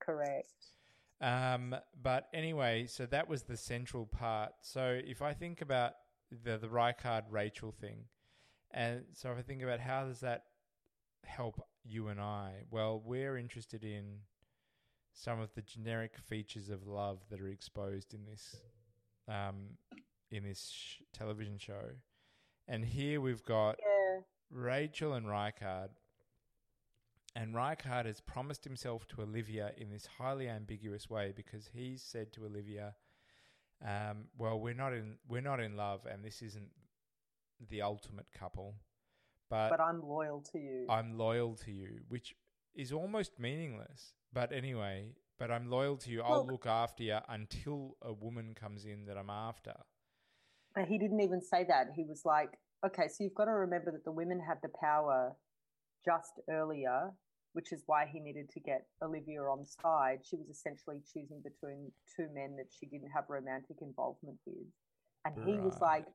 correct. 0.00 0.72
Um, 1.20 1.76
but 2.02 2.28
anyway, 2.34 2.86
so 2.86 3.06
that 3.06 3.28
was 3.28 3.44
the 3.44 3.56
central 3.56 4.06
part. 4.06 4.52
So 4.62 5.00
if 5.04 5.22
I 5.22 5.32
think 5.32 5.60
about 5.62 5.94
the, 6.30 6.58
the 6.58 6.68
Rykard 6.68 7.24
Rachel 7.30 7.70
thing, 7.72 8.08
and 8.74 9.04
so 9.14 9.30
if 9.30 9.38
I 9.38 9.42
think 9.42 9.62
about 9.62 9.80
how 9.80 10.04
does 10.04 10.20
that 10.20 10.42
help 11.24 11.64
you 11.84 12.08
and 12.08 12.20
I, 12.20 12.64
well, 12.70 13.00
we're 13.04 13.38
interested 13.38 13.84
in 13.84 14.18
some 15.12 15.40
of 15.40 15.54
the 15.54 15.62
generic 15.62 16.18
features 16.18 16.68
of 16.68 16.86
love 16.86 17.20
that 17.30 17.40
are 17.40 17.48
exposed 17.48 18.12
in 18.12 18.24
this 18.24 18.56
um, 19.28 19.78
in 20.30 20.42
this 20.42 20.70
sh- 20.70 21.02
television 21.12 21.56
show. 21.56 21.92
And 22.66 22.84
here 22.84 23.20
we've 23.20 23.44
got 23.44 23.76
Yeah, 23.78 24.20
Rachel 24.50 25.14
and 25.14 25.26
Rykard. 25.26 25.90
And 27.36 27.54
Rykard 27.54 28.06
has 28.06 28.20
promised 28.20 28.64
himself 28.64 29.06
to 29.08 29.22
Olivia 29.22 29.72
in 29.76 29.90
this 29.90 30.06
highly 30.18 30.48
ambiguous 30.48 31.08
way 31.08 31.32
because 31.34 31.68
he's 31.72 32.02
said 32.02 32.32
to 32.32 32.44
Olivia, 32.44 32.94
um, 33.84 34.28
"Well, 34.36 34.58
we're 34.60 34.74
not 34.74 34.92
in 34.92 35.18
we're 35.28 35.40
not 35.40 35.60
in 35.60 35.76
love, 35.76 36.06
and 36.06 36.24
this 36.24 36.42
isn't 36.42 36.70
the 37.70 37.82
ultimate 37.82 38.26
couple, 38.32 38.76
but, 39.50 39.70
but 39.70 39.80
I'm 39.80 40.02
loyal 40.02 40.42
to 40.52 40.58
you. 40.58 40.86
I'm 40.88 41.16
loyal 41.18 41.54
to 41.56 41.70
you," 41.70 42.00
which 42.08 42.34
is 42.74 42.92
almost 42.92 43.38
meaningless. 43.38 44.14
But 44.32 44.52
anyway, 44.52 45.14
but 45.38 45.50
I'm 45.50 45.70
loyal 45.70 45.96
to 45.98 46.10
you. 46.10 46.22
I'll 46.22 46.38
Look- 46.40 46.50
look 46.52 46.66
after 46.66 47.02
you 47.04 47.18
until 47.28 47.96
a 48.02 48.12
woman 48.12 48.54
comes 48.54 48.84
in 48.84 49.06
that 49.06 49.16
I'm 49.16 49.30
after. 49.30 49.74
But 50.74 50.86
he 50.88 50.98
didn't 50.98 51.20
even 51.20 51.40
say 51.40 51.64
that. 51.68 51.90
He 51.94 52.04
was 52.04 52.22
like, 52.24 52.58
okay, 52.84 53.06
so 53.08 53.22
you've 53.22 53.34
got 53.34 53.44
to 53.44 53.52
remember 53.52 53.92
that 53.92 54.04
the 54.04 54.12
women 54.12 54.40
had 54.40 54.58
the 54.62 54.70
power 54.80 55.36
just 56.04 56.40
earlier, 56.50 57.12
which 57.52 57.72
is 57.72 57.84
why 57.86 58.06
he 58.12 58.18
needed 58.18 58.50
to 58.50 58.60
get 58.60 58.86
Olivia 59.00 59.40
on 59.42 59.64
side. 59.64 60.18
She 60.28 60.36
was 60.36 60.48
essentially 60.48 61.00
choosing 61.12 61.40
between 61.42 61.92
two 62.16 62.28
men 62.34 62.56
that 62.56 62.66
she 62.76 62.86
didn't 62.86 63.10
have 63.10 63.24
romantic 63.28 63.76
involvement 63.82 64.38
with. 64.44 64.66
And 65.24 65.48
he 65.48 65.58
was 65.58 65.80
like, 65.80 66.06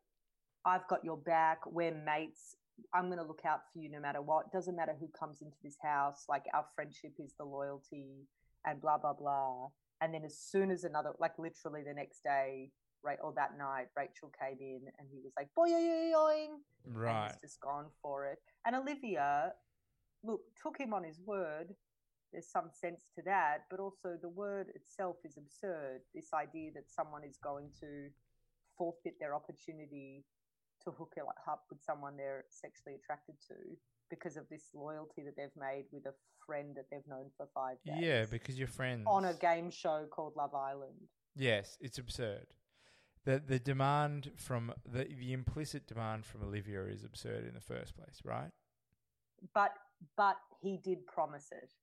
I've 0.69 0.87
got 0.87 1.03
your 1.03 1.17
back. 1.17 1.59
We're 1.65 1.93
mates. 1.93 2.55
I'm 2.93 3.07
going 3.07 3.17
to 3.17 3.25
look 3.25 3.41
out 3.45 3.61
for 3.73 3.79
you 3.79 3.89
no 3.89 3.99
matter 3.99 4.21
what. 4.21 4.51
Doesn't 4.51 4.75
matter 4.75 4.95
who 4.99 5.07
comes 5.07 5.41
into 5.41 5.57
this 5.63 5.77
house. 5.81 6.25
Like, 6.29 6.43
our 6.53 6.65
friendship 6.75 7.13
is 7.19 7.33
the 7.37 7.43
loyalty 7.45 8.27
and 8.65 8.79
blah, 8.79 8.97
blah, 8.97 9.13
blah. 9.13 9.67
And 10.01 10.13
then 10.13 10.23
as 10.23 10.37
soon 10.37 10.71
as 10.71 10.83
another, 10.83 11.11
like 11.19 11.33
literally 11.39 11.81
the 11.85 11.93
next 11.93 12.23
day, 12.23 12.69
right, 13.03 13.17
or 13.21 13.33
that 13.35 13.57
night, 13.57 13.87
Rachel 13.97 14.31
came 14.39 14.57
in 14.61 14.81
and 14.97 15.07
he 15.11 15.19
was 15.23 15.33
like, 15.37 15.49
boing, 15.57 16.47
and 16.85 16.95
Right. 16.95 17.31
he's 17.31 17.41
just 17.41 17.59
gone 17.59 17.87
for 18.01 18.27
it. 18.27 18.39
And 18.65 18.75
Olivia, 18.75 19.53
look, 20.23 20.41
took 20.61 20.77
him 20.77 20.93
on 20.93 21.03
his 21.03 21.19
word. 21.25 21.75
There's 22.31 22.47
some 22.47 22.69
sense 22.71 23.09
to 23.15 23.23
that, 23.23 23.65
but 23.71 23.79
also 23.79 24.17
the 24.21 24.29
word 24.29 24.67
itself 24.75 25.17
is 25.25 25.35
absurd. 25.37 26.01
This 26.13 26.29
idea 26.33 26.71
that 26.75 26.89
someone 26.89 27.23
is 27.23 27.37
going 27.43 27.71
to 27.81 28.09
forfeit 28.77 29.15
their 29.19 29.33
opportunity 29.33 30.23
to 30.83 30.91
hook 30.91 31.13
it 31.17 31.23
up 31.47 31.63
with 31.69 31.81
someone 31.81 32.17
they're 32.17 32.45
sexually 32.49 32.95
attracted 32.95 33.35
to 33.47 33.55
because 34.09 34.37
of 34.37 34.47
this 34.49 34.63
loyalty 34.73 35.21
that 35.23 35.35
they've 35.37 35.55
made 35.59 35.85
with 35.91 36.05
a 36.05 36.13
friend 36.45 36.75
that 36.75 36.85
they've 36.91 37.07
known 37.07 37.29
for 37.37 37.47
five 37.53 37.77
days. 37.85 37.95
Yeah, 37.99 38.25
because 38.29 38.57
you're 38.57 38.67
friends 38.67 39.03
on 39.07 39.25
a 39.25 39.33
game 39.33 39.69
show 39.69 40.05
called 40.09 40.33
Love 40.35 40.55
Island. 40.55 41.09
Yes, 41.35 41.77
it's 41.79 41.97
absurd. 41.97 42.47
The 43.25 43.41
the 43.45 43.59
demand 43.59 44.31
from 44.35 44.73
the 44.85 45.05
the 45.05 45.33
implicit 45.33 45.87
demand 45.87 46.25
from 46.25 46.43
Olivia 46.43 46.85
is 46.85 47.03
absurd 47.03 47.45
in 47.47 47.53
the 47.53 47.61
first 47.61 47.95
place, 47.95 48.21
right? 48.23 48.51
but 49.53 49.71
but 50.17 50.37
he 50.61 50.77
did 50.77 51.05
promise 51.05 51.49
it 51.51 51.73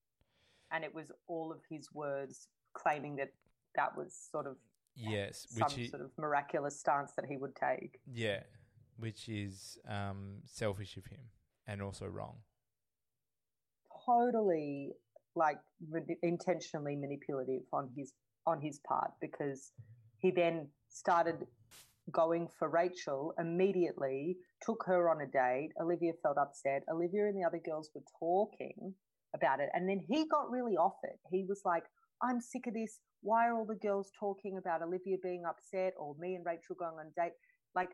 and 0.73 0.85
it 0.85 0.95
was 0.95 1.13
all 1.29 1.53
of 1.53 1.59
his 1.69 1.89
words 1.93 2.49
claiming 2.75 3.17
that 3.17 3.31
that 3.75 3.97
was 3.97 4.15
sort 4.31 4.47
of 4.47 4.57
Yes, 4.99 5.47
some 5.51 5.65
which 5.65 5.75
he, 5.75 5.89
sort 5.89 6.01
of 6.01 6.11
miraculous 6.19 6.79
stance 6.81 7.13
that 7.17 7.27
he 7.27 7.37
would 7.37 7.55
take 7.55 8.01
yeah, 8.11 8.41
which 8.99 9.29
is 9.29 9.79
um, 9.89 10.39
selfish 10.45 10.97
of 10.97 11.07
him 11.07 11.31
and 11.67 11.83
also 11.83 12.07
wrong. 12.07 12.37
totally 14.07 14.93
like 15.35 15.59
mani- 15.89 16.19
intentionally 16.23 16.97
manipulative 16.97 17.63
on 17.73 17.91
his 17.97 18.13
on 18.47 18.61
his 18.61 18.81
part 18.89 19.11
because 19.21 19.73
he 20.19 20.31
then 20.31 20.69
started 20.89 21.47
going 22.13 22.49
for 22.59 22.69
Rachel 22.69 23.35
immediately, 23.39 24.37
took 24.65 24.85
her 24.87 25.11
on 25.11 25.21
a 25.21 25.27
date. 25.27 25.71
Olivia 25.81 26.13
felt 26.23 26.39
upset. 26.39 26.83
Olivia 26.91 27.27
and 27.27 27.37
the 27.37 27.47
other 27.47 27.61
girls 27.65 27.91
were 27.95 28.05
talking 28.19 28.95
about 29.35 29.61
it. 29.61 29.69
And 29.75 29.89
then 29.89 30.01
he 30.09 30.27
got 30.29 30.51
really 30.51 30.77
off 30.77 30.97
it. 31.03 31.19
He 31.31 31.45
was 31.49 31.63
like, 31.65 31.85
I'm 32.23 32.41
sick 32.41 32.67
of 32.67 32.75
this. 32.75 33.01
Why 33.23 33.49
are 33.49 33.57
all 33.59 33.67
the 33.67 33.75
girls 33.75 34.11
talking 34.19 34.57
about 34.59 34.83
Olivia 34.83 35.17
being 35.23 35.45
upset 35.49 35.95
or 35.99 36.15
me 36.19 36.37
and 36.37 36.47
Rachel 36.47 36.77
going 36.79 36.99
on 37.01 37.07
a 37.17 37.21
date? 37.21 37.33
Like, 37.75 37.91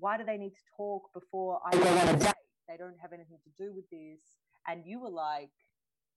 why 0.00 0.16
do 0.18 0.24
they 0.24 0.36
need 0.36 0.54
to 0.54 0.62
talk 0.76 1.12
before 1.12 1.60
I 1.64 1.76
go 1.76 1.88
on 1.88 2.14
a 2.14 2.18
date? 2.18 2.32
They 2.68 2.76
don't 2.76 2.98
have 3.00 3.12
anything 3.12 3.38
to 3.44 3.62
do 3.62 3.72
with 3.72 3.88
this. 3.90 4.20
And 4.66 4.84
you 4.84 5.00
were 5.00 5.10
like, 5.10 5.50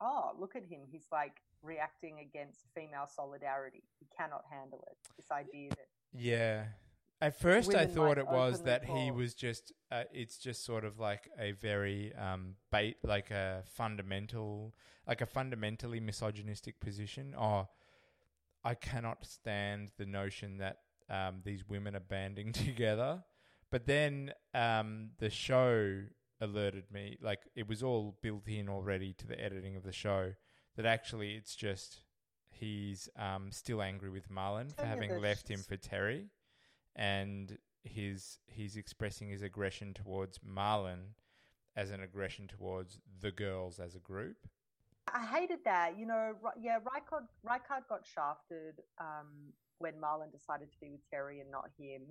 oh, 0.01 0.31
look 0.39 0.55
at 0.55 0.63
him. 0.63 0.81
He's 0.91 1.07
like 1.11 1.33
reacting 1.61 2.19
against 2.19 2.59
female 2.75 3.07
solidarity. 3.13 3.83
He 3.99 4.07
cannot 4.17 4.43
handle 4.49 4.83
it. 4.89 4.97
This 5.17 5.31
idea 5.31 5.69
that 5.69 5.87
Yeah. 6.13 6.65
At 7.21 7.39
first, 7.39 7.73
I 7.73 7.85
thought 7.85 8.17
it 8.17 8.27
was 8.27 8.63
that 8.63 8.83
he 8.83 9.09
was 9.09 9.33
just. 9.33 9.71
Uh, 9.89 10.03
it's 10.11 10.37
just 10.37 10.65
sort 10.65 10.83
of 10.83 10.99
like 10.99 11.29
a 11.39 11.53
very 11.53 12.13
um, 12.15 12.55
bait, 12.69 12.97
like 13.01 13.31
a 13.31 13.63
fundamental, 13.75 14.75
like 15.07 15.21
a 15.21 15.25
fundamentally 15.25 16.01
misogynistic 16.01 16.81
position. 16.81 17.33
Oh, 17.39 17.69
I 18.61 18.73
cannot 18.73 19.25
stand 19.25 19.91
the 19.97 20.05
notion 20.05 20.57
that 20.57 20.79
um, 21.09 21.41
these 21.45 21.63
women 21.67 21.95
are 21.95 22.01
banding 22.01 22.51
together. 22.53 23.23
But 23.73 23.87
then 23.87 24.31
um, 24.53 25.09
the 25.17 25.31
show 25.31 26.03
alerted 26.39 26.91
me, 26.91 27.17
like 27.23 27.39
it 27.55 27.67
was 27.67 27.81
all 27.81 28.15
built 28.21 28.47
in 28.47 28.69
already 28.69 29.13
to 29.13 29.25
the 29.25 29.43
editing 29.43 29.75
of 29.75 29.81
the 29.81 29.91
show, 29.91 30.33
that 30.75 30.85
actually 30.85 31.33
it's 31.33 31.55
just 31.55 32.01
he's 32.51 33.09
um, 33.17 33.51
still 33.51 33.81
angry 33.81 34.11
with 34.11 34.29
Malin 34.29 34.69
for 34.69 34.75
Tell 34.75 34.85
having 34.85 35.19
left 35.19 35.49
him 35.49 35.59
for 35.59 35.75
Terry, 35.75 36.27
and 36.95 37.57
his 37.83 38.37
he's 38.45 38.75
expressing 38.75 39.29
his 39.29 39.41
aggression 39.41 39.95
towards 39.95 40.39
Malin 40.45 41.15
as 41.75 41.89
an 41.89 42.03
aggression 42.03 42.47
towards 42.47 42.99
the 43.21 43.31
girls 43.31 43.79
as 43.79 43.95
a 43.95 43.99
group. 43.99 44.37
I 45.11 45.25
hated 45.25 45.63
that. 45.65 45.97
You 45.97 46.05
know, 46.05 46.33
yeah, 46.61 46.77
Rykard, 46.77 47.25
Rykard 47.43 47.87
got 47.89 48.05
shafted 48.05 48.83
um, 48.99 49.51
when 49.79 49.99
Malin 49.99 50.29
decided 50.29 50.71
to 50.71 50.77
be 50.79 50.91
with 50.91 51.01
Terry 51.09 51.39
and 51.39 51.49
not 51.49 51.71
him. 51.75 52.03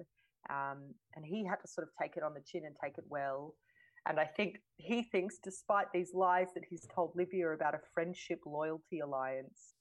Um, 0.51 0.95
and 1.14 1.24
he 1.24 1.45
had 1.45 1.57
to 1.57 1.68
sort 1.68 1.86
of 1.86 1.93
take 2.01 2.16
it 2.16 2.22
on 2.22 2.34
the 2.34 2.40
chin 2.40 2.62
and 2.66 2.74
take 2.82 2.99
it 2.99 3.05
well. 3.09 3.55
And 4.09 4.18
I 4.18 4.24
think 4.24 4.57
he 4.76 5.03
thinks, 5.05 5.38
despite 5.43 5.86
these 5.95 6.11
lies 6.12 6.49
that 6.55 6.64
he's 6.68 6.86
told 6.95 7.12
Livia 7.14 7.53
about 7.53 7.74
a 7.74 7.80
friendship 7.95 8.40
loyalty 8.45 8.99
alliance, 8.99 9.74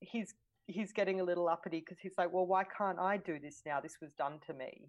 he's 0.00 0.34
he's 0.66 0.92
getting 0.92 1.20
a 1.20 1.24
little 1.24 1.48
uppity 1.48 1.80
because 1.80 1.98
he's 2.00 2.12
like, 2.18 2.30
well, 2.30 2.46
why 2.46 2.64
can't 2.76 2.98
I 2.98 3.16
do 3.16 3.38
this 3.38 3.62
now? 3.64 3.80
This 3.80 3.96
was 4.02 4.12
done 4.18 4.38
to 4.46 4.52
me. 4.52 4.88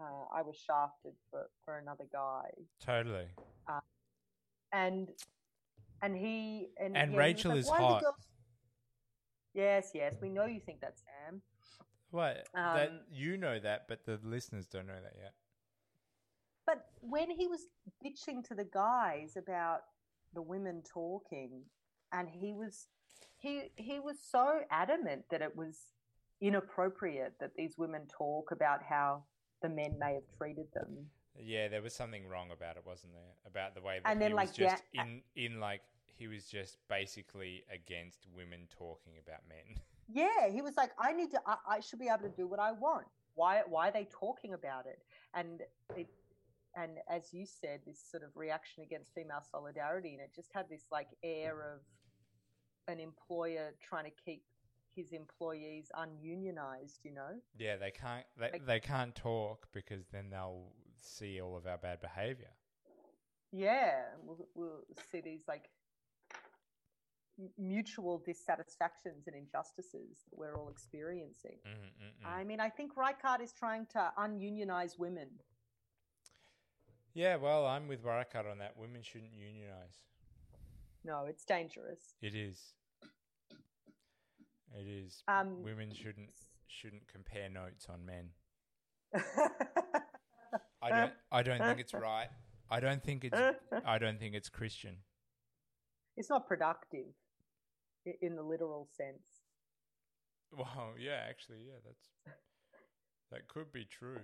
Uh, 0.00 0.26
I 0.32 0.42
was 0.42 0.56
shafted 0.56 1.14
for, 1.28 1.50
for 1.64 1.78
another 1.78 2.04
guy 2.12 2.50
Totally. 2.80 3.26
and 4.72 5.08
and 6.02 6.16
he 6.16 6.68
and, 6.78 6.96
And 6.96 7.12
yeah, 7.12 7.18
Rachel 7.18 7.50
like, 7.50 7.60
is 7.60 7.66
"Why 7.66 7.76
are 7.76 7.80
the 7.80 7.86
hot." 7.86 8.02
girls-" 8.02 8.28
Yes, 9.54 9.90
yes, 9.94 10.14
we 10.22 10.28
know 10.28 10.44
you 10.44 10.60
think 10.64 10.80
that, 10.82 10.94
Sam. 10.98 11.42
What? 12.10 12.48
that 12.54 12.88
Um, 12.88 13.00
you 13.12 13.36
know 13.36 13.58
that, 13.58 13.86
but 13.88 14.04
the 14.04 14.18
listeners 14.22 14.66
don't 14.66 14.86
know 14.86 14.94
that 14.94 15.14
yet. 15.20 15.34
But 16.66 16.86
when 17.00 17.30
he 17.30 17.46
was 17.46 17.66
bitching 18.04 18.46
to 18.48 18.54
the 18.54 18.64
guys 18.64 19.36
about 19.36 19.80
the 20.34 20.42
women 20.42 20.82
talking, 20.82 21.62
and 22.12 22.28
he 22.28 22.52
was 22.52 22.88
he 23.36 23.70
he 23.76 24.00
was 24.00 24.18
so 24.20 24.60
adamant 24.70 25.24
that 25.30 25.42
it 25.42 25.56
was 25.56 25.78
inappropriate 26.40 27.34
that 27.40 27.54
these 27.56 27.76
women 27.78 28.02
talk 28.06 28.50
about 28.52 28.82
how 28.82 29.24
the 29.62 29.68
men 29.68 29.96
may 29.98 30.14
have 30.14 30.28
treated 30.36 30.66
them. 30.74 31.06
Yeah, 31.40 31.68
there 31.68 31.82
was 31.82 31.94
something 31.94 32.26
wrong 32.28 32.50
about 32.50 32.76
it, 32.76 32.82
wasn't 32.84 33.12
there? 33.12 33.34
About 33.46 33.74
the 33.74 33.80
way 33.80 34.00
that 34.02 34.10
And 34.10 34.20
he 34.20 34.28
then, 34.28 34.36
was 34.36 34.48
like, 34.48 34.54
just 34.54 34.82
yeah, 34.92 35.04
in 35.04 35.22
in 35.36 35.60
like 35.60 35.82
he 36.06 36.26
was 36.26 36.46
just 36.46 36.78
basically 36.88 37.64
against 37.72 38.26
women 38.36 38.66
talking 38.76 39.14
about 39.24 39.40
men. 39.48 39.76
Yeah, 40.10 40.48
he 40.50 40.62
was 40.62 40.76
like, 40.76 40.90
I 40.98 41.12
need 41.12 41.30
to, 41.32 41.40
I, 41.46 41.56
I 41.76 41.80
should 41.80 41.98
be 41.98 42.08
able 42.08 42.28
to 42.28 42.34
do 42.36 42.46
what 42.46 42.58
I 42.60 42.72
want. 42.72 43.06
Why, 43.34 43.62
why 43.68 43.88
are 43.88 43.92
they 43.92 44.08
talking 44.10 44.54
about 44.54 44.86
it? 44.86 44.98
And 45.34 45.60
it, 45.96 46.08
and 46.74 46.92
as 47.08 47.32
you 47.32 47.44
said, 47.46 47.80
this 47.86 48.00
sort 48.10 48.22
of 48.22 48.30
reaction 48.34 48.82
against 48.82 49.14
female 49.14 49.42
solidarity, 49.50 50.12
and 50.12 50.20
it 50.20 50.30
just 50.34 50.50
had 50.54 50.68
this 50.68 50.84
like 50.90 51.08
air 51.22 51.74
of 51.74 51.80
an 52.92 53.00
employer 53.00 53.74
trying 53.82 54.04
to 54.04 54.10
keep 54.24 54.42
his 54.94 55.12
employees 55.12 55.90
ununionized. 55.96 57.00
You 57.04 57.14
know? 57.14 57.40
yeah, 57.58 57.76
they 57.76 57.90
can't 57.90 58.24
they, 58.38 58.50
Like- 58.52 58.66
they 58.66 58.80
can't 58.80 59.14
talk 59.14 59.68
because 59.72 60.06
then 60.12 60.30
they'll 60.30 60.72
see 61.00 61.40
all 61.40 61.56
of 61.56 61.66
our 61.66 61.78
bad 61.78 62.00
behavior. 62.00 62.50
Yeah, 63.52 64.02
we'll, 64.24 64.46
we'll 64.54 64.84
see 65.10 65.20
these 65.20 65.42
like 65.48 65.70
mutual 67.56 68.22
dissatisfactions 68.24 69.26
and 69.26 69.36
injustices 69.36 70.24
that 70.30 70.38
we're 70.38 70.56
all 70.56 70.68
experiencing. 70.68 71.56
Mm, 71.66 71.70
mm, 71.70 72.26
mm. 72.26 72.38
I 72.38 72.44
mean, 72.44 72.60
I 72.60 72.68
think 72.68 72.94
Rykard 72.94 73.40
is 73.42 73.52
trying 73.52 73.86
to 73.92 74.12
ununionize 74.18 74.98
women. 74.98 75.28
Yeah, 77.14 77.36
well, 77.36 77.66
I'm 77.66 77.88
with 77.88 78.04
Barakat 78.04 78.50
on 78.50 78.58
that. 78.58 78.74
Women 78.76 79.02
shouldn't 79.02 79.32
unionize. 79.32 80.04
No, 81.04 81.26
it's 81.28 81.44
dangerous. 81.44 82.14
It 82.20 82.34
is. 82.34 82.74
It 84.76 84.86
is. 84.86 85.22
Um, 85.26 85.62
Women 85.62 85.92
shouldn't 85.94 86.30
shouldn't 86.66 87.08
compare 87.08 87.48
notes 87.48 87.86
on 87.88 88.04
men. 88.04 88.30
I 90.82 90.90
don't. 90.90 91.12
I 91.32 91.42
don't 91.42 91.60
think 91.60 91.80
it's 91.80 91.94
right. 91.94 92.28
I 92.70 92.80
don't 92.80 93.02
think 93.02 93.24
it's. 93.24 93.40
I 93.86 93.98
don't 93.98 94.18
think 94.20 94.34
it's 94.34 94.48
Christian. 94.48 94.98
it's 96.16 96.28
not 96.28 96.46
productive 96.46 97.06
in 98.20 98.36
the 98.36 98.42
literal 98.42 98.86
sense. 98.96 99.22
Well, 100.56 100.94
yeah, 100.98 101.20
actually, 101.28 101.58
yeah, 101.66 101.78
that's 101.84 102.36
that 103.30 103.48
could 103.48 103.70
be 103.72 103.84
true. 103.84 104.20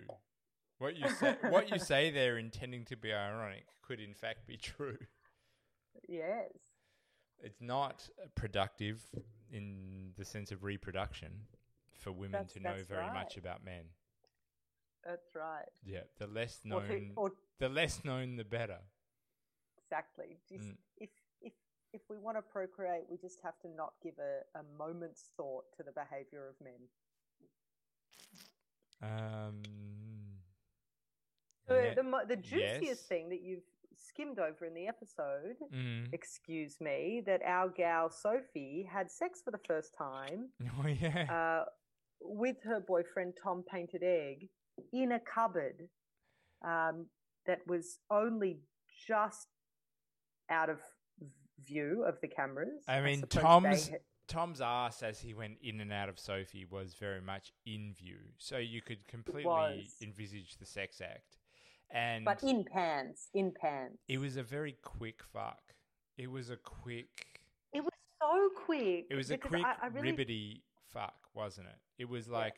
What 0.79 0.97
you 0.97 1.09
say, 1.11 1.37
what 1.51 1.71
you 1.71 1.79
say 1.79 2.11
there, 2.11 2.39
intending 2.39 2.85
to 2.87 2.97
be 2.97 3.13
ironic, 3.13 3.67
could 3.83 4.01
in 4.01 4.15
fact 4.15 4.47
be 4.47 4.57
true. 4.57 4.97
Yes. 6.09 6.51
It's 7.43 7.61
not 7.61 8.09
productive 8.35 9.01
in 9.53 10.13
the 10.17 10.25
sense 10.25 10.51
of 10.51 10.65
reproduction 10.65 11.47
for 12.01 12.11
women 12.13 12.33
That's- 12.33 12.53
to 12.55 12.61
know 12.61 12.77
very 12.89 13.03
right. 13.03 13.13
much 13.15 13.37
about 13.37 13.65
men. 13.65 13.85
That's 15.05 15.35
right. 15.35 15.69
Yeah, 15.85 16.01
the 16.19 16.27
less 16.27 16.61
Or 16.71 16.81
to- 16.81 16.89
known, 16.89 17.13
or 17.17 17.33
the 17.59 17.69
less 17.69 18.03
known, 18.05 18.37
the 18.37 18.45
better. 18.45 18.81
exactly. 19.79 20.39
Just, 20.49 20.65
Mm. 20.69 20.77
If 20.97 21.11
if 21.95 22.03
we 22.11 22.19
want 22.19 22.37
to 22.37 22.43
procreate, 22.43 23.05
we 23.09 23.17
just 23.17 23.39
have 23.45 23.59
to 23.61 23.69
not 23.75 23.93
give 24.03 24.15
a, 24.19 24.59
a 24.59 24.63
moment's 24.79 25.31
thought 25.37 25.65
to 25.77 25.83
the 25.85 25.93
behavior 25.93 26.49
of 26.49 26.57
men. 26.63 26.83
Um, 29.03 29.63
The 31.69 31.75
yeah. 31.89 31.95
the, 31.95 32.03
mo- 32.03 32.27
the 32.29 32.37
juiciest 32.37 32.83
Yes. 32.83 33.01
thing 33.03 33.29
that 33.31 33.43
you've 33.43 33.63
skimmed 33.97 34.39
over 34.39 34.67
in 34.67 34.75
the 34.75 34.87
episode, 34.89 35.57
Mm. 35.73 36.13
excuse 36.13 36.81
me, 36.81 37.23
that 37.27 37.41
our 37.45 37.69
gal 37.71 38.11
Sophie 38.11 38.89
had 38.93 39.11
sex 39.11 39.41
for 39.43 39.51
the 39.51 39.61
first 39.67 39.95
time 39.97 40.51
Oh 40.83 40.87
yeah. 40.87 41.33
uh, 41.33 41.65
with 42.21 42.57
her 42.65 42.81
boyfriend 42.81 43.35
Tom 43.43 43.63
Painted 43.71 44.03
Egg 44.03 44.49
in 44.93 45.13
a 45.13 45.21
cupboard 45.21 45.89
um, 46.65 47.07
that 47.47 47.61
was 47.67 47.99
only 48.11 48.59
just 49.07 49.47
out 50.51 50.69
of 50.71 50.81
view 51.67 52.05
of 52.07 52.21
the 52.21 52.29
cameras. 52.29 52.83
I 52.89 53.01
mean, 53.01 53.21
they 53.21 53.41
Tom's 53.41 53.91
Tom's 54.27 54.61
ass 54.61 55.03
as 55.03 55.21
he 55.21 55.35
went 55.35 55.59
in 55.63 55.81
and 55.81 55.93
out 55.93 56.09
of 56.09 56.19
Sophie 56.19 56.67
was 56.69 56.95
very 56.95 57.21
much 57.21 57.53
in 57.67 57.93
view, 57.93 58.19
so 58.39 58.57
you 58.57 58.81
could 58.81 59.07
completely 59.07 59.89
envisage 60.03 60.57
the 60.57 60.67
sex 60.67 61.01
act, 61.01 61.37
and 61.91 62.25
but 62.25 62.43
in 62.43 62.65
pants, 62.65 63.29
in 63.35 63.53
pants. 63.53 63.99
it 64.09 64.19
was 64.19 64.37
a 64.37 64.43
very 64.43 64.77
quick 64.83 65.23
fuck. 65.33 65.61
It 66.17 66.31
was 66.31 66.51
a 66.51 66.57
quick. 66.57 67.41
It 67.73 67.81
was 67.81 67.93
so 68.23 68.51
quick. 68.65 69.07
It 69.11 69.15
was 69.17 69.31
a 69.31 69.39
quick 69.39 69.65
I, 69.65 69.75
I 69.83 69.87
really, 69.89 70.13
ribbity 70.13 70.61
fuck, 70.93 71.15
wasn't 71.35 71.67
it? 71.67 72.03
It 72.03 72.09
was 72.09 72.29
like 72.29 72.55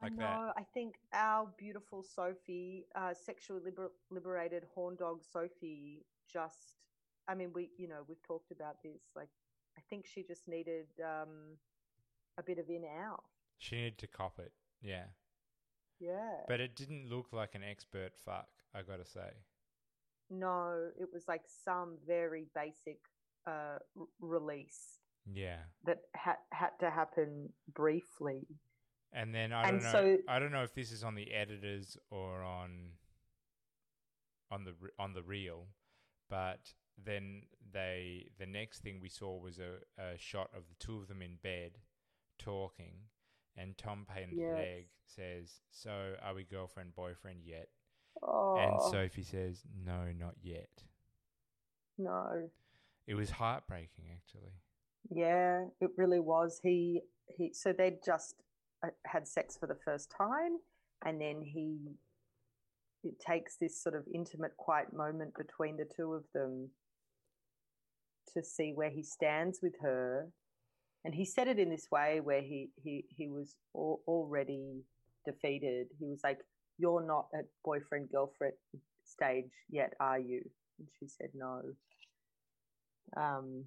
I- 0.00 0.04
like 0.06 0.12
I 0.12 0.16
that. 0.16 0.20
know. 0.22 0.52
I 0.56 0.62
think 0.74 0.96
our 1.12 1.46
beautiful 1.58 2.02
Sophie, 2.02 2.86
uh, 2.94 3.14
sexually 3.14 3.60
liber- 3.64 3.92
liberated 4.10 4.64
horn 4.74 4.96
dog 4.96 5.22
Sophie, 5.24 6.04
just. 6.32 6.76
I 7.26 7.34
mean, 7.34 7.52
we 7.52 7.70
you 7.76 7.88
know 7.88 8.04
we've 8.08 8.22
talked 8.22 8.50
about 8.52 8.82
this. 8.82 9.02
Like, 9.14 9.28
I 9.76 9.80
think 9.90 10.06
she 10.06 10.22
just 10.22 10.48
needed 10.48 10.86
um, 11.04 11.58
a 12.38 12.42
bit 12.42 12.58
of 12.58 12.68
in 12.70 12.84
out. 12.84 13.24
She 13.58 13.76
needed 13.76 13.98
to 13.98 14.06
cop 14.06 14.38
it, 14.38 14.52
yeah. 14.80 15.06
Yeah. 16.00 16.44
But 16.46 16.60
it 16.60 16.76
didn't 16.76 17.08
look 17.10 17.32
like 17.32 17.54
an 17.56 17.64
expert 17.64 18.12
fuck. 18.16 18.48
I 18.74 18.82
gotta 18.82 19.04
say. 19.04 19.30
no, 20.30 20.90
it 21.00 21.08
was 21.12 21.26
like 21.26 21.42
some 21.64 21.96
very 22.06 22.46
basic 22.54 23.00
uh, 23.46 23.78
r- 23.98 24.06
release 24.20 25.00
Yeah. 25.26 25.60
that 25.84 25.98
had 26.14 26.36
had 26.52 26.70
to 26.80 26.90
happen 26.90 27.52
briefly. 27.74 28.46
And 29.12 29.34
then 29.34 29.52
I 29.52 29.68
And 29.68 29.80
don't 29.80 29.92
know. 29.92 30.16
so- 30.16 30.22
I 30.28 30.38
don't 30.38 30.52
know 30.52 30.62
if 30.62 30.74
this 30.74 30.92
is 30.92 31.02
on 31.02 31.14
the 31.14 31.32
editors 31.32 31.96
or 32.10 32.42
on 32.42 32.92
on 34.50 34.64
the 34.64 34.74
on 34.98 35.12
the 35.14 35.22
reel, 35.22 35.66
but 36.30 36.74
then 37.02 37.42
they 37.72 38.28
the 38.38 38.46
next 38.46 38.80
thing 38.82 39.00
we 39.00 39.08
saw 39.08 39.36
was 39.38 39.58
a, 39.58 39.76
a 40.00 40.16
shot 40.18 40.50
of 40.54 40.68
the 40.68 40.74
two 40.78 40.98
of 40.98 41.08
them 41.08 41.22
in 41.22 41.36
bed 41.42 41.78
talking, 42.38 43.08
and 43.56 43.76
Tom 43.78 44.06
Painted 44.12 44.38
Yes. 44.38 44.58
Egg 44.58 44.86
says, 45.06 45.60
"So 45.70 46.14
are 46.22 46.34
we 46.34 46.44
girlfriend 46.44 46.94
boyfriend 46.94 47.44
yet?" 47.44 47.68
Oh 48.22 48.56
And 48.56 48.80
Sophie 48.92 49.22
says, 49.22 49.62
"No, 49.84 50.12
not 50.12 50.34
yet." 50.42 50.82
no, 51.98 52.50
It 53.06 53.14
was 53.14 53.30
heartbreaking, 53.30 54.04
actually. 54.14 54.52
yeah, 55.10 55.66
it 55.80 55.90
really 55.96 56.20
was. 56.20 56.60
He 56.62 57.02
he. 57.26 57.52
So 57.52 57.72
they'd 57.72 58.02
just 58.04 58.36
had 59.04 59.26
sex 59.26 59.56
for 59.58 59.66
the 59.66 59.78
first 59.84 60.10
time, 60.16 60.58
and 61.04 61.20
then 61.20 61.42
he 61.42 61.76
it 63.04 63.14
takes 63.20 63.56
this 63.56 63.80
sort 63.80 63.94
of 63.94 64.04
intimate, 64.12 64.56
quiet 64.56 64.92
moment 64.92 65.32
between 65.36 65.76
the 65.76 65.86
two 65.96 66.14
of 66.14 66.24
them 66.34 66.68
to 68.34 68.42
see 68.42 68.72
where 68.74 68.90
he 68.90 69.02
stands 69.02 69.60
with 69.62 69.74
her. 69.80 70.28
And 71.04 71.14
he 71.14 71.24
said 71.24 71.48
it 71.48 71.58
in 71.58 71.70
this 71.70 71.88
way 71.90 72.20
where 72.20 72.42
he 72.42 72.70
he 72.82 73.04
he 73.08 73.28
was 73.28 73.54
al- 73.74 74.00
already 74.06 74.82
defeated. 75.24 75.86
He 75.98 76.06
was 76.06 76.20
like, 76.24 76.38
"You're 76.76 77.06
not 77.06 77.28
at 77.34 77.46
boyfriend 77.64 78.10
girlfriend 78.10 78.54
stage 79.04 79.52
yet, 79.70 79.94
are 80.00 80.18
you?" 80.18 80.42
And 80.78 80.88
she 80.98 81.06
said, 81.06 81.30
"No." 81.34 81.62
Um, 83.16 83.64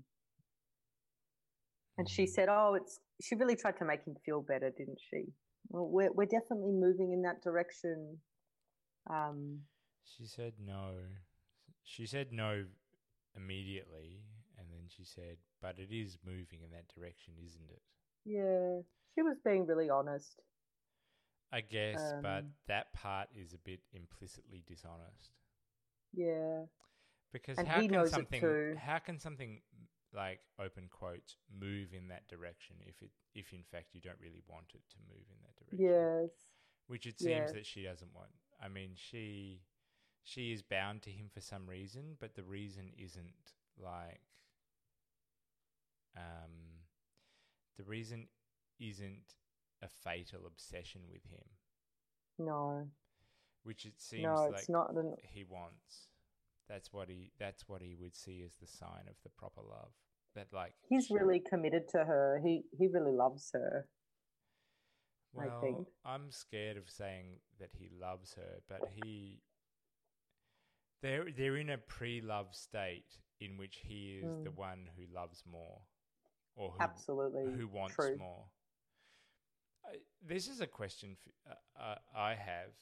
and 1.98 2.10
she 2.10 2.26
said, 2.28 2.50
"Oh, 2.50 2.76
it's." 2.76 3.00
She 3.22 3.36
really 3.36 3.56
tried 3.56 3.78
to 3.78 3.86
make 3.86 4.04
him 4.06 4.16
feel 4.26 4.42
better, 4.42 4.72
didn't 4.72 5.00
she? 5.10 5.26
Well, 5.70 5.88
we're 5.88 6.12
we're 6.12 6.26
definitely 6.26 6.72
moving 6.72 7.12
in 7.14 7.22
that 7.24 7.42
direction. 7.44 8.20
Um, 9.10 9.62
She 10.04 10.26
said 10.26 10.54
no. 10.60 10.94
She 11.84 12.06
said 12.06 12.32
no 12.32 12.66
immediately, 13.36 14.24
and 14.58 14.68
then 14.72 14.88
she 14.89 15.04
said, 15.04 15.38
"But 15.62 15.80
it 15.80 15.92
is 15.92 16.18
moving 16.26 16.62
in 16.64 16.72
that 16.72 16.88
direction, 16.94 17.34
isn't 17.44 17.70
it?" 17.70 17.82
yeah, 18.26 18.82
she 19.16 19.22
was 19.22 19.38
being 19.44 19.66
really 19.66 19.89
honest. 19.89 20.42
I 21.52 21.62
guess, 21.62 22.14
but 22.22 22.46
Um, 22.46 22.54
that 22.68 22.94
part 22.94 23.30
is 23.36 23.54
a 23.54 23.58
bit 23.58 23.82
implicitly 23.94 24.64
dishonest 24.66 25.32
Yeah, 26.14 26.66
because 27.32 27.58
And 27.58 27.68
how 27.68 27.82
can 27.82 28.08
something 28.08 28.76
how 28.78 29.00
can 29.00 29.20
something 29.20 29.62
like 30.14 30.41
open 30.59 30.88
quotes 30.89 31.38
move 31.57 31.93
in 31.93 32.09
that 32.09 32.28
direction 32.28 32.76
if 32.86 33.01
it 33.01 33.12
if 33.34 33.53
in 33.53 33.64
fact 33.64 33.93
you 33.93 34.01
don't 34.01 34.20
really 34.22 34.43
want 34.47 34.66
it 34.74 34.82
to 34.89 34.97
move 35.07 35.26
in 35.30 35.38
that 35.41 35.55
direction? 35.55 35.80
yes, 35.80 36.30
which 36.88 37.05
it 37.05 37.20
seems 37.20 37.51
Yeah. 37.51 37.53
that 37.53 37.66
she 37.66 37.84
doesn't 37.84 38.14
want. 38.14 38.32
I 38.62 38.68
mean, 38.68 38.91
she 38.95 39.62
she 40.24 40.51
is 40.51 40.62
bound 40.62 41.01
to 41.03 41.12
him 41.12 41.30
for 41.34 41.41
some 41.41 41.68
reason, 41.68 42.18
but 42.20 42.36
the 42.36 42.43
reason 42.43 42.91
isn't 42.97 43.53
like 43.78 44.22
um 46.16 46.86
the 47.78 47.84
reason 47.84 48.28
isn't 48.80 49.36
a 49.82 49.88
fatal 49.88 50.45
obsession 50.45 51.01
with 51.09 51.24
him, 51.26 51.45
no, 52.38 52.88
which 53.64 53.86
it 53.86 53.99
seems 53.99 54.24
no, 54.24 54.47
like 54.49 54.59
it's 54.59 54.70
not. 54.70 54.93
An, 54.95 55.16
he 55.24 55.43
wants. 55.43 56.09
That's 56.72 56.93
what 56.93 57.09
he 57.09 57.32
that's 57.38 57.67
what 57.67 57.82
he 57.82 57.95
would 57.99 58.15
see 58.15 58.41
as 58.45 58.55
the 58.55 58.67
sign 58.67 59.03
of 59.09 59.15
the 59.24 59.30
proper 59.38 59.61
love. 59.61 59.91
That 60.36 60.47
like 60.53 60.74
he's 60.88 61.09
really 61.11 61.41
committed 61.41 61.89
to 61.89 62.05
her. 62.05 62.39
He 62.41 62.63
he 62.80 62.88
really 62.88 63.11
loves 63.11 63.49
her. 63.53 63.88
I 65.38 65.45
Well, 65.45 65.61
think. 65.61 65.88
I'm 66.05 66.32
scared 66.32 66.78
of 66.78 66.89
saying 66.89 67.39
that 67.59 67.72
he 67.78 67.89
loves 67.99 68.34
her, 68.36 68.61
but 68.69 68.82
he 68.95 69.41
they're 71.01 71.26
they're 71.36 71.57
in 71.57 71.69
a 71.69 71.78
pre-love 71.78 72.55
state 72.55 73.17
in 73.41 73.57
which 73.57 73.82
he 73.84 74.22
is 74.24 74.32
the 74.43 74.51
Mm. 74.51 74.57
one 74.57 74.89
who 74.95 75.13
loves 75.13 75.43
more, 75.45 75.82
or 76.55 76.72
who 76.72 76.84
Absolutely, 76.84 77.45
who 77.57 77.67
wants 77.67 77.95
true. 77.95 78.15
more. 78.17 78.45
I, 79.86 79.97
this 80.26 80.47
is 80.47 80.61
a 80.61 80.67
question 80.67 81.17
f 81.17 81.55
uh, 81.78 81.82
uh, 81.84 81.95
I 82.15 82.36
have, 82.36 82.74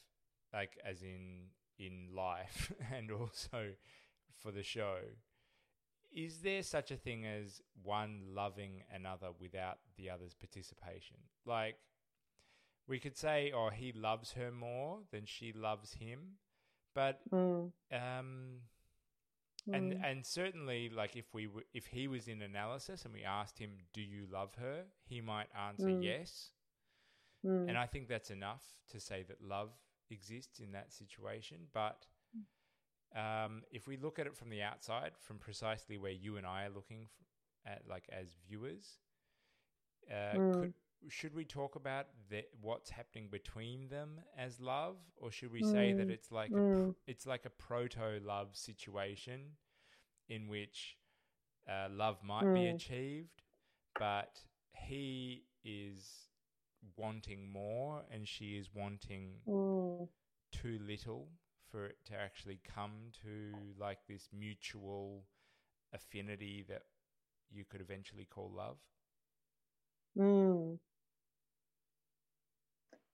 like 0.52 0.78
as 0.84 1.02
in 1.02 1.50
in 1.80 2.14
life 2.14 2.72
and 2.94 3.10
also 3.10 3.72
for 4.42 4.52
the 4.52 4.62
show. 4.62 4.98
Is 6.12 6.42
there 6.42 6.62
such 6.62 6.90
a 6.90 6.96
thing 6.96 7.24
as 7.26 7.62
one 7.82 8.22
loving 8.34 8.82
another 8.92 9.28
without 9.40 9.78
the 9.96 10.10
other's 10.10 10.34
participation? 10.34 11.18
Like, 11.46 11.76
we 12.86 12.98
could 12.98 13.16
say, 13.16 13.52
oh, 13.54 13.70
he 13.70 13.92
loves 13.92 14.32
her 14.32 14.50
more 14.50 15.00
than 15.12 15.24
she 15.26 15.52
loves 15.52 15.94
him, 15.94 16.38
but 16.94 17.20
Mm, 17.32 17.72
um, 17.92 18.62
and 19.72 19.92
mm, 19.92 20.04
and 20.04 20.26
certainly 20.26 20.88
like 20.88 21.16
if 21.16 21.32
we 21.34 21.46
w- 21.46 21.66
if 21.74 21.86
he 21.86 22.08
was 22.08 22.28
in 22.28 22.42
analysis 22.42 23.04
and 23.04 23.14
we 23.14 23.22
asked 23.24 23.58
him 23.58 23.70
do 23.92 24.00
you 24.00 24.26
love 24.30 24.54
her 24.56 24.84
he 25.04 25.20
might 25.20 25.48
answer 25.68 25.84
Mm. 25.86 26.02
yes 26.02 26.50
mm, 27.44 27.68
and 27.68 27.76
i 27.78 27.86
think 27.86 28.08
that's 28.08 28.30
enough 28.30 28.64
to 28.90 28.98
say 29.00 29.22
that 29.22 29.40
love 29.42 29.70
exists 30.10 30.60
in 30.60 30.72
that 30.72 30.92
situation 30.92 31.58
but 31.72 32.06
um, 33.14 33.62
if 33.70 33.86
we 33.86 33.96
look 33.96 34.18
at 34.18 34.26
it 34.26 34.36
from 34.36 34.50
the 34.50 34.62
outside 34.62 35.12
from 35.18 35.38
precisely 35.38 35.98
where 35.98 36.12
you 36.12 36.36
and 36.36 36.46
i 36.46 36.64
are 36.64 36.70
looking 36.70 37.08
at 37.66 37.82
like 37.88 38.04
as 38.10 38.28
viewers 38.48 38.98
uh, 40.10 40.38
Mm. 40.38 40.52
could 40.52 40.72
should 41.08 41.34
we 41.34 41.44
talk 41.44 41.76
about 41.76 42.06
the, 42.28 42.44
what's 42.60 42.90
happening 42.90 43.28
between 43.30 43.88
them 43.88 44.20
as 44.36 44.60
love 44.60 44.96
or 45.16 45.30
should 45.30 45.50
we 45.52 45.62
say 45.62 45.92
that 45.92 46.08
Mm. 46.08 46.10
it's 46.10 46.30
like 46.30 46.52
a 46.56 46.62
Mm. 46.62 46.72
pr- 46.76 46.92
it's 47.06 47.26
like 47.26 47.44
a 47.46 47.50
proto 47.50 48.20
love 48.24 48.48
situation 48.56 49.56
in 50.28 50.48
which 50.48 50.96
uh, 51.68 51.88
love 51.90 52.22
might 52.22 52.52
be 52.52 52.66
Mm. 52.66 52.74
achieved 52.74 53.42
but 53.98 54.40
he 54.72 55.44
is 55.64 56.29
wanting 56.96 57.50
more 57.50 58.02
and 58.12 58.26
she 58.26 58.56
is 58.56 58.68
wanting 58.74 59.40
mm. 59.46 60.08
too 60.52 60.78
little 60.86 61.28
for 61.70 61.86
it 61.86 61.96
to 62.06 62.14
actually 62.14 62.60
come 62.76 63.12
to 63.22 63.52
like 63.78 63.98
this 64.08 64.28
mutual 64.36 65.24
affinity 65.92 66.64
that 66.68 66.82
you 67.50 67.64
could 67.64 67.80
eventually 67.80 68.24
call 68.24 68.50
love 68.54 68.76
Mm. 70.18 70.78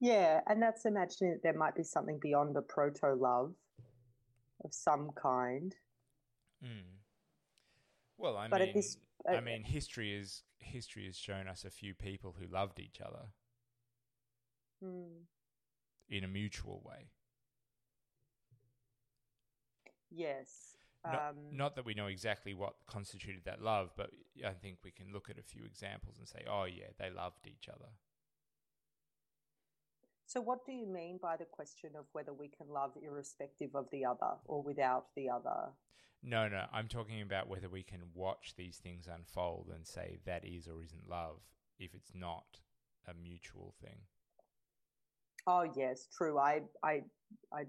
Yeah, 0.00 0.40
and 0.46 0.62
that's 0.62 0.84
imagining 0.84 1.32
that 1.32 1.42
there 1.42 1.52
might 1.56 1.74
be 1.74 1.82
something 1.82 2.18
beyond 2.18 2.56
a 2.56 2.62
proto 2.62 3.14
love 3.14 3.54
of 4.64 4.72
some 4.72 5.10
kind. 5.14 5.74
Mm. 6.64 7.00
Well, 8.18 8.36
I 8.36 8.48
But 8.48 8.60
mean, 8.60 8.74
this- 8.74 8.98
I 9.28 9.36
uh, 9.36 9.40
mean, 9.40 9.62
history 9.64 10.14
is 10.14 10.42
history 10.58 11.06
has 11.06 11.16
shown 11.16 11.48
us 11.48 11.64
a 11.64 11.70
few 11.70 11.94
people 11.94 12.34
who 12.38 12.46
loved 12.46 12.80
each 12.80 13.00
other 13.00 13.32
Mm. 14.82 15.24
in 16.08 16.24
a 16.24 16.28
mutual 16.28 16.82
way. 16.84 17.10
Yes. 20.10 20.76
Not, 21.04 21.30
Um, 21.30 21.56
not 21.56 21.76
that 21.76 21.84
we 21.84 21.94
know 21.94 22.06
exactly 22.08 22.52
what 22.54 22.74
constituted 22.86 23.44
that 23.44 23.62
love, 23.62 23.92
but 23.96 24.10
I 24.44 24.54
think 24.54 24.78
we 24.82 24.90
can 24.90 25.12
look 25.12 25.30
at 25.30 25.38
a 25.38 25.42
few 25.42 25.64
examples 25.64 26.18
and 26.18 26.28
say, 26.28 26.44
"Oh, 26.46 26.64
yeah, 26.64 26.90
they 26.98 27.10
loved 27.10 27.46
each 27.46 27.68
other." 27.68 27.90
So, 30.26 30.40
what 30.40 30.66
do 30.66 30.72
you 30.72 30.86
mean 30.86 31.18
by 31.18 31.36
the 31.36 31.44
question 31.44 31.94
of 31.94 32.06
whether 32.12 32.32
we 32.32 32.48
can 32.48 32.68
love 32.68 32.96
irrespective 32.96 33.76
of 33.76 33.88
the 33.90 34.04
other 34.04 34.38
or 34.44 34.62
without 34.62 35.14
the 35.14 35.30
other? 35.30 35.72
No, 36.22 36.48
no, 36.48 36.66
I'm 36.72 36.88
talking 36.88 37.22
about 37.22 37.46
whether 37.46 37.68
we 37.68 37.84
can 37.84 38.12
watch 38.12 38.54
these 38.56 38.78
things 38.78 39.06
unfold 39.06 39.70
and 39.72 39.86
say 39.86 40.18
that 40.24 40.44
is 40.44 40.66
or 40.66 40.82
isn't 40.82 41.08
love 41.08 41.40
if 41.78 41.94
it's 41.94 42.14
not 42.14 42.60
a 43.06 43.14
mutual 43.14 43.72
thing. 43.80 44.08
Oh, 45.46 45.64
yes, 45.76 46.08
true. 46.16 46.38
I, 46.38 46.60
I, 46.82 47.02
I 47.52 47.64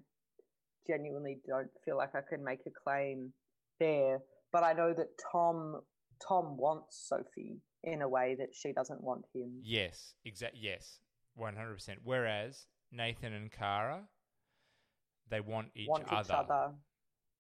genuinely 0.88 1.38
don't 1.48 1.70
feel 1.86 1.98
like 1.98 2.16
I 2.16 2.22
can 2.28 2.44
make 2.44 2.60
a 2.66 2.72
claim 2.84 3.34
there, 3.80 4.20
but 4.52 4.64
I 4.64 4.74
know 4.74 4.94
that 4.94 5.08
Tom, 5.32 5.82
Tom 6.28 6.58
wants 6.58 7.08
Sophie 7.08 7.58
in 7.84 8.02
a 8.02 8.10
way 8.10 8.36
that 8.40 8.50
she 8.54 8.74
doesn't 8.74 9.04
want 9.04 9.26
him. 9.34 9.60
Yes, 9.62 10.16
exact. 10.26 10.56
Yes, 10.60 11.00
one 11.36 11.56
hundred 11.56 11.76
percent. 11.76 12.00
Whereas 12.04 12.66
Nathan 12.92 13.34
and 13.34 13.52
Cara, 13.52 14.02
they 15.30 15.40
want 15.40 15.68
each 15.76 15.88
want 15.88 16.12
other. 16.12 16.22
each 16.22 16.30
other. 16.32 16.72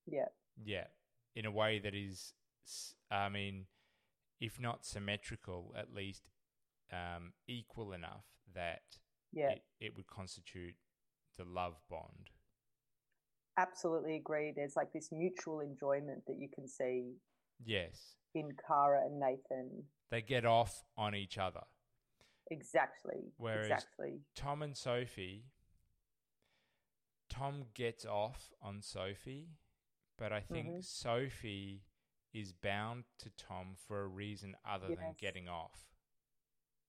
Yeah. 0.06 0.26
Yeah, 0.64 0.86
in 1.36 1.46
a 1.46 1.52
way 1.52 1.80
that 1.80 1.94
is, 1.96 2.34
I 3.12 3.30
mean, 3.30 3.66
if 4.40 4.60
not 4.60 4.86
symmetrical, 4.86 5.74
at 5.78 5.94
least 5.94 6.30
um, 6.92 7.34
equal 7.48 7.94
enough 7.94 8.26
Yeah. 9.38 9.52
it, 9.52 9.64
it 9.80 9.96
would 9.96 10.08
constitute 10.08 10.76
the 11.38 11.44
love 11.46 11.76
bond. 11.90 12.32
absolutely 13.60 14.16
agree. 14.16 14.52
There's 14.56 14.76
like 14.76 14.92
this 14.94 15.10
mutual 15.12 15.62
enjoyment 15.62 16.24
that 16.28 16.38
you 16.40 16.48
can 16.54 16.68
see 16.68 17.16
Yes. 17.64 18.16
in 18.36 18.50
Cara 18.68 19.02
and 19.06 19.20
Nathan. 19.20 19.84
They 20.12 20.22
get 20.22 20.46
off 20.46 20.84
on 20.96 21.16
each 21.16 21.38
other. 21.40 21.64
Exactly. 22.52 23.34
Whereas- 23.38 23.66
exactly. 23.66 24.22
Tom 24.36 24.62
and 24.62 24.78
Sophie, 24.78 25.46
Tom 27.30 27.66
gets 27.74 28.06
off 28.06 28.54
on 28.62 28.82
Sophie, 28.82 29.50
but 30.18 30.32
I 30.32 30.40
think 30.42 30.68
Mhm. 30.70 30.84
Sophie 30.86 31.84
is 32.34 32.54
bound 32.54 33.06
to 33.20 33.30
Tom 33.32 33.76
for 33.76 34.02
a 34.02 34.08
reason 34.08 34.56
other 34.64 34.96
than 34.96 35.14
getting 35.14 35.48
off. 35.50 35.97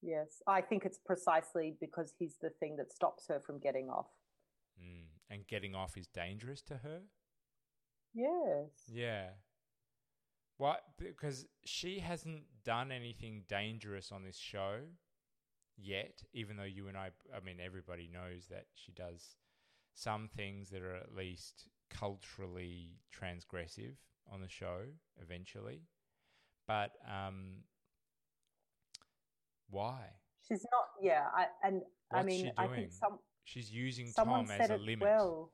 Yes. 0.01 0.41
I 0.47 0.61
think 0.61 0.85
it's 0.85 0.99
precisely 1.05 1.75
because 1.79 2.13
he's 2.17 2.37
the 2.41 2.51
thing 2.59 2.77
that 2.77 2.91
stops 2.91 3.27
her 3.27 3.39
from 3.39 3.59
getting 3.59 3.89
off. 3.89 4.07
Mm. 4.81 5.05
And 5.29 5.47
getting 5.47 5.75
off 5.75 5.97
is 5.97 6.07
dangerous 6.07 6.61
to 6.63 6.77
her? 6.77 7.01
Yes. 8.13 8.69
Yeah. 8.87 9.29
Why? 10.57 10.77
Because 10.97 11.45
she 11.65 11.99
hasn't 11.99 12.43
done 12.65 12.91
anything 12.91 13.43
dangerous 13.47 14.11
on 14.11 14.23
this 14.23 14.37
show 14.37 14.79
yet, 15.77 16.21
even 16.33 16.57
though 16.57 16.63
you 16.63 16.87
and 16.87 16.97
I, 16.97 17.11
I 17.35 17.39
mean, 17.39 17.57
everybody 17.63 18.09
knows 18.11 18.47
that 18.49 18.65
she 18.73 18.91
does 18.91 19.35
some 19.93 20.29
things 20.35 20.69
that 20.69 20.81
are 20.81 20.95
at 20.95 21.15
least 21.15 21.67
culturally 21.89 22.97
transgressive 23.13 23.95
on 24.31 24.41
the 24.41 24.49
show 24.49 24.81
eventually. 25.21 25.81
But 26.67 26.91
um, 27.07 27.63
why? 29.69 30.09
She's 30.47 30.65
not 30.71 30.85
yeah, 31.01 31.25
I 31.35 31.45
and 31.63 31.81
I 32.11 32.23
mean 32.23 32.51
I 32.57 32.67
think 32.67 32.91
some 32.91 33.19
She's 33.45 33.71
using 33.71 34.11
Tom 34.15 34.45
as 34.51 34.69
a 34.69 34.75
it 34.75 34.81
limit. 34.81 35.01
well. 35.01 35.51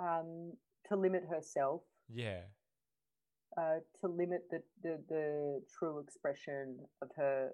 Um 0.00 0.52
to 0.88 0.96
limit 0.96 1.24
herself, 1.30 1.82
Yeah. 2.08 2.42
uh, 3.56 3.78
to 4.00 4.08
limit 4.08 4.42
the, 4.50 4.60
the, 4.82 5.00
the 5.08 5.62
true 5.78 6.00
expression 6.00 6.78
of 7.00 7.08
her 7.16 7.50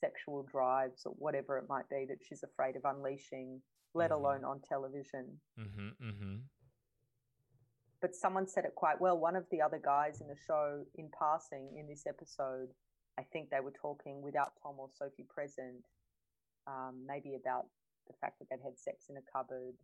sexual 0.00 0.42
drives 0.50 1.02
or 1.06 1.12
whatever 1.12 1.58
it 1.58 1.64
might 1.68 1.88
be 1.88 2.04
that 2.08 2.18
she's 2.26 2.42
afraid 2.42 2.74
of 2.76 2.82
unleashing, 2.84 3.62
let 3.94 4.10
Mhm. 4.10 4.14
alone 4.14 4.44
on 4.44 4.60
television. 4.62 5.40
Mm-hmm. 5.58 5.88
Mm-hmm. 6.08 6.36
but 8.00 8.14
someone 8.14 8.46
said 8.46 8.64
it 8.64 8.74
quite 8.74 9.00
well. 9.00 9.16
One 9.18 9.36
of 9.36 9.46
the 9.50 9.60
other 9.62 9.78
guys 9.82 10.20
in 10.20 10.26
the 10.28 10.36
show, 10.36 10.84
in 10.96 11.08
passing 11.18 11.76
in 11.78 11.86
this 11.88 12.04
episode, 12.06 12.68
I 13.18 13.22
think 13.22 13.50
they 13.50 13.60
were 13.60 13.72
talking 13.72 14.22
without 14.22 14.52
Tom 14.62 14.74
or 14.78 14.88
Sophie 14.92 15.26
present, 15.28 15.84
um, 16.66 17.04
maybe 17.06 17.34
about 17.34 17.66
the 18.06 18.14
fact 18.20 18.38
that 18.38 18.48
they'd 18.50 18.64
had 18.64 18.78
sex 18.78 19.06
in 19.08 19.16
a 19.16 19.24
cupboard 19.32 19.74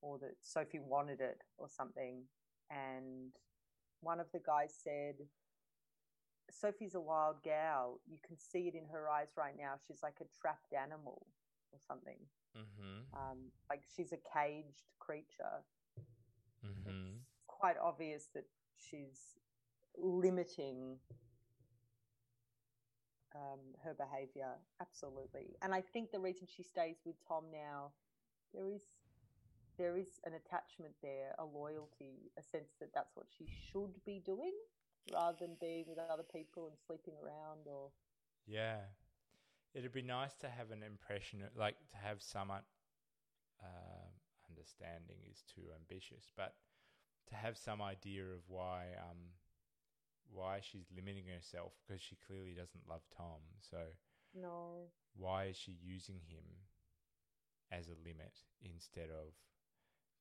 or 0.00 0.18
that 0.18 0.36
Sophie 0.40 0.80
wanted 0.80 1.20
it 1.20 1.38
or 1.58 1.68
something. 1.68 2.22
And 2.70 3.32
one 4.00 4.20
of 4.20 4.26
the 4.32 4.40
guys 4.44 4.74
said, 4.82 5.14
Sophie's 6.50 6.94
a 6.94 7.00
wild 7.00 7.42
gal. 7.42 8.00
You 8.08 8.18
can 8.26 8.36
see 8.38 8.68
it 8.68 8.74
in 8.74 8.86
her 8.92 9.08
eyes 9.10 9.28
right 9.36 9.54
now. 9.58 9.74
She's 9.86 10.02
like 10.02 10.16
a 10.20 10.26
trapped 10.40 10.72
animal 10.72 11.26
or 11.72 11.78
something. 11.86 12.18
Mm-hmm. 12.56 13.14
Um, 13.14 13.38
like 13.68 13.82
she's 13.94 14.12
a 14.12 14.18
caged 14.34 14.82
creature 14.98 15.62
Mm-hmm. 16.66 16.90
it's 16.90 17.24
quite 17.46 17.76
obvious 17.82 18.28
that 18.34 18.44
she's 18.76 19.38
limiting 19.96 20.98
um, 23.34 23.60
her 23.84 23.94
behavior. 23.94 24.52
Absolutely, 24.80 25.56
and 25.62 25.74
I 25.74 25.80
think 25.80 26.10
the 26.10 26.20
reason 26.20 26.46
she 26.46 26.62
stays 26.62 26.96
with 27.04 27.16
Tom 27.26 27.44
now, 27.52 27.92
there 28.54 28.68
is 28.68 28.82
there 29.78 29.96
is 29.96 30.20
an 30.24 30.34
attachment 30.34 30.94
there, 31.02 31.34
a 31.38 31.44
loyalty, 31.44 32.30
a 32.38 32.42
sense 32.42 32.74
that 32.80 32.92
that's 32.94 33.16
what 33.16 33.26
she 33.36 33.46
should 33.46 34.04
be 34.04 34.20
doing, 34.24 34.52
rather 35.12 35.36
than 35.40 35.56
being 35.60 35.84
with 35.88 35.98
other 35.98 36.22
people 36.22 36.66
and 36.68 36.76
sleeping 36.86 37.14
around 37.22 37.66
or 37.66 37.90
Yeah. 38.46 38.80
It'd 39.72 39.92
be 39.92 40.02
nice 40.02 40.34
to 40.38 40.48
have 40.48 40.72
an 40.72 40.82
impression, 40.82 41.48
like 41.56 41.76
to 41.90 41.96
have 41.96 42.22
some 42.22 42.50
uh, 42.50 44.08
understanding 44.48 45.18
is 45.30 45.42
too 45.54 45.70
ambitious, 45.74 46.30
but 46.36 46.54
to 47.28 47.34
have 47.36 47.56
some 47.56 47.80
idea 47.80 48.24
of 48.24 48.48
why 48.48 48.86
um 48.98 49.18
why 50.32 50.60
she's 50.62 50.86
limiting 50.94 51.24
herself 51.26 51.72
because 51.86 52.00
she 52.02 52.16
clearly 52.26 52.52
doesn't 52.52 52.88
love 52.88 53.02
Tom. 53.16 53.40
So 53.60 53.78
no. 54.34 54.88
why 55.16 55.46
is 55.46 55.56
she 55.56 55.76
using 55.82 56.20
him 56.26 56.44
as 57.72 57.88
a 57.88 57.98
limit 58.06 58.38
instead 58.62 59.08
of 59.10 59.34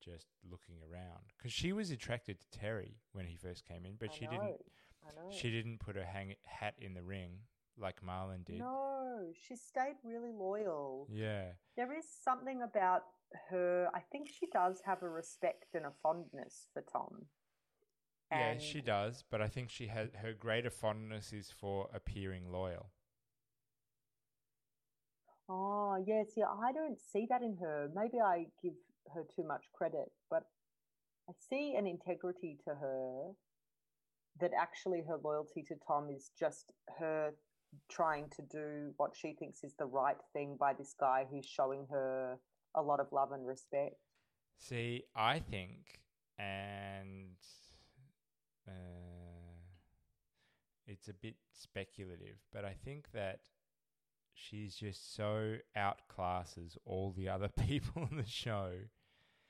just 0.04 0.28
looking 0.50 0.78
around? 0.82 1.34
Because 1.38 1.54
she 1.54 1.74
was 1.74 1.92
attracted 1.92 2.40
to 2.40 2.60
Terry 2.60 2.98
when 3.14 3.26
he 3.26 3.36
first 3.36 3.66
came 3.66 3.86
in, 3.86 3.96
but 4.00 4.10
I 4.12 4.14
she 4.14 4.26
know, 4.26 4.32
didn't. 4.32 4.62
I 5.08 5.16
know. 5.16 5.32
She 5.32 5.52
didn't 5.52 5.80
put 5.80 5.96
her 5.96 6.06
hang- 6.06 6.36
hat 6.44 6.76
in 6.80 6.94
the 6.94 7.04
ring 7.04 7.40
like 7.78 8.04
Malin 8.04 8.44
did. 8.46 8.60
No, 8.60 9.32
she 9.48 9.56
stayed 9.56 9.96
really 10.04 10.32
loyal. 10.34 11.08
Yeah. 11.10 11.52
There 11.78 11.98
is 11.98 12.06
something 12.24 12.62
about 12.62 13.04
her. 13.50 13.90
I 13.94 14.02
think 14.12 14.28
she 14.28 14.48
does 14.52 14.82
have 14.86 15.02
a 15.02 15.10
respect 15.10 15.74
and 15.74 15.86
a 15.86 15.92
fondness 16.04 16.68
for 16.74 16.82
Tom. 16.82 17.28
Yeah, 18.32 18.58
she 18.60 18.82
does, 18.82 19.24
but 19.30 19.42
I 19.42 19.48
think 19.48 19.70
she 19.70 19.88
has 19.88 20.10
her 20.22 20.34
greater 20.34 20.70
fondness 20.70 21.34
is 21.34 21.52
for 21.52 21.90
appearing 21.94 22.52
loyal. 22.52 22.92
Oh, 25.50 26.04
yes, 26.06 26.28
yeah. 26.38 26.46
I 26.46 26.72
don't 26.72 27.00
see 27.12 27.26
that 27.30 27.42
in 27.42 27.58
her. 27.60 27.90
Maybe 27.96 28.20
I 28.24 28.46
give 28.62 28.74
her 29.16 29.24
too 29.36 29.44
much 29.48 29.64
credit, 29.74 30.12
but 30.30 30.44
I 31.28 31.34
see 31.50 31.76
an 31.76 31.88
integrity 31.88 32.58
to 32.66 32.76
her 32.76 33.32
that 34.40 34.52
actually 34.60 35.02
her 35.08 35.18
loyalty 35.24 35.64
to 35.68 35.76
Tom 35.88 36.10
is 36.16 36.30
just 36.40 36.72
her 37.00 37.32
trying 37.90 38.30
to 38.36 38.42
do 38.44 38.94
what 38.98 39.12
she 39.16 39.34
thinks 39.34 39.64
is 39.64 39.74
the 39.78 39.86
right 39.86 40.18
thing 40.34 40.56
by 40.60 40.74
this 40.74 40.94
guy 41.00 41.26
who's 41.30 41.46
showing 41.46 41.88
her 41.90 42.38
a 42.76 42.82
lot 42.82 43.00
of 43.00 43.08
love 43.12 43.32
and 43.32 43.46
respect. 43.46 43.96
See, 44.58 45.04
I 45.16 45.40
think, 45.40 46.00
and 46.38 47.38
uh, 48.70 49.60
it's 50.88 51.08
a 51.08 51.14
bit 51.14 51.36
speculative, 51.54 52.38
but 52.54 52.66
I 52.66 52.74
think 52.86 53.12
that 53.14 53.42
she's 54.34 54.76
just 54.76 55.16
so 55.16 55.56
outclasses 55.78 56.78
all 56.86 57.14
the 57.16 57.30
other 57.30 57.48
people 57.68 58.08
on 58.12 58.18
the 58.18 58.28
show. 58.28 58.72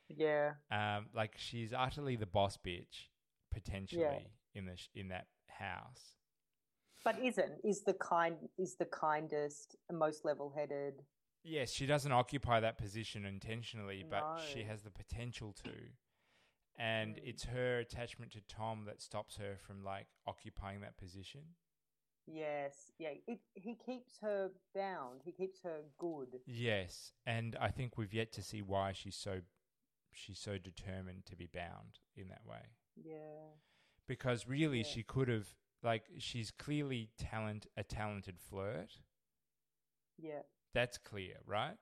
Yeah. 0.08 0.54
Um, 0.72 1.08
like 1.16 1.34
she's 1.38 1.74
utterly 1.74 2.16
the 2.16 2.26
boss 2.26 2.58
bitch 2.58 3.08
potentially 3.54 4.28
in 4.56 4.66
the 4.66 4.76
sh- 4.76 4.90
in 4.96 5.10
that 5.10 5.28
house. 5.48 6.16
But 7.04 7.20
isn't 7.24 7.54
is 7.64 7.82
the 7.84 7.94
kind 7.94 8.36
is 8.58 8.76
the 8.76 8.86
kindest, 8.86 9.76
most 9.92 10.26
level-headed. 10.26 10.96
Yes, 11.44 11.72
she 11.72 11.86
doesn't 11.86 12.12
occupy 12.12 12.60
that 12.60 12.78
position 12.78 13.26
intentionally, 13.26 14.04
but 14.08 14.42
she 14.54 14.64
has 14.64 14.82
the 14.82 14.92
potential 14.92 15.56
to. 15.64 15.72
And 16.80 17.20
it's 17.24 17.44
her 17.44 17.80
attachment 17.80 18.32
to 18.32 18.42
Tom 18.48 18.86
that 18.86 19.02
stops 19.02 19.36
her 19.38 19.58
from 19.68 19.84
like 19.84 20.08
occupying 20.26 20.80
that 20.82 20.98
position. 20.98 21.42
Yes, 22.26 22.92
yeah. 22.98 23.10
It, 23.28 23.40
he 23.54 23.76
keeps 23.76 24.14
her 24.22 24.52
bound. 24.74 25.22
He 25.26 25.32
keeps 25.32 25.60
her 25.64 25.80
good. 25.98 26.40
Yes, 26.46 27.12
and 27.26 27.58
I 27.60 27.70
think 27.70 27.98
we've 27.98 28.14
yet 28.14 28.32
to 28.34 28.44
see 28.44 28.62
why 28.62 28.94
she's 28.94 29.16
so 29.18 29.42
she's 30.14 30.40
so 30.40 30.58
determined 30.58 31.26
to 31.26 31.36
be 31.36 31.48
bound 31.54 32.00
in 32.16 32.30
that 32.30 32.46
way. 32.46 32.62
Yeah. 32.96 33.56
Because 34.08 34.48
really 34.48 34.80
Yeah. 34.80 34.84
she 34.88 35.04
could 35.04 35.28
have 35.28 35.48
like 35.84 36.04
she's 36.18 36.52
clearly 36.52 37.10
talent 37.18 37.66
a 37.76 37.84
talented 37.84 38.40
flirt. 38.40 38.94
Yeah. 40.18 40.42
That's 40.74 40.98
clear, 40.98 41.38
right? 41.46 41.78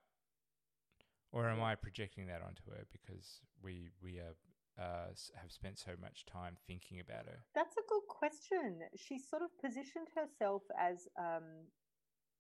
Or 1.31 1.49
am 1.49 1.61
I 1.61 1.75
projecting 1.75 2.27
that 2.27 2.41
onto 2.41 2.63
her 2.71 2.85
because 2.91 3.41
we 3.61 3.89
we 4.01 4.17
are, 4.17 4.35
uh, 4.79 5.07
have 5.41 5.51
spent 5.51 5.79
so 5.79 5.91
much 5.99 6.25
time 6.25 6.55
thinking 6.67 6.99
about 6.99 7.25
her? 7.25 7.39
That's 7.55 7.75
a 7.77 7.81
good 7.89 8.07
question. 8.07 8.79
She 8.95 9.19
sort 9.19 9.41
of 9.41 9.49
positioned 9.61 10.07
herself 10.15 10.63
as 10.79 11.07
um 11.19 11.43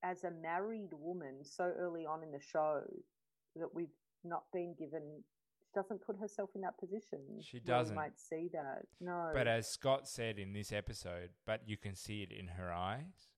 as 0.03 0.23
a 0.23 0.31
married 0.31 0.91
woman 0.93 1.43
so 1.43 1.71
early 1.77 2.05
on 2.05 2.21
in 2.23 2.31
the 2.31 2.39
show 2.39 2.81
that 3.55 3.73
we've 3.73 3.95
not 4.23 4.43
been 4.53 4.75
given 4.77 5.23
she 5.59 5.79
doesn't 5.81 6.01
put 6.05 6.17
herself 6.19 6.51
in 6.55 6.61
that 6.61 6.77
position. 6.79 7.19
She 7.41 7.59
doesn't. 7.59 7.93
You 7.93 7.99
might 7.99 8.17
see 8.19 8.49
that. 8.53 8.83
No. 9.01 9.31
But 9.33 9.47
as 9.47 9.67
Scott 9.67 10.07
said 10.07 10.39
in 10.39 10.53
this 10.53 10.71
episode, 10.71 11.31
but 11.45 11.61
you 11.67 11.77
can 11.77 11.95
see 11.95 12.23
it 12.23 12.31
in 12.31 12.47
her 12.47 12.71
eyes. 12.71 13.31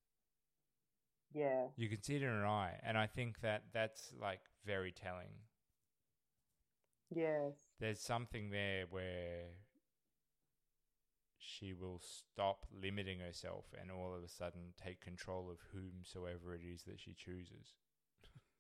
yeah. 1.34 1.68
You 1.76 1.89
can 1.89 2.02
see 2.04 2.16
it 2.16 2.22
in 2.22 2.28
her 2.30 2.45
eye, 2.45 2.80
and 2.84 2.97
I 2.97 3.08
think 3.08 3.41
that 3.41 3.64
that's 3.74 4.14
like 4.20 4.41
very 4.66 4.91
telling. 4.91 5.30
Yes. 7.10 7.54
There's 7.80 7.99
something 7.99 8.49
there 8.51 8.86
where 8.89 9.45
she 11.38 11.73
will 11.73 11.99
stop 11.99 12.65
limiting 12.71 13.19
herself 13.19 13.65
and 13.80 13.89
all 13.89 14.13
of 14.15 14.23
a 14.23 14.27
sudden 14.27 14.73
take 14.82 15.01
control 15.01 15.49
of 15.49 15.57
whomsoever 15.73 16.53
it 16.53 16.61
is 16.61 16.84
that 16.84 16.99
she 16.99 17.13
chooses. 17.13 17.75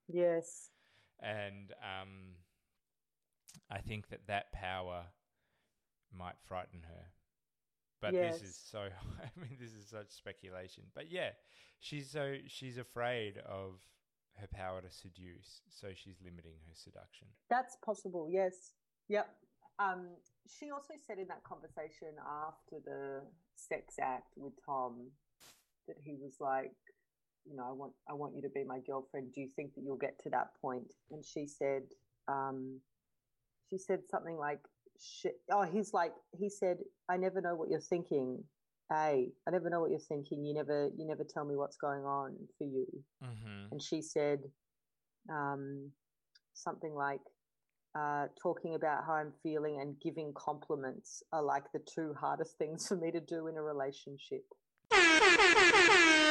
Yes. 0.07 0.71
and 1.19 1.71
um, 1.83 2.35
I 3.69 3.79
think 3.79 4.09
that 4.09 4.25
that 4.27 4.51
power 4.51 5.03
might 6.17 6.39
frighten 6.47 6.81
her. 6.87 7.05
But 8.01 8.13
this 8.13 8.41
is 8.41 8.55
so. 8.55 8.79
I 9.19 9.39
mean, 9.39 9.57
this 9.59 9.73
is 9.73 9.87
such 9.89 10.09
speculation. 10.09 10.83
But 10.95 11.11
yeah, 11.11 11.31
she's 11.79 12.09
so 12.09 12.35
she's 12.47 12.77
afraid 12.77 13.37
of 13.39 13.81
her 14.39 14.47
power 14.47 14.81
to 14.81 14.89
seduce, 14.89 15.61
so 15.69 15.89
she's 15.93 16.15
limiting 16.23 16.55
her 16.67 16.73
seduction. 16.73 17.27
That's 17.49 17.75
possible. 17.83 18.29
Yes. 18.31 18.71
Yep. 19.09 19.29
Um, 19.79 20.07
she 20.47 20.71
also 20.71 20.93
said 21.05 21.19
in 21.19 21.27
that 21.27 21.43
conversation 21.43 22.09
after 22.25 22.77
the 22.83 23.21
sex 23.55 23.95
act 24.01 24.33
with 24.35 24.53
Tom 24.65 25.09
that 25.87 25.97
he 26.03 26.15
was 26.21 26.35
like, 26.39 26.71
you 27.45 27.55
know, 27.55 27.65
I 27.67 27.71
want 27.71 27.93
I 28.09 28.13
want 28.13 28.35
you 28.35 28.41
to 28.43 28.49
be 28.49 28.63
my 28.63 28.79
girlfriend. 28.85 29.33
Do 29.33 29.41
you 29.41 29.47
think 29.55 29.73
that 29.75 29.81
you'll 29.83 29.97
get 29.97 30.19
to 30.23 30.29
that 30.31 30.49
point? 30.61 30.93
And 31.11 31.23
she 31.25 31.47
said, 31.47 31.83
um, 32.27 32.79
she 33.69 33.77
said 33.77 34.01
something 34.09 34.37
like, 34.37 34.59
oh, 35.51 35.63
he's 35.63 35.93
like, 35.93 36.13
he 36.37 36.49
said, 36.49 36.77
I 37.09 37.17
never 37.17 37.41
know 37.41 37.55
what 37.55 37.69
you're 37.69 37.79
thinking. 37.79 38.43
Hey, 38.91 39.29
I 39.47 39.51
never 39.51 39.69
know 39.69 39.79
what 39.79 39.91
you're 39.91 39.99
thinking. 39.99 40.43
You 40.43 40.53
never, 40.53 40.89
you 40.97 41.05
never 41.05 41.23
tell 41.23 41.45
me 41.45 41.55
what's 41.55 41.77
going 41.77 42.03
on 42.03 42.35
for 42.57 42.65
you. 42.65 42.87
Mm-hmm. 43.23 43.71
And 43.71 43.81
she 43.81 44.01
said, 44.01 44.39
um, 45.29 45.91
something 46.53 46.93
like, 46.93 47.21
uh, 47.95 48.27
talking 48.41 48.75
about 48.75 49.05
how 49.05 49.13
I'm 49.13 49.33
feeling 49.41 49.79
and 49.81 49.99
giving 49.99 50.33
compliments 50.33 51.23
are 51.33 51.41
like 51.41 51.71
the 51.73 51.79
two 51.79 52.13
hardest 52.19 52.57
things 52.57 52.87
for 52.87 52.95
me 52.95 53.11
to 53.11 53.19
do 53.19 53.47
in 53.47 53.57
a 53.57 53.61
relationship. 53.61 54.45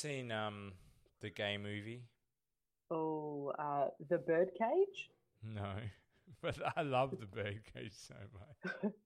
seen 0.00 0.32
um 0.32 0.72
the 1.20 1.30
gay 1.30 1.56
movie? 1.58 2.04
Oh, 2.90 3.52
uh, 3.58 3.88
the 4.08 4.18
birdcage? 4.18 5.10
No, 5.42 5.72
but 6.42 6.56
I 6.76 6.82
love 6.82 7.10
the 7.18 7.26
birdcage 7.26 7.92
so 7.94 8.14
much. 8.34 8.92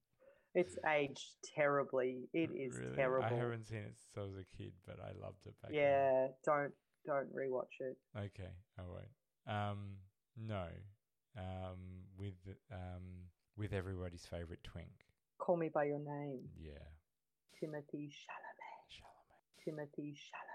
It's 0.56 0.78
aged 0.88 1.34
terribly. 1.56 2.28
It 2.32 2.50
is 2.54 2.78
Really? 2.78 2.94
terrible. 2.94 3.26
I 3.26 3.34
haven't 3.36 3.66
seen 3.66 3.78
it 3.78 3.96
since 3.98 4.16
I 4.16 4.20
was 4.20 4.36
a 4.36 4.56
kid, 4.56 4.70
but 4.86 5.00
I 5.02 5.10
loved 5.20 5.44
it 5.46 5.54
back 5.60 5.72
then. 5.72 5.80
yeah, 5.80 6.28
don't 6.44 6.72
don't 7.04 7.34
rewatch 7.34 7.74
it. 7.80 7.96
Okay, 8.16 8.52
I 8.78 8.82
won't. 8.82 9.10
Um, 9.48 9.78
no. 10.38 10.66
Um, 11.36 12.06
with 12.16 12.38
um, 12.70 13.02
with 13.56 13.72
everybody's 13.72 14.26
favorite 14.26 14.62
twink. 14.62 14.94
Call 15.38 15.56
me 15.56 15.70
by 15.74 15.84
your 15.86 15.98
name, 15.98 16.38
Yeah, 16.56 16.86
Timothy 17.58 18.06
Chalamet. 18.14 18.86
Chalamet, 18.94 19.64
Timothy 19.64 20.14
Chalamet. 20.14 20.53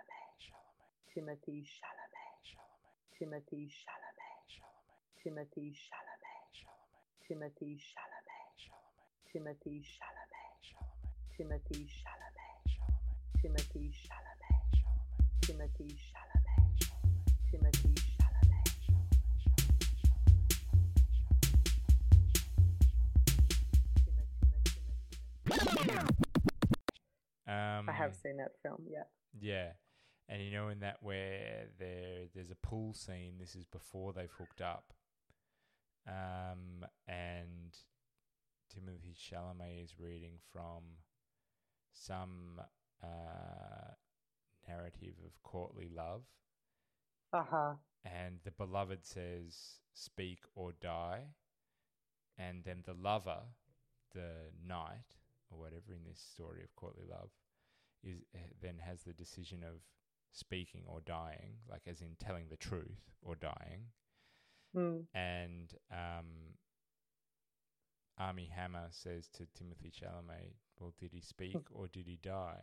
Timothy 1.20 1.68
Chalamet. 1.68 2.48
Chalamet, 2.48 2.88
Timothy 3.12 3.68
Chalamet. 3.68 4.40
Chalamet, 5.20 5.76
Timothy 7.28 7.76
Chalamet. 7.76 8.56
Chalamet, 8.56 9.20
Timothy 9.28 9.84
Chalamet. 9.84 10.64
Chalamet, 10.64 11.20
Timothy 11.36 11.84
Chalamet. 11.92 12.64
Chalamet, 12.72 13.28
Timothy 13.36 13.92
Chalamet. 14.00 14.64
Chalamet, 14.80 15.36
Timothy 15.44 15.92
Chalamet. 16.00 16.72
Chalamet, 16.80 17.28
Timothy 17.52 17.92
Chalamet. 18.16 18.64
Chalamet, 18.70 19.12
Timothy 24.00 24.40
Chalamet. 25.84 26.16
Um, 27.50 27.90
I 27.90 27.92
have 27.92 28.16
seen 28.16 28.38
that 28.38 28.52
film. 28.64 28.86
Yeah. 28.88 29.04
Yeah. 29.42 29.72
And 30.30 30.42
you 30.44 30.52
know 30.52 30.70
in 30.70 30.80
that 30.82 30.98
where 31.02 31.68
there 31.80 32.28
there's 32.36 32.52
a 32.52 32.56
pool 32.68 32.94
scene, 32.94 33.36
this 33.40 33.56
is 33.56 33.66
before 33.66 34.14
they've 34.14 34.32
hooked 34.38 34.62
up. 34.62 34.94
Um 36.08 36.86
and 37.08 37.76
Timothy 38.74 39.16
Chalamet 39.16 39.84
is 39.84 40.00
reading 40.00 40.40
from 40.52 40.84
some 41.94 42.62
uh 43.04 43.94
narrative 44.68 45.16
of 45.26 45.42
courtly 45.44 45.90
love 45.96 46.24
Uh 47.34 47.44
huh. 47.44 47.76
and 48.06 48.40
the 48.44 48.52
beloved 48.52 49.06
says 49.06 49.80
speak 49.94 50.40
or 50.56 50.74
die 50.82 51.24
and 52.38 52.64
then 52.64 52.84
the 52.86 52.94
lover 52.94 53.42
the 54.14 54.52
knight 54.66 55.18
or 55.52 55.60
whatever 55.60 55.94
in 55.94 56.04
this 56.08 56.20
story 56.34 56.64
of 56.64 56.76
courtly 56.76 57.06
love 57.10 57.30
is 58.04 58.22
eh, 58.36 58.40
then 58.62 58.78
has 58.86 59.04
the 59.04 59.14
decision 59.14 59.64
of 59.64 59.82
speaking 60.32 60.84
or 60.88 61.00
dying 61.02 61.58
like 61.70 61.82
as 61.88 62.02
in 62.02 62.16
telling 62.20 62.46
the 62.50 62.58
truth 62.58 63.12
or 63.22 63.36
dying 63.36 63.88
Mm. 64.76 65.06
and 65.16 65.74
um 65.92 66.54
Armie 68.20 68.52
Hammer 68.56 68.88
says 68.92 69.28
to 69.34 69.48
Timothy 69.58 69.92
Chalamet 69.92 70.54
well 70.80 70.94
did 71.00 71.12
he 71.12 71.22
speak 71.22 71.58
or 71.72 71.88
did 71.88 72.06
he 72.06 72.20
die 72.22 72.62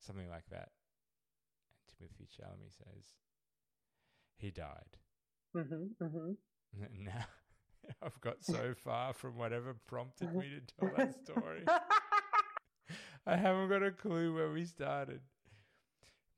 something 0.00 0.30
like 0.30 0.46
that 0.50 0.70
and 1.76 1.98
Timothy 1.98 2.26
Chalamet 2.34 2.72
says 2.72 3.04
he 4.36 4.50
died 4.50 4.96
Mm-hmm, 5.54 6.04
mm-hmm. 6.04 6.30
now 7.04 7.26
I've 8.02 8.20
got 8.22 8.42
so 8.42 8.72
far 8.84 9.12
from 9.12 9.36
whatever 9.36 9.74
prompted 9.86 10.34
me 10.34 10.48
to 10.50 10.74
tell 10.80 10.96
that 10.96 11.14
story. 11.22 11.64
I 13.26 13.36
haven't 13.36 13.68
got 13.68 13.82
a 13.82 13.90
clue 13.90 14.34
where 14.34 14.50
we 14.50 14.64
started. 14.64 15.20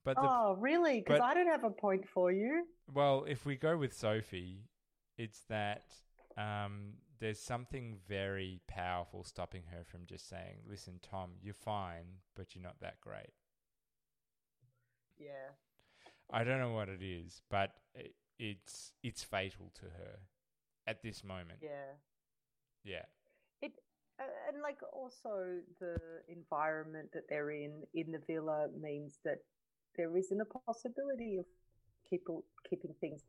But 0.06 0.14
the, 0.14 0.22
oh, 0.22 0.56
really? 0.60 1.00
Because 1.00 1.20
I 1.20 1.34
don't 1.34 1.48
have 1.48 1.64
a 1.64 1.70
point 1.70 2.08
for 2.08 2.30
you. 2.30 2.64
well, 2.94 3.24
if 3.28 3.44
we 3.44 3.56
go 3.56 3.76
with 3.76 3.92
Sophie, 3.92 4.60
it's 5.18 5.40
that 5.48 5.82
um, 6.38 6.92
there's 7.18 7.40
something 7.40 7.96
very 8.08 8.60
powerful 8.68 9.24
stopping 9.24 9.64
her 9.72 9.82
from 9.82 10.06
just 10.06 10.28
saying, 10.28 10.58
"Listen, 10.70 11.00
Tom, 11.02 11.32
you're 11.42 11.54
fine, 11.54 12.04
but 12.36 12.54
you're 12.54 12.62
not 12.62 12.78
that 12.82 13.00
great." 13.00 13.32
Yeah. 15.18 15.50
I 16.30 16.44
don't 16.44 16.60
know 16.60 16.72
what 16.72 16.88
it 16.88 17.02
is, 17.02 17.42
but 17.50 17.72
it, 17.96 18.14
it's 18.38 18.92
it's 19.02 19.24
fatal 19.24 19.72
to 19.74 19.86
her 19.86 20.20
at 20.86 21.02
this 21.02 21.24
moment. 21.24 21.58
Yeah. 21.62 21.94
Yeah. 22.84 23.06
It 23.60 23.72
uh, 24.20 24.24
and 24.52 24.62
like 24.62 24.78
also 24.92 25.58
the 25.80 25.96
environment 26.28 27.08
that 27.12 27.24
they're 27.28 27.50
in 27.50 27.82
in 27.92 28.12
the 28.12 28.20
villa 28.24 28.68
means 28.80 29.18
that 29.24 29.38
there 29.96 30.16
isn't 30.16 30.40
a 30.40 30.44
possibility 30.66 31.38
of 31.38 31.44
people 32.08 32.44
keeping 32.68 32.94
things 33.00 33.22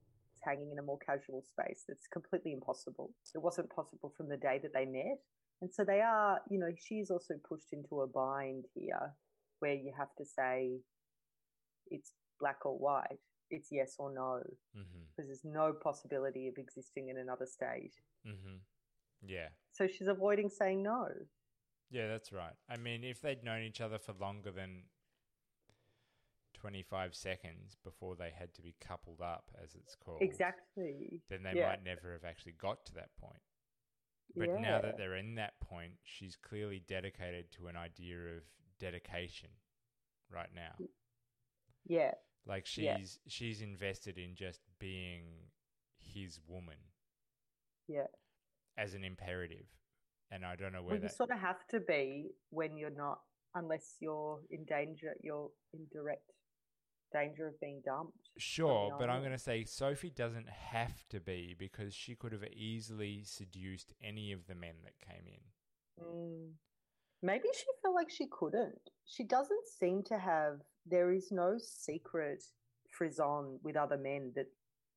hanging 0.44 0.72
in 0.72 0.80
a 0.80 0.84
more 0.84 1.00
casual 1.00 1.42
space. 1.44 1.84
That's 1.88 2.08
completely 2.08 2.54
impossible. 2.54 3.12
It 3.34 3.40
wasn't 3.42 3.70
possible 3.70 4.14
from 4.16 4.30
the 4.30 4.38
day 4.38 4.60
that 4.62 4.74
they 4.74 4.86
met, 4.86 5.20
and 5.62 5.74
so 5.74 5.84
they 5.84 6.02
are. 6.02 6.42
You 6.50 6.60
know, 6.60 6.72
she's 6.78 7.10
also 7.10 7.36
pushed 7.48 7.74
into 7.74 8.02
a 8.02 8.08
bind 8.08 8.66
here, 8.76 9.14
where 9.60 9.74
you 9.74 9.92
have 9.98 10.14
to 10.18 10.26
say 10.26 10.80
it's 11.90 12.14
black 12.40 12.66
or 12.66 12.78
white. 12.78 13.20
It's 13.50 13.70
yes 13.72 13.96
or 13.98 14.12
no, 14.14 14.44
Mhm. 14.76 15.08
because 15.08 15.28
there's 15.28 15.46
no 15.46 15.74
possibility 15.74 16.48
of 16.50 16.58
existing 16.58 17.08
in 17.10 17.18
another 17.18 17.46
state. 17.46 17.94
Mm-hmm. 18.26 18.58
Yeah. 19.22 19.50
So 19.72 19.88
she's 19.88 20.08
avoiding 20.08 20.50
saying 20.50 20.84
no. 20.84 21.08
Yeah, 21.90 22.08
that's 22.08 22.34
right. 22.34 22.56
I 22.68 22.76
mean, 22.76 23.06
if 23.06 23.22
they'd 23.22 23.44
known 23.44 23.62
each 23.64 23.80
other 23.80 23.98
for 23.98 24.12
longer 24.14 24.52
than 24.52 24.90
25 26.62 27.16
seconds 27.16 27.76
before 27.84 28.16
they 28.16 28.32
had 28.38 28.54
to 28.56 28.62
be 28.62 28.76
coupled 28.80 29.22
up, 29.22 29.52
as 29.64 29.76
it's 29.76 29.96
called, 29.96 30.22
Exactly. 30.22 31.22
then 31.30 31.44
they 31.44 31.54
Yeah. 31.54 31.68
might 31.70 31.84
never 31.84 32.14
have 32.14 32.24
actually 32.24 32.54
got 32.54 32.86
to 32.88 32.94
that 32.96 33.16
point. 33.18 33.42
But 34.36 34.60
now 34.60 34.82
that 34.82 34.98
they're 34.98 35.16
in 35.16 35.36
that 35.36 35.60
point, 35.60 35.94
she's 36.04 36.36
clearly 36.36 36.80
dedicated 36.80 37.52
to 37.54 37.68
an 37.68 37.76
idea 37.78 38.36
of 38.38 38.44
dedication 38.78 39.50
right 40.30 40.54
now. 40.54 40.76
Yeah. 41.86 42.14
Like 42.46 42.66
she's 42.66 42.84
Yeah. 42.86 43.30
she's 43.30 43.62
invested 43.62 44.18
in 44.18 44.36
just 44.36 44.62
being 44.80 45.52
his 45.98 46.40
woman 46.42 46.78
Yeah. 47.88 48.08
as 48.76 48.94
an 48.94 49.04
imperative. 49.04 49.68
And 50.30 50.46
I 50.46 50.56
don't 50.56 50.74
know 50.74 50.84
where 50.84 50.96
Well, 50.96 51.04
you 51.04 51.10
sort 51.10 51.32
of 51.32 51.40
have 51.40 51.66
to 51.68 51.80
be 51.80 52.36
when 52.50 52.76
you're 52.78 52.90
not, 52.90 53.24
unless 53.56 53.96
you're 54.02 54.44
in 54.50 54.66
danger, 54.66 55.16
you're 55.22 55.52
in 55.74 55.88
direct 55.88 56.34
danger 57.12 57.48
of 57.48 57.60
being 57.60 57.82
dumped. 57.86 58.30
Sure, 58.38 58.96
but 59.00 59.10
I'm 59.10 59.22
going 59.22 59.32
to 59.32 59.38
say 59.38 59.64
Sophie 59.64 60.12
doesn't 60.16 60.50
have 60.50 61.08
to 61.10 61.20
be 61.20 61.56
because 61.58 61.94
she 61.94 62.16
could 62.16 62.32
have 62.32 62.44
easily 62.54 63.24
seduced 63.24 63.94
any 64.04 64.32
of 64.32 64.48
the 64.48 64.56
men 64.56 64.76
that 64.84 65.00
came 65.00 65.26
in. 65.26 66.04
Mm. 66.04 66.52
Maybe 67.24 67.48
she 67.54 67.66
felt 67.82 67.96
like 67.96 68.10
she 68.10 68.28
couldn't. 68.28 68.80
She 69.06 69.24
doesn't 69.24 69.68
seem 69.80 70.04
to 70.04 70.18
have. 70.18 70.60
There 70.86 71.12
is 71.12 71.32
no 71.32 71.58
secret 71.58 72.44
frisson 72.90 73.60
with 73.64 73.76
other 73.76 73.98
men 73.98 74.32
that 74.36 74.48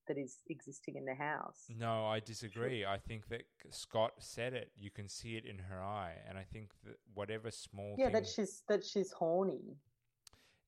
that 0.09 0.19
is 0.19 0.39
existing 0.49 0.97
in 0.97 1.05
the 1.05 1.15
house. 1.15 1.67
No, 1.69 2.07
I 2.07 2.21
disagree. 2.21 2.85
I 2.85 2.99
think 2.99 3.29
that 3.29 3.43
Scott 3.71 4.13
said 4.19 4.55
it. 4.55 4.73
You 4.77 4.91
can 4.91 5.09
see 5.09 5.37
it 5.37 5.45
in 5.47 5.59
her 5.59 5.81
eye, 5.81 6.15
and 6.29 6.37
I 6.37 6.45
think 6.53 6.71
that 6.85 6.97
whatever 7.15 7.51
small 7.51 7.95
Yeah, 7.97 8.07
thing, 8.07 8.15
that 8.15 8.27
she's 8.27 8.63
that 8.69 8.85
she's 8.85 9.13
horny. 9.13 9.77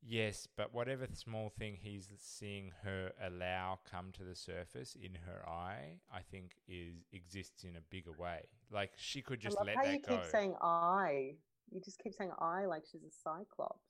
Yes, 0.06 0.46
but 0.56 0.72
whatever 0.74 1.06
small 1.12 1.50
thing 1.58 1.76
he's 1.80 2.08
seeing 2.18 2.72
her 2.84 3.12
allow 3.22 3.78
come 3.90 4.12
to 4.12 4.24
the 4.24 4.34
surface 4.34 4.96
in 5.00 5.14
her 5.26 5.48
eye, 5.48 6.00
I 6.12 6.20
think 6.30 6.52
is 6.68 7.04
exists 7.12 7.64
in 7.64 7.76
a 7.76 7.80
bigger 7.90 8.12
way. 8.12 8.42
Like 8.70 8.92
she 8.96 9.22
could 9.22 9.40
just 9.40 9.56
I 9.58 9.60
love 9.60 9.66
let 9.68 9.76
how 9.76 9.82
that 9.84 9.92
you 9.94 10.00
go. 10.00 10.16
keep 10.16 10.24
saying 10.26 10.54
I. 10.60 11.34
You 11.70 11.80
just 11.80 11.98
keep 12.00 12.12
saying 12.14 12.32
I 12.38 12.66
like 12.66 12.84
she's 12.90 13.02
a 13.02 13.10
cyclops. 13.10 13.84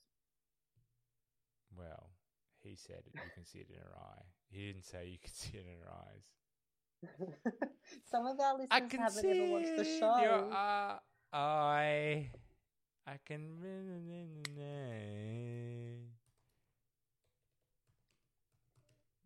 Well, 1.76 2.10
he 2.62 2.76
said 2.76 3.02
it. 3.06 3.12
You 3.14 3.30
can 3.34 3.44
see 3.44 3.58
it 3.58 3.68
in 3.70 3.76
her 3.76 3.96
eye. 3.96 4.24
He 4.50 4.66
didn't 4.66 4.84
say 4.84 5.06
you 5.08 5.18
can 5.22 5.32
see 5.34 5.58
it 5.58 5.66
in 5.66 5.80
her 5.80 5.92
eyes. 5.92 6.24
Some 8.10 8.26
of 8.26 8.38
our 8.38 8.54
I 8.70 8.78
listeners 8.78 8.90
can 8.90 9.00
haven't 9.00 9.22
see 9.22 9.30
ever 9.30 9.50
watched 9.50 9.76
the 9.76 9.84
show. 9.84 10.18
Your 10.22 10.52
eye. 10.52 10.98
I, 11.32 12.30
I 13.06 13.18
can. 13.26 13.58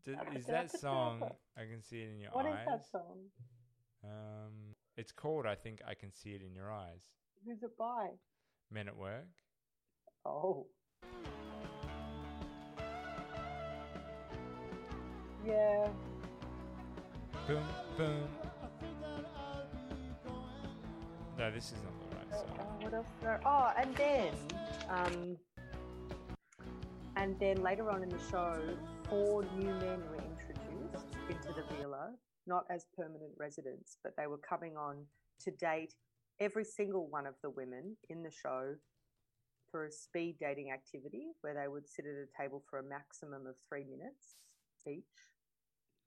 Is 0.07 0.46
that 0.46 0.70
song? 0.70 1.22
I 1.57 1.62
can 1.62 1.82
see 1.82 2.02
it 2.02 2.11
in 2.11 2.20
your 2.20 2.30
What 2.30 2.46
eyes. 2.46 2.52
What 2.66 2.76
is 2.76 2.82
that 2.84 2.90
song? 2.90 3.18
Um, 4.04 4.74
it's 4.96 5.11
called. 5.12 5.46
I 5.46 5.54
think 5.57 5.80
I 5.86 5.94
can 5.94 6.12
see 6.12 6.30
it 6.30 6.42
in 6.42 6.54
your 6.54 6.70
eyes. 6.70 7.02
Who's 7.44 7.62
it 7.62 7.76
by? 7.76 8.11
Men 8.70 8.86
at 8.88 8.96
work. 8.96 9.26
Oh. 10.24 10.66
Yeah. 15.46 15.88
Boom, 17.46 17.64
boom. 17.96 18.28
No, 21.38 21.50
this 21.52 21.66
is 21.72 21.78
not 21.84 21.92
the 22.11 22.16
right 22.16 22.32
Uh, 22.32 22.36
song. 22.57 22.78
what 22.80 22.94
else? 22.94 23.07
There? 23.20 23.40
Oh, 23.44 23.72
and 23.76 23.94
then, 23.96 24.34
um, 24.88 25.36
and 27.16 27.38
then 27.38 27.62
later 27.62 27.90
on 27.90 28.02
in 28.02 28.09
the 28.09 28.18
show, 28.30 28.59
four 29.09 29.44
new 29.57 29.72
men 29.74 30.00
were 30.11 30.16
introduced 30.16 31.07
into 31.28 31.52
the 31.54 31.76
villa, 31.76 32.12
not 32.46 32.64
as 32.70 32.86
permanent 32.96 33.32
residents, 33.36 33.98
but 34.02 34.14
they 34.16 34.26
were 34.26 34.38
coming 34.38 34.76
on 34.76 35.07
to 35.40 35.50
date 35.52 35.94
every 36.40 36.64
single 36.64 37.07
one 37.09 37.26
of 37.26 37.34
the 37.42 37.50
women 37.50 37.96
in 38.09 38.22
the 38.22 38.30
show 38.30 38.74
for 39.70 39.86
a 39.86 39.90
speed 39.90 40.36
dating 40.40 40.70
activity 40.72 41.28
where 41.40 41.54
they 41.54 41.68
would 41.68 41.88
sit 41.88 42.04
at 42.04 42.12
a 42.12 42.42
table 42.42 42.62
for 42.68 42.78
a 42.78 42.82
maximum 42.82 43.46
of 43.46 43.57
three 43.68 43.84
minutes 43.84 44.36
each. 44.88 45.30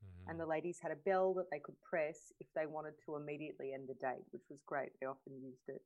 Mhm. 0.02 0.30
And 0.30 0.40
the 0.40 0.46
ladies 0.46 0.80
had 0.80 0.92
a 0.92 0.96
bell 0.96 1.34
that 1.36 1.50
they 1.52 1.60
could 1.60 1.80
press 1.82 2.32
if 2.40 2.48
they 2.54 2.66
wanted 2.66 2.98
to 3.06 3.16
immediately 3.16 3.74
end 3.74 3.88
the 3.90 3.96
date, 3.96 4.26
which 4.32 4.50
was 4.50 4.62
great. 4.64 4.98
They 5.00 5.06
often 5.06 5.42
used 5.42 5.68
it. 5.68 5.84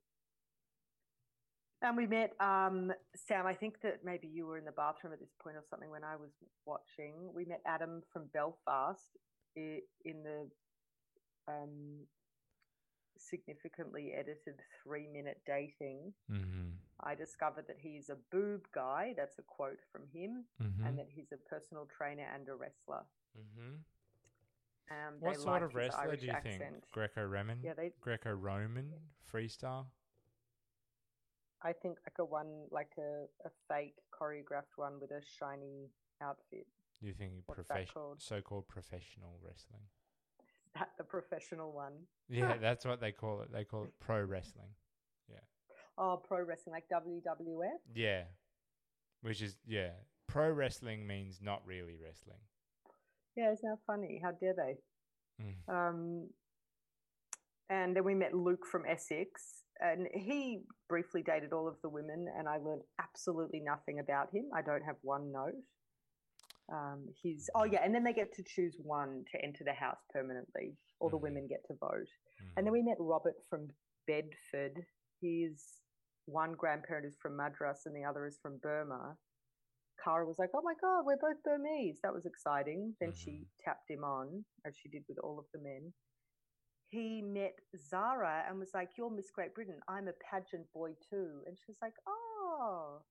And 1.84 1.98
we 1.98 2.08
met 2.08 2.32
um, 2.40 2.94
Sam. 3.14 3.46
I 3.46 3.54
think 3.54 3.82
that 3.82 4.06
maybe 4.06 4.28
you 4.28 4.46
were 4.48 4.58
in 4.58 4.64
the 4.64 4.72
bathroom 4.72 5.12
at 5.12 5.20
this 5.20 5.34
point 5.44 5.58
or 5.58 5.64
something 5.70 5.90
when 5.90 6.04
I 6.04 6.16
was 6.16 6.32
watching. 6.66 7.14
We 7.36 7.44
met 7.44 7.62
Adam 7.66 8.02
from 8.12 8.28
Belfast 8.34 9.18
in 9.58 9.82
the 10.06 10.50
um, 11.50 12.00
significantly 13.18 14.14
edited 14.18 14.56
three 14.82 15.08
minute 15.08 15.42
dating. 15.46 16.14
Mhm. 16.32 16.72
I 17.02 17.16
discovered 17.16 17.68
that 17.68 17.78
he's 17.80 18.10
a 18.10 18.16
boob 18.32 18.62
guy. 18.74 19.14
That's 19.18 19.38
a 19.38 19.42
quote 19.44 19.80
from 19.92 20.08
him. 20.08 20.46
Mhm. 20.62 20.88
And 20.88 20.98
that 20.98 21.10
he's 21.10 21.34
a 21.34 21.38
personal 21.38 21.86
trainer 21.88 22.24
and 22.34 22.48
a 22.48 22.56
wrestler. 22.56 23.04
Mhm. 23.38 23.84
Um, 24.90 25.20
What 25.20 25.38
sort 25.38 25.64
of 25.64 25.76
wrestler 25.76 26.16
do 26.16 26.26
you 26.28 26.32
accent. 26.32 26.60
think? 26.60 26.92
Greco-Roman. 26.92 27.62
Yeah, 27.62 27.74
they. 27.74 27.90
Greco-Roman 28.00 28.94
freestyle. 29.30 29.88
I 31.64 31.72
think 31.74 31.98
like 32.06 32.18
a 32.20 32.26
one, 32.26 32.66
like 32.72 32.92
a, 32.98 33.26
a 33.46 33.52
fake 33.70 33.96
choreographed 34.12 34.76
one 34.76 35.00
with 35.00 35.12
a 35.12 35.22
shiny 35.40 35.90
outfit. 36.22 36.68
You 37.02 37.14
think 37.14 37.32
What's 37.46 37.60
that 37.60 37.68
profession, 37.68 37.94
called? 37.94 38.22
so-called 38.22 38.68
professional 38.68 39.40
wrestling? 39.42 39.82
Is 40.66 40.72
that 40.76 40.90
the 40.98 41.04
professional 41.04 41.72
one? 41.72 41.94
Yeah, 42.30 42.56
that's 42.62 42.86
what 42.86 43.00
they 43.00 43.12
call 43.12 43.42
it. 43.42 43.52
They 43.52 43.64
call 43.64 43.84
it 43.84 43.94
pro 44.00 44.22
wrestling. 44.24 44.70
Yeah. 45.30 45.38
Oh, 45.98 46.22
pro 46.26 46.44
wrestling, 46.44 46.74
like 46.74 46.86
WWF. 46.92 47.80
Yeah, 47.96 48.24
which 49.22 49.42
is 49.42 49.58
yeah. 49.68 49.92
Pro 50.28 50.50
wrestling 50.52 51.06
means 51.06 51.40
not 51.42 51.62
really 51.66 51.98
wrestling. 52.04 52.40
Yeah, 53.36 53.52
isn't 53.52 53.70
that 53.70 53.80
funny? 53.86 54.20
How 54.24 54.32
dare 54.32 54.54
they? 54.56 55.44
Mm. 55.44 55.74
Um, 55.74 56.30
and 57.70 57.96
then 57.96 58.04
we 58.04 58.16
met 58.16 58.34
Luke 58.34 58.66
from 58.66 58.84
Essex, 58.88 59.63
and 59.80 60.08
he 60.14 60.64
briefly 60.90 61.24
dated 61.24 61.54
all 61.54 61.68
of 61.68 61.76
the 61.82 61.90
women, 61.90 62.28
and 62.38 62.48
I 62.48 62.58
learned 62.58 62.84
absolutely 63.00 63.60
nothing 63.60 64.00
about 64.00 64.30
him. 64.34 64.50
I 64.56 64.62
don't 64.62 64.84
have 64.84 64.98
one 65.02 65.32
note. 65.32 65.62
Um, 66.72 67.06
he's 67.22 67.50
oh 67.56 67.66
yeah, 67.66 67.82
and 67.84 67.94
then 67.94 68.04
they 68.04 68.14
get 68.14 68.34
to 68.36 68.44
choose 68.44 68.76
one 68.82 69.26
to 69.32 69.44
enter 69.44 69.64
the 69.66 69.74
house 69.74 70.00
permanently. 70.12 70.78
All 71.00 71.10
the 71.10 71.18
Mhm. 71.18 71.22
women 71.24 71.48
get 71.48 71.66
to 71.66 71.74
vote. 71.76 72.08
Mhm. 72.42 72.54
And 72.58 72.66
then 72.66 72.72
we 72.72 72.82
met 72.82 72.98
Robert 73.00 73.36
from 73.50 73.68
Bedford. 74.08 74.86
His 75.22 75.82
one 76.26 76.54
grandparent 76.54 77.06
is 77.06 77.18
from 77.18 77.36
Madras 77.36 77.86
and 77.86 77.94
the 77.96 78.06
other 78.06 78.26
is 78.26 78.40
from 78.40 78.58
Burma. 78.60 79.18
Cara 80.04 80.26
was 80.26 80.40
like, 80.40 80.52
"Oh 80.54 80.62
my 80.62 80.74
god, 80.76 81.06
we're 81.06 81.18
both 81.18 81.44
Burmese." 81.44 82.00
That 82.02 82.14
was 82.14 82.26
exciting. 82.26 82.96
Then 83.00 83.12
she 83.14 83.48
tapped 83.60 83.90
him 83.90 84.04
on, 84.06 84.46
as 84.66 84.76
she 84.78 84.90
did 84.90 85.06
with 85.08 85.18
all 85.20 85.40
of 85.40 85.50
the 85.52 85.60
men. 85.60 85.94
He 86.94 87.24
met 87.24 87.56
Zara 87.76 88.44
and 88.48 88.60
was 88.60 88.70
like, 88.76 88.92
"You're 88.98 89.10
Miss 89.10 89.32
Great 89.32 89.56
Britain. 89.56 89.80
I'm 89.88 90.08
a 90.08 90.14
pageant 90.14 90.72
boy 90.74 90.92
too." 91.10 91.42
And 91.48 91.58
she 91.58 91.66
was 91.68 91.78
like, 91.82 91.96
"Oh." 92.08 93.02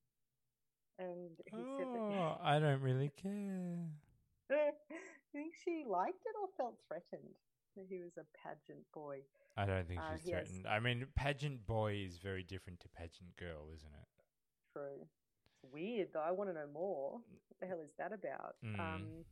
And 1.01 1.31
he 1.51 1.57
said 1.79 1.89
that 1.93 1.99
Oh, 2.01 2.39
I 2.41 2.61
don't 2.61 2.81
really 2.81 3.11
care. 3.21 3.79
I 4.53 4.71
think 5.33 5.55
she 5.65 5.85
liked 5.89 6.23
it 6.25 6.37
or 6.41 6.49
felt 6.57 6.79
threatened 6.87 7.35
that 7.75 7.87
he 7.89 7.99
was 8.03 8.13
a 8.19 8.27
pageant 8.39 8.85
boy. 8.95 9.21
I 9.57 9.65
don't 9.67 9.89
think 9.89 9.99
Uh, 10.01 10.13
she's 10.13 10.31
has- 10.31 10.49
threatened. 10.49 10.67
I 10.69 10.79
mean, 10.79 11.07
pageant 11.17 11.67
boy 11.67 11.95
is 12.07 12.19
very 12.19 12.45
different 12.45 12.79
to 12.81 12.89
pageant 12.91 13.35
girl, 13.37 13.71
isn't 13.75 13.93
it? 13.93 14.09
True. 14.73 15.09
It's 15.55 15.73
weird 15.73 16.09
though. 16.13 16.21
I 16.21 16.31
want 16.31 16.51
to 16.51 16.55
know 16.55 16.69
more. 16.73 17.15
What 17.49 17.59
the 17.61 17.67
hell 17.67 17.81
is 17.81 17.95
that 17.99 18.13
about? 18.13 18.55
Mm. 18.65 18.79
Um, 18.79 19.25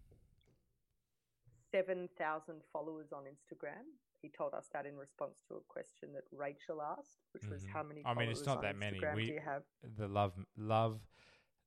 Seven 1.73 2.09
thousand 2.19 2.63
followers 2.73 3.13
on 3.13 3.25
Instagram. 3.25 3.87
He 4.23 4.29
told 4.29 4.53
us 4.55 4.69
that 4.73 4.85
in 4.87 4.97
response 4.97 5.41
to 5.49 5.55
a 5.55 5.61
question 5.69 6.13
that 6.13 6.25
Rachel 6.31 6.83
asked, 6.83 7.21
which 7.33 7.47
was 7.47 7.65
Mhm. 7.65 7.69
how 7.71 7.83
many. 7.83 8.03
I 8.05 8.15
mean, 8.15 8.29
it's 8.29 8.45
not 8.45 8.61
that 8.63 8.77
many. 8.77 9.01
We- 9.15 9.27
do 9.27 9.33
you 9.33 9.41
have? 9.41 9.65
The 9.83 10.09
love, 10.09 10.35
love, 10.57 11.01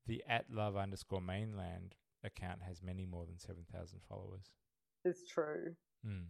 the 0.05 0.23
at 0.25 0.49
love 0.49 0.75
underscore 0.75 1.21
mainland 1.21 1.95
account 2.23 2.61
has 2.63 2.81
many 2.81 3.05
more 3.05 3.25
than 3.25 3.39
seven 3.39 3.65
thousand 3.65 4.01
followers. 4.03 4.53
It's 5.03 5.25
true. 5.25 5.75
Mm. 6.05 6.29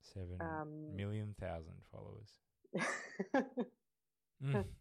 Seven 0.00 0.40
Um, 0.42 0.96
million 0.96 1.34
thousand 1.34 1.84
followers. 1.86 2.40
Mm. 4.42 4.74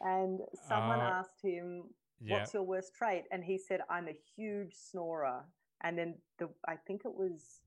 and 0.00 0.40
someone 0.54 0.98
Uh, 1.00 1.20
asked 1.20 1.42
him, 1.42 1.94
yeah. 2.20 2.38
"What's 2.38 2.54
your 2.54 2.62
worst 2.62 2.94
trait?" 2.94 3.26
And 3.30 3.44
he 3.44 3.58
said, 3.58 3.82
"I'm 3.90 4.08
a 4.08 4.12
huge 4.12 4.74
snorer." 4.74 5.46
And 5.82 5.98
then 5.98 6.22
the 6.38 6.52
I 6.66 6.76
think 6.76 7.04
it 7.04 7.12
was 7.14 7.60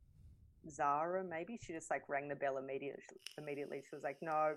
Zara, 0.69 1.23
maybe 1.23 1.57
she 1.61 1.73
just 1.73 1.89
like 1.89 2.03
rang 2.07 2.27
the 2.27 2.35
bell 2.35 2.57
immediately. 2.57 3.03
Immediately, 3.37 3.81
she 3.89 3.95
was 3.95 4.03
like, 4.03 4.17
"No, 4.21 4.55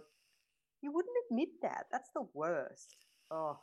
you 0.83 0.93
wouldn't 0.93 1.15
admit 1.31 1.49
that. 1.63 1.87
That's 1.93 2.11
the 2.15 2.27
worst." 2.35 2.97
Oh, 3.31 3.59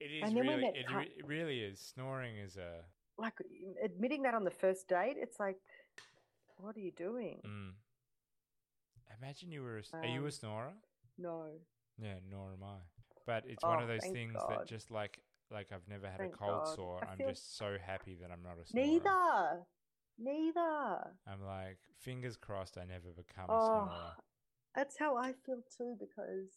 It 0.00 0.06
is 0.06 0.22
And 0.28 0.36
then 0.36 0.46
we 0.46 0.48
really, 0.52 0.62
met 0.62 0.76
it, 0.76 0.86
re- 0.92 1.14
it 1.16 1.26
really 1.26 1.60
is. 1.60 1.80
Snoring 1.80 2.36
is 2.36 2.56
a. 2.56 2.84
Like 3.18 3.34
admitting 3.82 4.22
that 4.22 4.34
on 4.34 4.44
the 4.44 4.50
first 4.50 4.88
date, 4.88 5.16
it's 5.16 5.38
like, 5.38 5.56
what 6.56 6.76
are 6.76 6.80
you 6.80 6.92
doing? 6.92 7.40
Mm. 7.46 7.72
Imagine 9.18 9.52
you 9.52 9.62
were. 9.62 9.76
A, 9.76 9.80
s- 9.80 9.90
are 9.94 10.06
you 10.06 10.22
a 10.22 10.24
Um, 10.24 10.30
snorer? 10.30 10.72
No. 11.18 11.46
Yeah, 11.98 12.18
nor 12.28 12.52
am 12.52 12.62
I. 12.64 12.78
But 13.26 13.44
it's 13.46 13.62
one 13.62 13.78
Oh, 13.78 13.82
of 13.82 13.88
those 13.88 14.04
things 14.10 14.32
God. 14.34 14.50
that 14.50 14.66
just 14.66 14.90
like 14.90 15.20
like 15.50 15.70
I've 15.70 15.86
never 15.88 16.08
had 16.08 16.18
Thank 16.18 16.34
a 16.34 16.36
cold 16.38 16.64
God. 16.64 16.74
sore. 16.74 17.04
I'm 17.04 17.18
just 17.18 17.56
so 17.56 17.76
happy 17.78 18.16
that 18.20 18.30
I'm 18.32 18.42
not 18.42 18.58
a 18.58 18.64
snorer. 18.66 18.86
Neither. 18.86 19.66
Neither. 20.18 21.10
I'm 21.26 21.44
like 21.44 21.78
fingers 22.00 22.36
crossed 22.36 22.78
I 22.78 22.84
never 22.84 23.08
become 23.16 23.48
a 23.48 23.52
Oh, 23.52 23.66
snorer. 23.86 24.12
that's 24.74 24.98
how 24.98 25.16
I 25.16 25.32
feel 25.44 25.62
too 25.76 25.96
because 25.98 26.52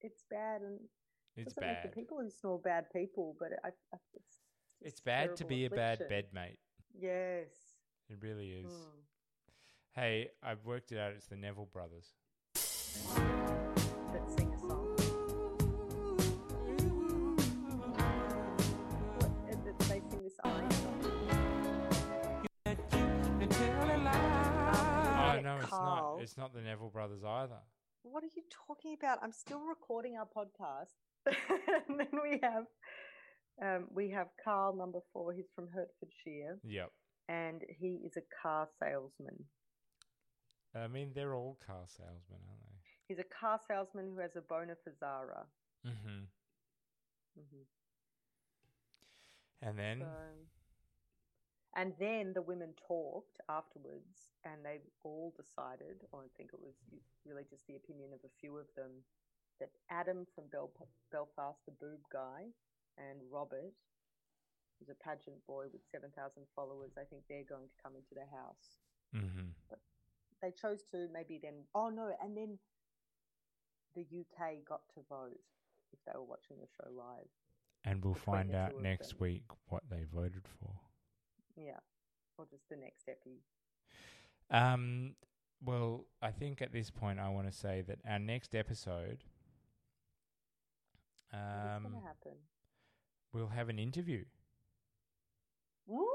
it's 0.00 0.24
bad 0.30 0.62
and 0.62 0.78
It's 1.36 1.54
doesn't 1.54 1.66
make 1.68 1.82
bad. 1.82 1.90
the 1.90 1.94
people 1.94 2.18
who 2.20 2.30
snore 2.30 2.58
bad 2.58 2.84
people, 2.92 3.36
but 3.38 3.50
I, 3.64 3.68
I 3.68 3.98
it's, 4.14 4.36
It's 4.80 5.00
bad 5.00 5.36
to 5.36 5.44
be 5.44 5.64
a 5.66 5.70
bad 5.70 6.00
bedmate. 6.10 6.56
Yes. 6.98 7.48
It 8.08 8.16
really 8.20 8.50
is. 8.50 8.72
Mm. 8.72 9.04
Hey, 9.92 10.28
I've 10.42 10.64
worked 10.64 10.92
it 10.92 10.98
out. 10.98 11.12
It's 11.12 11.26
the 11.26 11.36
Neville 11.36 11.68
brothers. 11.72 12.14
Not. 25.84 26.18
It's 26.22 26.36
not 26.36 26.52
the 26.54 26.60
Neville 26.60 26.90
brothers 26.90 27.22
either. 27.24 27.60
What 28.02 28.24
are 28.24 28.32
you 28.34 28.42
talking 28.66 28.94
about? 28.98 29.18
I'm 29.22 29.32
still 29.32 29.60
recording 29.60 30.16
our 30.16 30.26
podcast. 30.26 30.94
and 31.26 31.98
then 31.98 32.08
we 32.22 32.40
have 32.42 32.64
um, 33.62 33.88
we 33.94 34.10
have 34.10 34.28
Carl 34.42 34.74
number 34.74 35.00
four. 35.12 35.32
He's 35.34 35.50
from 35.54 35.68
Hertfordshire, 35.68 36.58
Yep. 36.64 36.90
and 37.28 37.60
he 37.78 38.00
is 38.06 38.16
a 38.16 38.22
car 38.42 38.68
salesman. 38.82 39.44
I 40.74 40.86
mean, 40.88 41.10
they're 41.14 41.34
all 41.34 41.58
car 41.66 41.84
salesmen, 41.86 42.40
aren't 42.48 42.62
they? 42.62 42.78
He's 43.08 43.18
a 43.18 43.24
car 43.38 43.58
salesman 43.68 44.06
who 44.14 44.20
has 44.20 44.30
a 44.36 44.40
boner 44.40 44.78
for 44.82 44.92
Zara. 44.98 45.44
Mm-hmm. 45.86 46.24
hmm 47.36 47.62
And 49.62 49.78
then, 49.78 49.98
So, 50.00 50.06
and 51.76 51.92
then 51.98 52.32
the 52.34 52.42
women 52.42 52.74
talked 52.86 53.40
afterwards, 53.48 54.34
and 54.44 54.64
they 54.64 54.78
all 55.04 55.32
decided, 55.36 56.02
or 56.12 56.22
I 56.24 56.30
think 56.36 56.50
it 56.52 56.60
was 56.60 56.74
really 57.26 57.44
just 57.48 57.66
the 57.66 57.76
opinion 57.76 58.10
of 58.12 58.20
a 58.24 58.32
few 58.40 58.56
of 58.56 58.66
them, 58.76 58.90
that 59.60 59.70
Adam 59.90 60.26
from 60.34 60.44
Bel- 60.50 60.72
Belfast, 61.12 61.58
the 61.66 61.72
boob 61.80 62.00
guy, 62.12 62.48
and 62.98 63.20
Robert, 63.30 63.72
who's 64.78 64.88
a 64.88 64.94
pageant 65.04 65.44
boy 65.46 65.66
with 65.72 65.82
7,000 65.92 66.42
followers, 66.56 66.92
I 66.98 67.04
think 67.04 67.22
they're 67.28 67.44
going 67.44 67.68
to 67.68 67.82
come 67.82 67.94
into 67.94 68.14
the 68.14 68.26
house. 68.36 68.80
mm-hmm. 69.14 69.52
They 70.42 70.50
chose 70.50 70.82
to 70.92 71.06
maybe 71.12 71.38
then, 71.42 71.64
oh 71.74 71.90
no, 71.90 72.10
and 72.22 72.34
then 72.34 72.58
the 73.94 74.00
UK 74.02 74.64
got 74.66 74.80
to 74.94 75.00
vote 75.08 75.36
if 75.92 75.98
they 76.06 76.12
were 76.14 76.24
watching 76.24 76.56
the 76.60 76.66
show 76.66 76.90
live. 76.90 77.28
and 77.84 78.02
we'll 78.02 78.14
between 78.14 78.34
find 78.36 78.54
out 78.54 78.80
next 78.80 79.10
them. 79.10 79.18
week 79.20 79.44
what 79.68 79.82
they 79.90 80.04
voted 80.12 80.46
for. 80.58 80.72
Yeah. 81.62 81.78
Or 82.38 82.46
just 82.50 82.68
the 82.70 82.76
next 82.76 83.08
epi. 83.08 83.42
Um, 84.50 85.14
well, 85.62 86.06
I 86.22 86.30
think 86.30 86.62
at 86.62 86.72
this 86.72 86.90
point 86.90 87.18
I 87.20 87.28
want 87.28 87.50
to 87.50 87.56
say 87.56 87.82
that 87.86 87.98
our 88.08 88.18
next 88.18 88.54
episode, 88.54 89.24
What's 91.32 91.76
um, 91.76 91.82
going 91.82 91.94
to 91.94 92.06
happen? 92.06 92.32
we'll 93.32 93.48
have 93.48 93.68
an 93.68 93.78
interview 93.78 94.24
Woo! 95.86 96.06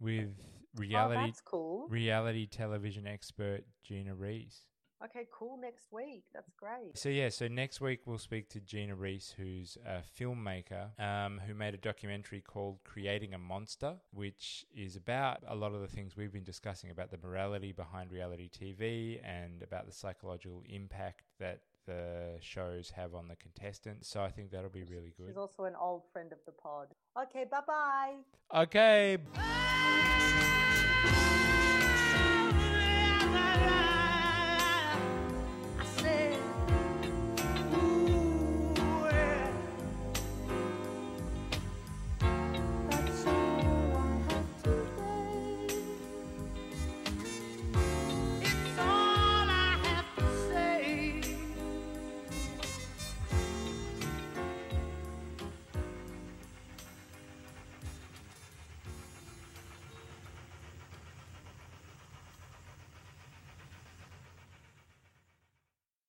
with 0.00 0.28
Oh, 0.76 0.80
reality 0.80 1.26
that's 1.26 1.40
cool. 1.40 1.86
reality 1.88 2.46
television 2.46 3.06
expert 3.06 3.64
Gina 3.84 4.14
Reese. 4.14 4.66
Okay, 5.04 5.26
cool. 5.30 5.58
Next 5.60 5.92
week. 5.92 6.24
That's 6.32 6.50
great. 6.56 6.96
So 6.96 7.08
yeah, 7.08 7.28
so 7.28 7.46
next 7.46 7.80
week 7.80 8.00
we'll 8.06 8.18
speak 8.18 8.48
to 8.50 8.60
Gina 8.60 8.94
Reese, 8.94 9.34
who's 9.36 9.76
a 9.86 10.02
filmmaker 10.18 10.98
um, 10.98 11.40
who 11.46 11.54
made 11.54 11.74
a 11.74 11.78
documentary 11.78 12.40
called 12.40 12.78
"Creating 12.84 13.34
a 13.34 13.38
Monster," 13.38 13.96
which 14.12 14.64
is 14.74 14.96
about 14.96 15.42
a 15.46 15.54
lot 15.54 15.74
of 15.74 15.82
the 15.82 15.88
things 15.88 16.16
we've 16.16 16.32
been 16.32 16.44
discussing 16.44 16.90
about 16.90 17.10
the 17.10 17.18
morality 17.18 17.72
behind 17.72 18.10
reality 18.12 18.48
TV 18.48 19.20
and 19.22 19.62
about 19.62 19.86
the 19.86 19.92
psychological 19.92 20.62
impact 20.68 21.24
that 21.38 21.60
the 21.86 22.38
shows 22.40 22.90
have 22.90 23.14
on 23.14 23.28
the 23.28 23.36
contestants. 23.36 24.08
So 24.08 24.22
I 24.22 24.30
think 24.30 24.50
that'll 24.50 24.70
be 24.70 24.84
really 24.84 25.12
good. 25.16 25.26
She's 25.28 25.36
also 25.36 25.64
an 25.64 25.74
old 25.78 26.02
friend 26.12 26.32
of 26.32 26.38
the 26.46 26.52
pod. 26.52 26.88
Okay, 27.20 27.44
bye 27.50 27.60
bye. 27.66 28.14
Okay. 28.62 29.18